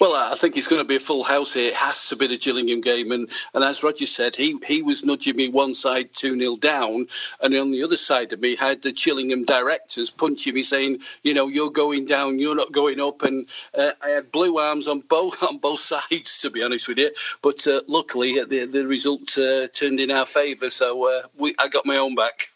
Well, 0.00 0.14
I 0.14 0.34
think 0.36 0.56
it's 0.56 0.68
going 0.68 0.80
to 0.80 0.88
be 0.88 0.96
a 0.96 1.00
full 1.00 1.24
house 1.24 1.54
here. 1.54 1.68
It 1.68 1.74
has 1.74 2.08
to 2.08 2.16
be 2.16 2.26
the 2.26 2.38
Gillingham 2.38 2.80
game, 2.80 3.12
and 3.12 3.30
and 3.54 3.64
as 3.64 3.82
Roger 3.82 4.06
said, 4.06 4.36
he 4.36 4.58
he 4.66 4.82
was 4.82 5.04
nudging 5.04 5.36
me 5.36 5.48
one 5.48 5.74
side 5.74 6.10
two 6.12 6.38
0 6.38 6.56
down, 6.56 7.06
and 7.40 7.54
on 7.54 7.70
the 7.70 7.82
other 7.82 7.96
side 7.96 8.32
of 8.32 8.40
me 8.40 8.56
had 8.56 8.82
the 8.82 8.92
Gillingham 8.92 9.44
directors 9.44 10.10
punching 10.10 10.54
me, 10.54 10.62
saying, 10.62 11.00
you 11.22 11.34
know, 11.34 11.48
you're 11.48 11.70
going 11.70 12.06
down, 12.06 12.38
you're 12.38 12.54
not 12.54 12.72
going 12.72 13.00
up, 13.00 13.22
and 13.22 13.48
uh, 13.76 13.92
I 14.02 14.10
had 14.10 14.32
blue 14.32 14.58
arms 14.58 14.88
on 14.88 15.00
both 15.00 15.42
on 15.48 15.58
both 15.58 15.80
sides, 15.80 16.38
to 16.38 16.50
be 16.50 16.62
honest 16.62 16.88
with 16.88 16.98
you. 16.98 17.10
But 17.42 17.66
uh, 17.66 17.82
luckily, 17.88 18.42
the 18.44 18.66
the 18.66 18.86
result 18.86 19.36
uh, 19.38 19.68
turned 19.68 20.00
in 20.00 20.10
our 20.10 20.26
favour, 20.26 20.70
so 20.70 21.08
uh, 21.10 21.22
we 21.36 21.54
I 21.58 21.68
got 21.68 21.86
my 21.86 21.96
own 21.96 22.14
back. 22.14 22.50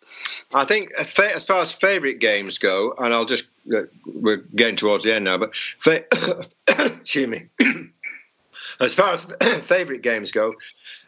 I 0.55 0.65
think 0.65 0.91
as 0.99 1.13
far 1.13 1.61
as 1.61 1.73
favourite 1.73 2.19
games 2.19 2.59
go, 2.59 2.95
and 2.99 3.15
I'll 3.15 3.25
just 3.25 3.45
uh, 3.75 3.83
we're 4.07 4.45
getting 4.55 4.77
towards 4.77 5.05
the 5.05 5.15
end 5.15 5.25
now, 5.25 5.39
but 5.39 5.55
fa- 5.79 6.05
excuse 6.69 7.29
me. 7.29 7.49
as 8.81 8.95
far 8.95 9.15
as 9.15 9.25
favourite 9.61 10.03
games 10.03 10.33
go, 10.33 10.55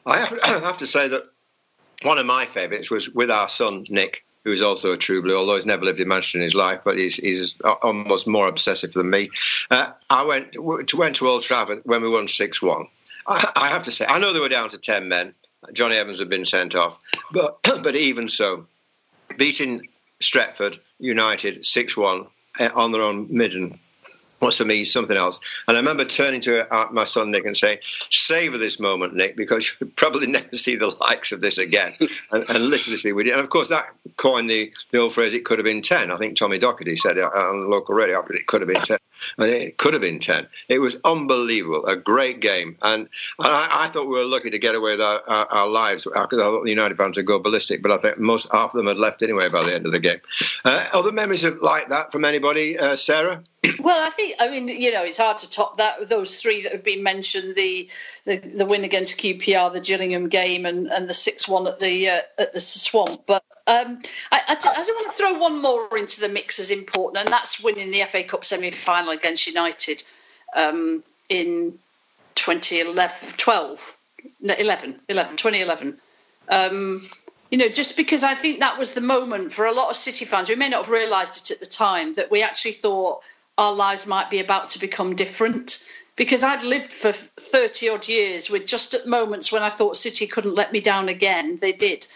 I 0.07 0.19
have, 0.19 0.39
I 0.45 0.49
have 0.61 0.79
to 0.79 0.87
say 0.87 1.09
that 1.09 1.25
one 2.03 2.19
of 2.19 2.27
my 2.27 2.45
favourites 2.45 2.91
was 2.91 3.11
with 3.11 3.31
our 3.31 3.49
son 3.49 3.85
Nick, 3.91 4.25
who's 4.45 4.63
also 4.63 4.93
a 4.93 4.97
true 4.97 5.23
blue, 5.23 5.37
although 5.37 5.55
he's 5.55 5.67
never 5.67 5.85
lived 5.85 6.01
in 6.01 6.09
Manchester 6.09 6.39
in 6.39 6.43
his 6.43 6.55
life, 6.55 6.81
but 6.85 6.99
he's, 6.99 7.17
he's 7.17 7.57
almost 7.83 8.29
more 8.29 8.49
obsessive 8.49 8.93
than 8.93 9.11
me. 9.11 9.31
Uh, 9.71 9.93
I 10.11 10.23
went 10.25 10.53
to, 10.53 10.97
went 10.97 11.17
to 11.17 11.29
Old 11.29 11.43
Trafford 11.43 11.81
when 11.85 12.03
we 12.03 12.09
won 12.09 12.29
6 12.29 12.63
1. 12.63 12.87
I, 13.29 13.53
I, 13.55 13.69
have 13.69 13.85
to 13.85 13.93
say, 13.93 14.05
I 14.09 14.19
know 14.19 14.33
they 14.33 14.41
were 14.41 14.49
down 14.49 14.69
to 14.71 14.79
10 14.79 15.09
men. 15.09 15.33
Jonny 15.73 15.95
Evans 15.95 16.19
had 16.19 16.29
been 16.29 16.45
sent 16.45 16.75
off, 16.75 16.99
but, 17.31 17.63
but 17.63 17.95
even 17.95 18.29
so, 18.29 18.67
beating 19.37 19.89
Stretford 20.21 20.79
United 20.99 21.65
6 21.65 21.97
1 21.97 22.27
eh, 22.61 22.69
on 22.75 22.93
their 22.93 23.03
own 23.03 23.27
midden 23.31 23.79
was 24.43 24.59
for 24.59 24.65
me 24.65 24.85
something 24.85 25.17
else. 25.17 25.41
And 25.69 25.77
I 25.77 25.81
remember 25.81 26.05
turning 26.05 26.41
to 26.43 26.71
uh, 26.75 26.89
my 26.91 27.05
son 27.05 27.31
Nick 27.31 27.47
and 27.47 27.57
saying, 27.57 27.79
"Savor 28.11 28.59
this 28.59 28.79
moment, 28.81 29.15
Nick, 29.15 29.37
because 29.37 29.75
you'll 29.81 29.91
probably 29.97 30.27
never 30.27 30.55
see 30.55 30.77
the 30.77 30.89
likes 31.01 31.33
of 31.33 31.41
this 31.41 31.57
again." 31.59 31.95
and, 32.33 32.49
and 32.51 32.67
literally, 32.67 33.13
we 33.13 33.25
did. 33.25 33.33
And 33.33 33.41
of 33.41 33.51
course, 33.51 33.69
that 33.69 33.87
coined 34.17 34.51
the, 34.51 34.73
the 34.91 34.99
old 34.99 35.15
phrase, 35.15 35.33
"It 35.33 35.45
could 35.45 35.59
have 35.59 35.65
been 35.65 35.81
10. 35.83 36.11
I 36.11 36.17
think 36.17 36.37
Tommy 36.37 36.59
Docherty 36.59 36.99
said 36.99 37.17
it 37.17 37.25
on 37.25 37.71
local 37.71 37.95
radio, 37.95 38.23
but 38.23 38.37
it 38.37 38.47
could 38.49 38.61
have 38.61 38.69
been 38.69 38.83
ten. 38.83 38.99
And 39.39 39.51
it 39.51 39.79
could 39.79 39.95
have 39.95 40.03
been 40.03 40.19
10. 40.19 40.47
It 40.69 40.79
was 40.79 40.97
unbelievable, 41.05 41.87
a 41.87 41.97
great 41.97 42.41
game. 42.41 42.77
And, 42.83 43.03
and 43.03 43.09
I, 43.53 43.85
I, 43.85 43.89
thought 43.89 44.07
we 44.07 44.15
were 44.15 44.25
lucky 44.25 44.51
to 44.51 44.59
get 44.59 44.75
away 44.75 44.93
with 44.93 45.01
our, 45.01 45.23
our, 45.29 45.47
our 45.47 45.69
lives 45.69 46.05
because 46.05 46.39
I 46.39 46.43
thought 46.43 46.65
the 46.65 46.71
United 46.71 46.97
fans 46.97 47.17
would 47.17 47.27
go 47.27 47.39
ballistic, 47.39 47.83
but 47.83 47.93
I 47.93 47.99
think 47.99 48.19
most 48.19 48.49
half 48.53 48.75
of 48.75 48.79
them 48.79 48.87
had 48.87 48.99
left 48.99 49.23
anyway 49.23 49.49
by 49.49 49.63
the 49.65 49.75
end 49.75 49.87
of 49.87 49.93
the 49.93 50.01
game. 50.01 50.21
Uh, 50.65 50.87
other 50.93 51.13
memories 51.13 51.45
of 51.45 51.61
like 51.61 51.89
that 51.91 52.13
from 52.13 52.25
anybody, 52.25 52.79
uh, 52.79 52.97
Sarah? 52.97 53.43
Well, 53.79 54.07
I 54.07 54.11
think 54.11 54.37
I 54.41 54.49
mean 54.49 54.69
you 54.69 54.93
know 54.93 55.03
it's 55.03 55.19
hard 55.19 55.39
to 55.39 55.51
top 55.51 55.79
that 55.79 56.09
those 56.09 56.41
three 56.41 56.63
that 56.63 56.73
have 56.73 56.85
been 56.85 57.03
mentioned 57.03 57.55
the 57.55 57.89
the, 58.25 58.37
the 58.39 58.67
win 58.67 58.85
against 58.85 59.19
QPR, 59.19 59.73
the 59.73 59.81
Gillingham 59.81 60.29
game, 60.29 60.67
and, 60.67 60.89
and 60.89 61.09
the 61.09 61.15
six 61.15 61.49
one 61.49 61.67
at 61.67 61.81
the 61.81 62.09
uh, 62.09 62.21
at 62.39 62.53
the 62.53 62.61
Swamp. 62.61 63.11
But 63.27 63.43
um, 63.67 64.01
I, 64.31 64.41
I, 64.49 64.57
I 64.65 64.85
want 64.89 65.11
to 65.11 65.17
throw 65.17 65.39
one 65.39 65.63
more 65.63 65.97
into 65.97 66.21
the 66.21 66.29
mix 66.29 66.59
as 66.59 66.71
important, 66.71 67.25
and 67.25 67.33
that's 67.33 67.63
winning 67.63 67.91
the 67.91 68.03
FA 68.03 68.23
Cup 68.25 68.45
semi 68.45 68.71
final 68.71 69.11
against 69.11 69.47
United 69.47 70.03
um, 70.55 71.03
in 71.29 71.79
2011, 72.35 73.37
12, 73.37 73.97
11, 74.43 75.01
11, 75.09 75.37
2011. 75.37 75.99
Um, 76.49 77.09
you 77.51 77.59
know, 77.59 77.69
just 77.69 77.97
because 77.97 78.25
I 78.25 78.35
think 78.35 78.61
that 78.61 78.79
was 78.79 78.95
the 78.95 79.01
moment 79.01 79.53
for 79.53 79.67
a 79.67 79.73
lot 79.73 79.91
of 79.91 79.97
City 79.97 80.25
fans, 80.25 80.49
we 80.49 80.57
may 80.57 80.69
not 80.69 80.85
have 80.85 80.91
realised 80.91 81.37
it 81.37 81.51
at 81.55 81.61
the 81.61 81.67
time, 81.67 82.15
that 82.15 82.31
we 82.31 82.43
actually 82.43 82.73
thought 82.73 83.23
our 83.59 83.73
lives 83.75 84.07
might 84.07 84.31
be 84.31 84.41
about 84.41 84.71
to 84.71 84.79
become 84.79 85.15
different. 85.15 85.85
Because 86.17 86.45
I'd 86.45 86.63
lived 86.63 86.93
for 86.93 87.13
30 87.13 87.89
odd 87.89 88.09
years 88.09 88.51
with 88.51 88.67
just 88.67 88.95
at 88.95 89.07
moments 89.07 89.51
when 89.51 89.63
I 89.63 89.71
thought 89.71 89.97
City 89.97 90.27
couldn't 90.27 90.55
let 90.55 90.73
me 90.73 90.81
down 90.81 91.09
again, 91.09 91.59
they 91.61 91.73
did. 91.73 92.07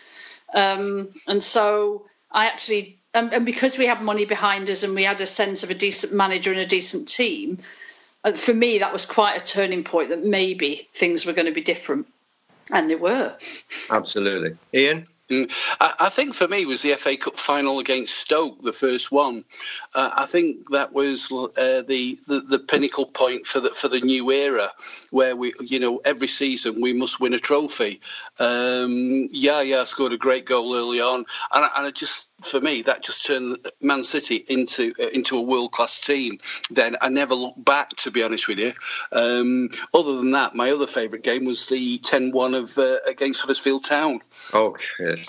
Um, 0.55 1.09
and 1.27 1.43
so 1.43 2.07
I 2.31 2.47
actually, 2.47 2.99
and, 3.15 3.33
and, 3.33 3.47
because 3.47 3.79
we 3.79 3.87
had 3.87 4.03
money 4.03 4.27
behind 4.27 4.69
us 4.69 4.83
and 4.83 4.95
we 4.95 5.05
had 5.05 5.21
a 5.21 5.27
sense 5.27 5.63
of 5.63 5.71
a 5.71 5.75
decent 5.75 6.13
manager 6.13 6.51
and 6.51 6.61
a 6.61 6.67
decent 6.67 7.09
team, 7.09 7.59
uh, 8.25 8.33
for 8.33 8.53
me, 8.53 8.79
that 8.79 8.93
was 8.93 9.07
quite 9.07 9.41
a 9.41 9.45
turning 9.45 9.85
point 9.85 10.11
that 10.11 10.25
maybe 10.25 10.89
things 10.93 11.25
were 11.25 11.33
going 11.33 11.47
to 11.47 11.53
be 11.53 11.63
different. 11.63 12.07
And 12.73 12.91
they 12.91 12.97
were. 12.97 13.37
Absolutely. 13.91 14.59
Ian? 14.75 15.07
Mm. 15.29 15.51
I, 15.81 16.09
think 16.09 16.35
for 16.35 16.47
me 16.47 16.67
was 16.67 16.83
the 16.83 16.93
FA 16.93 17.17
Cup 17.17 17.37
final 17.37 17.81
against 17.81 18.17
Stoke, 18.17 18.63
the 18.63 18.73
first 18.73 19.11
one. 19.11 19.45
Uh, 19.93 20.11
I 20.15 20.25
think 20.25 20.71
that 20.71 20.93
was 20.93 21.33
uh, 21.33 21.83
the, 21.83 22.17
the, 22.29 22.41
the 22.49 22.61
pinnacle 22.61 23.07
point 23.07 23.45
for 23.45 23.59
the 23.59 23.71
for 23.71 23.89
the 23.89 24.01
new 24.01 24.31
era, 24.31 24.71
where 25.11 25.35
we 25.35 25.53
you 25.61 25.81
know 25.81 26.01
every 26.05 26.29
season 26.29 26.81
we 26.81 26.93
must 26.93 27.19
win 27.19 27.35
a 27.35 27.41
trophy. 27.41 28.01
Um, 28.39 29.27
Yaya, 29.33 29.85
scored 29.85 30.13
a 30.13 30.17
great 30.17 30.45
goal 30.45 30.77
early 30.77 31.01
on, 31.01 31.25
and, 31.53 31.71
and 31.77 31.87
I 31.87 31.91
just 31.91 32.29
for 32.43 32.61
me, 32.61 32.83
that 32.83 33.03
just 33.03 33.27
turned 33.27 33.59
Man 33.81 34.05
City 34.05 34.45
into 34.49 34.93
uh, 35.01 35.09
into 35.09 35.37
a 35.37 35.43
world 35.43 35.73
class 35.73 35.99
team. 35.99 36.39
Then 36.71 36.97
I 37.01 37.09
never 37.09 37.35
looked 37.35 37.65
back, 37.65 37.91
to 37.97 38.11
be 38.11 38.23
honest 38.23 38.47
with 38.49 38.59
you. 38.59 38.73
Um, 39.13 39.71
other 39.95 40.17
than 40.17 40.33
that, 40.33 40.55
my 40.55 40.71
other 40.71 40.87
favourite 40.87 41.25
game 41.25 41.45
was 41.45 41.67
the 41.67 41.99
10-1 42.01 42.57
of 42.57 42.79
uh, 42.79 42.99
against 43.07 43.41
Huddersfield 43.41 43.85
Town. 43.85 44.21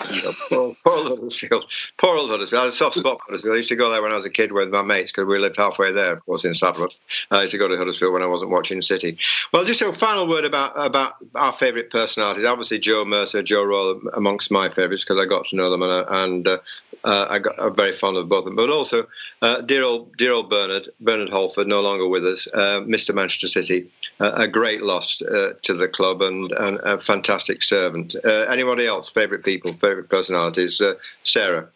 Oh 0.00 0.14
yes, 0.14 0.48
poor, 0.48 0.74
poor 0.84 1.08
Huddersfield, 1.08 1.66
poor 1.96 2.16
old 2.16 2.30
Huddersfield. 2.30 2.60
I 2.60 2.64
had 2.64 2.72
a 2.72 2.76
soft 2.76 2.96
spot 2.96 3.18
for 3.18 3.24
Huddersfield. 3.26 3.54
I 3.54 3.56
used 3.58 3.68
to 3.68 3.76
go 3.76 3.90
there 3.90 4.02
when 4.02 4.12
I 4.12 4.16
was 4.16 4.26
a 4.26 4.30
kid 4.30 4.52
with 4.52 4.70
my 4.70 4.82
mates 4.82 5.12
because 5.12 5.26
we 5.26 5.38
lived 5.38 5.56
halfway 5.56 5.92
there, 5.92 6.12
of 6.12 6.24
course, 6.26 6.44
in 6.44 6.54
Saffron. 6.54 6.88
I 7.30 7.42
used 7.42 7.52
to 7.52 7.58
go 7.58 7.68
to 7.68 7.76
Huddersfield 7.76 8.12
when 8.12 8.22
I 8.22 8.26
wasn't 8.26 8.50
watching 8.50 8.82
City. 8.82 9.18
Well, 9.52 9.64
just 9.64 9.82
a 9.82 9.92
final 9.92 10.28
word 10.28 10.44
about 10.44 10.72
about 10.76 11.16
our 11.34 11.52
favourite 11.52 11.90
personalities. 11.90 12.44
Obviously, 12.44 12.78
Joe 12.78 13.04
Mercer, 13.04 13.42
Joe 13.42 13.64
Royle, 13.64 14.00
amongst 14.14 14.50
my 14.50 14.68
favourites 14.68 15.04
because 15.04 15.20
I 15.20 15.26
got 15.26 15.46
to 15.46 15.56
know 15.56 15.70
them 15.70 15.82
and, 15.82 16.06
and 16.08 16.48
uh, 16.48 16.58
uh, 17.04 17.26
I 17.28 17.38
got 17.38 17.54
I'm 17.58 17.74
very 17.74 17.92
fond 17.92 18.16
of 18.16 18.28
both 18.28 18.40
of 18.40 18.44
them. 18.46 18.56
But 18.56 18.70
also, 18.70 19.06
uh, 19.42 19.60
dear 19.60 19.84
old 19.84 20.16
dear 20.16 20.32
old 20.32 20.50
Bernard 20.50 20.88
Bernard 21.00 21.30
Halford, 21.30 21.66
no 21.66 21.80
longer 21.80 22.08
with 22.08 22.26
us. 22.26 22.48
Uh, 22.52 22.80
Mr. 22.80 23.14
Manchester 23.14 23.46
City, 23.46 23.90
a 24.20 24.48
great 24.48 24.82
loss 24.82 25.22
uh, 25.22 25.54
to 25.62 25.74
the 25.74 25.88
club 25.88 26.22
and, 26.22 26.50
and 26.52 26.78
a 26.78 27.00
fantastic 27.00 27.62
servant. 27.62 28.16
Uh, 28.24 28.46
anybody 28.50 28.86
else? 28.86 29.08
Favourite 29.08 29.44
people? 29.44 29.72
Favourite 29.74 30.08
personalities? 30.08 30.80
Uh, 30.80 30.94
Sarah. 31.22 31.68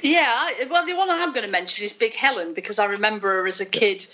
Yeah, 0.00 0.50
well, 0.70 0.86
the 0.86 0.96
one 0.96 1.10
I'm 1.10 1.32
going 1.32 1.44
to 1.44 1.50
mention 1.50 1.84
is 1.84 1.92
Big 1.92 2.14
Helen 2.14 2.54
because 2.54 2.78
I 2.78 2.86
remember 2.86 3.28
her 3.28 3.46
as 3.46 3.60
a 3.60 3.66
kid. 3.66 4.06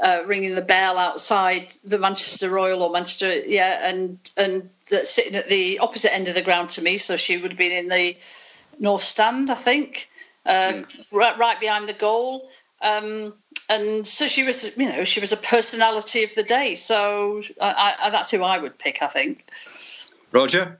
Uh, 0.00 0.22
ringing 0.26 0.54
the 0.54 0.60
bell 0.60 0.98
outside 0.98 1.72
the 1.82 1.98
Manchester 1.98 2.50
Royal 2.50 2.82
or 2.82 2.90
Manchester, 2.90 3.34
yeah, 3.46 3.88
and 3.88 4.18
and 4.36 4.68
sitting 4.84 5.34
at 5.34 5.48
the 5.48 5.78
opposite 5.78 6.14
end 6.14 6.28
of 6.28 6.34
the 6.34 6.42
ground 6.42 6.68
to 6.68 6.82
me, 6.82 6.98
so 6.98 7.16
she 7.16 7.38
would 7.38 7.52
have 7.52 7.56
been 7.56 7.72
in 7.72 7.88
the 7.88 8.14
North 8.78 9.00
Stand, 9.00 9.50
I 9.50 9.54
think, 9.54 10.10
uh, 10.44 10.72
mm. 10.72 10.86
right, 11.10 11.38
right 11.38 11.58
behind 11.58 11.88
the 11.88 11.94
goal. 11.94 12.50
Um, 12.82 13.32
and 13.68 14.06
so 14.06 14.26
she 14.26 14.42
was, 14.42 14.76
you 14.76 14.88
know, 14.88 15.04
she 15.04 15.20
was 15.20 15.32
a 15.32 15.36
personality 15.36 16.24
of 16.24 16.34
the 16.34 16.42
day. 16.42 16.74
So 16.74 17.42
I, 17.60 17.94
I, 18.00 18.10
that's 18.10 18.30
who 18.30 18.42
I 18.42 18.58
would 18.58 18.78
pick, 18.78 19.02
I 19.02 19.06
think. 19.06 19.50
Roger? 20.32 20.78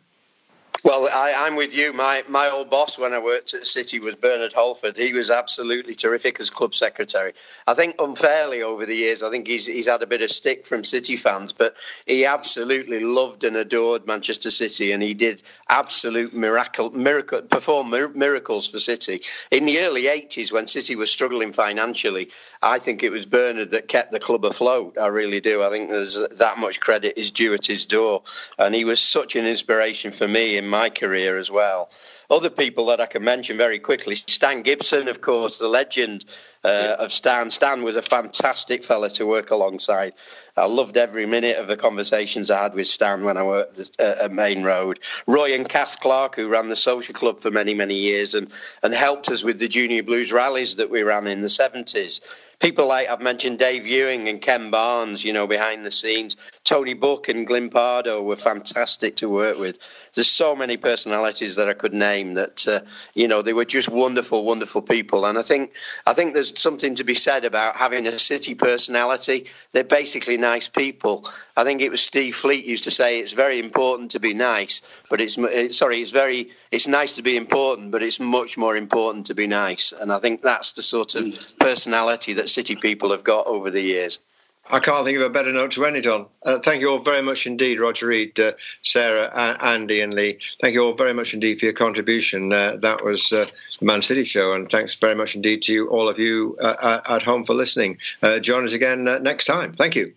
Well, 0.87 1.09
I, 1.13 1.49
am 1.49 1.57
with 1.57 1.75
you. 1.75 1.93
My 1.93 2.23
my 2.29 2.49
old 2.49 2.71
boss 2.71 2.97
when 2.97 3.13
I 3.13 3.19
worked 3.19 3.53
at 3.55 3.67
City 3.67 3.99
was 3.99 4.15
Bernard 4.15 4.53
Halford. 4.53 4.97
He 4.97 5.13
was 5.13 5.33
absolutely 5.33 5.97
terrific 5.97 6.39
as 6.39 6.49
club 6.49 6.77
secretary. 6.77 7.33
I 7.67 7.75
think 7.75 7.97
unfairly 7.99 8.63
over 8.63 8.87
the 8.87 8.95
years, 8.95 9.25
I 9.25 9.31
think 9.31 9.49
he's 9.49 9.67
he's 9.67 9.89
had 9.89 10.05
a 10.05 10.07
bit 10.07 10.23
of 10.23 10.31
stick 10.31 10.65
from 10.65 10.85
City 10.85 11.17
fans, 11.17 11.53
but 11.53 11.75
he 12.07 12.25
absolutely 12.25 13.01
loved 13.01 13.43
and 13.43 13.57
adored 13.57 14.07
Manchester 14.07 14.49
City, 14.53 14.93
and 14.93 15.03
he 15.03 15.13
did 15.13 15.43
absolute 15.69 16.33
miracle 16.33 16.91
miracle 16.91 17.43
perform 17.43 17.91
miracles 17.91 18.69
for 18.69 18.79
City 18.79 19.23
in 19.51 19.65
the 19.65 19.81
early 19.81 20.05
80s 20.05 20.53
when 20.53 20.69
City 20.69 20.95
was 20.95 21.11
struggling 21.11 21.53
financially. 21.53 22.31
I 22.63 22.79
think 22.79 23.03
it 23.03 23.11
was 23.11 23.27
Bernard 23.27 23.73
that 23.73 23.89
kept 23.89 24.13
the 24.13 24.21
club 24.21 24.45
afloat. 24.45 24.99
I 25.03 25.09
really 25.09 25.41
do. 25.41 25.65
I 25.65 25.69
think 25.69 25.91
there's 25.91 26.17
that 26.29 26.59
much 26.59 26.79
credit 26.79 27.19
is 27.19 27.33
due 27.33 27.55
at 27.55 27.67
his 27.67 27.87
door, 27.87 28.23
and 28.57 28.73
he 28.73 28.85
was 28.85 29.01
such 29.03 29.35
an 29.35 29.47
inspiration 29.47 30.13
for 30.13 30.29
me 30.29 30.57
in 30.57 30.69
my 30.69 30.76
career 30.91 31.37
as 31.37 31.51
well. 31.51 31.91
Other 32.31 32.51
people 32.51 32.87
that 32.87 33.01
I 33.01 33.07
can 33.07 33.23
mention 33.25 33.57
very 33.57 33.79
quickly 33.79 34.17
Stan 34.17 34.63
Gibson, 34.63 35.09
of 35.09 35.21
course, 35.21 35.59
the 35.59 35.69
legend 35.69 36.25
uh, 36.65 36.97
of 36.99 37.13
Stan. 37.13 37.51
Stan 37.51 37.83
was 37.83 37.97
a 37.97 38.03
fantastic 38.03 38.83
fella 38.83 39.09
to 39.11 39.27
work 39.27 39.51
alongside. 39.51 40.13
I 40.57 40.67
loved 40.67 40.97
every 40.97 41.27
minute 41.27 41.59
of 41.59 41.69
the 41.69 41.77
conversations 41.77 42.51
I 42.51 42.63
had 42.63 42.75
with 42.75 42.87
Stan 42.87 43.25
when 43.25 43.37
I 43.37 43.45
worked 43.45 44.01
at, 44.01 44.33
Maine 44.33 44.65
Road. 44.65 45.01
Roy 45.27 45.55
and 45.55 45.69
Kath 45.69 46.01
Clark, 46.01 46.35
who 46.35 46.49
ran 46.49 46.69
the 46.69 46.77
social 46.77 47.15
club 47.15 47.41
for 47.41 47.51
many, 47.51 47.75
many 47.75 47.95
years 47.95 48.35
and, 48.35 48.51
and 48.83 48.93
helped 48.95 49.29
us 49.29 49.45
with 49.45 49.59
the 49.59 49.69
junior 49.69 50.03
blues 50.03 50.33
rallies 50.33 50.77
that 50.77 50.91
we 50.91 51.03
ran 51.03 51.27
in 51.27 51.43
the 51.43 51.49
70s 51.49 52.21
people 52.59 52.87
like 52.87 53.09
I've 53.09 53.21
mentioned 53.21 53.59
Dave 53.59 53.87
Ewing 53.87 54.29
and 54.29 54.41
Ken 54.41 54.71
Barnes, 54.71 55.25
you 55.25 55.33
know, 55.33 55.47
behind 55.47 55.85
the 55.85 55.91
scenes. 55.91 56.37
Tony 56.65 56.95
Book 56.95 57.29
and 57.29 57.47
Glyn 57.47 57.71
Pardoe 57.71 58.25
were 58.25 58.37
fantastic 58.37 59.17
to 59.17 59.29
work 59.29 59.59
with. 59.59 59.79
There's 60.15 60.29
so 60.29 60.57
many 60.57 60.77
personalities 60.77 61.57
that 61.57 61.69
I 61.69 61.75
could 61.75 61.93
name 61.93 62.35
that, 62.35 62.67
uh, 62.67 62.81
you 63.15 63.29
know, 63.29 63.43
they 63.43 63.53
were 63.53 63.65
just 63.65 63.89
wonderful, 63.89 64.45
wonderful 64.45 64.83
people. 64.83 65.27
And 65.27 65.39
I 65.39 65.43
think 65.43 65.73
I 66.07 66.13
think 66.13 66.35
there's 66.35 66.59
something 66.59 66.95
to 66.97 67.05
be 67.05 67.15
said 67.15 67.45
about 67.45 67.77
having 67.77 68.07
a 68.07 68.19
city 68.19 68.55
personality. 68.55 69.47
They're 69.73 69.85
basically 69.85 70.37
nice 70.37 70.69
people. 70.69 71.29
I 71.57 71.65
think 71.65 71.83
it 71.83 71.91
was 71.91 72.03
Steve 72.03 72.35
Fleet 72.35 72.65
used 72.65 72.85
to 72.85 72.91
say 72.91 73.19
it's 73.19 73.33
very 73.33 73.59
important 73.59 74.11
to 74.13 74.21
be 74.21 74.35
nice, 74.35 74.83
but 75.11 75.21
it's 75.21 75.37
sorry, 75.77 76.01
it's 76.01 76.11
very 76.11 76.51
it's 76.71 76.87
nice 76.87 77.17
to 77.17 77.23
be 77.23 77.37
important, 77.37 77.91
but 77.91 78.03
it's 78.03 78.21
much 78.21 78.57
more 78.57 78.77
important 78.77 79.27
to 79.27 79.35
be 79.35 79.47
nice. 79.47 79.93
And 79.93 80.13
I 80.13 80.19
think 80.19 80.43
that's 80.43 80.73
the 80.73 80.83
sort 80.83 81.15
of 81.15 81.25
personality 81.59 82.33
that 82.35 82.46
City 82.47 82.77
people 82.77 83.11
have 83.11 83.25
got 83.25 83.47
over 83.47 83.71
the 83.71 83.83
years. 83.83 84.21
I 84.69 84.81
can't 84.81 85.05
think 85.05 85.17
of 85.17 85.23
a 85.23 85.31
better 85.31 85.53
note 85.53 85.71
to 85.73 85.85
end 85.85 85.97
it 85.97 86.07
on. 86.07 86.27
Uh, 86.45 86.59
thank 86.59 86.81
you 86.81 86.91
all 86.91 86.99
very 86.99 87.23
much 87.23 87.47
indeed, 87.47 87.79
Roger 87.79 88.07
Reade, 88.07 88.39
uh, 88.41 88.53
Sarah, 88.83 89.31
uh, 89.33 89.57
Andy, 89.61 90.01
and 90.01 90.13
Lee. 90.13 90.39
Thank 90.61 90.75
you 90.75 90.83
all 90.83 90.95
very 90.95 91.13
much 91.13 91.35
indeed 91.35 91.61
for 91.61 91.67
your 91.67 91.75
contribution. 91.75 92.53
Uh, 92.53 92.77
that 92.83 93.05
was 93.05 93.33
uh, 93.33 93.47
the 93.79 93.85
Man 93.85 94.03
City 94.03 94.25
Show, 94.25 94.55
and 94.55 94.69
thanks 94.69 94.95
very 94.95 95.15
much 95.15 95.37
indeed 95.37 95.63
to 95.63 95.73
you, 95.73 95.89
all 95.89 96.09
of 96.09 96.19
you 96.19 96.57
uh, 96.61 97.01
at 97.09 97.23
home 97.23 97.45
for 97.45 97.55
listening. 97.55 97.99
join 98.41 98.65
us 98.65 98.73
again 98.73 99.05
next 99.23 99.45
time. 99.45 99.73
Thank 99.73 99.95
you. 99.95 100.13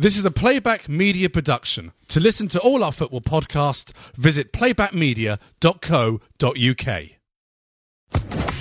This 0.00 0.16
is 0.16 0.24
a 0.24 0.30
Playback 0.30 0.88
Media 0.88 1.28
production. 1.28 1.90
To 2.06 2.20
listen 2.20 2.46
to 2.48 2.60
all 2.60 2.84
our 2.84 2.92
football 2.92 3.20
podcasts, 3.20 3.92
visit 4.14 4.52
playbackmedia.co.uk. 4.52 7.17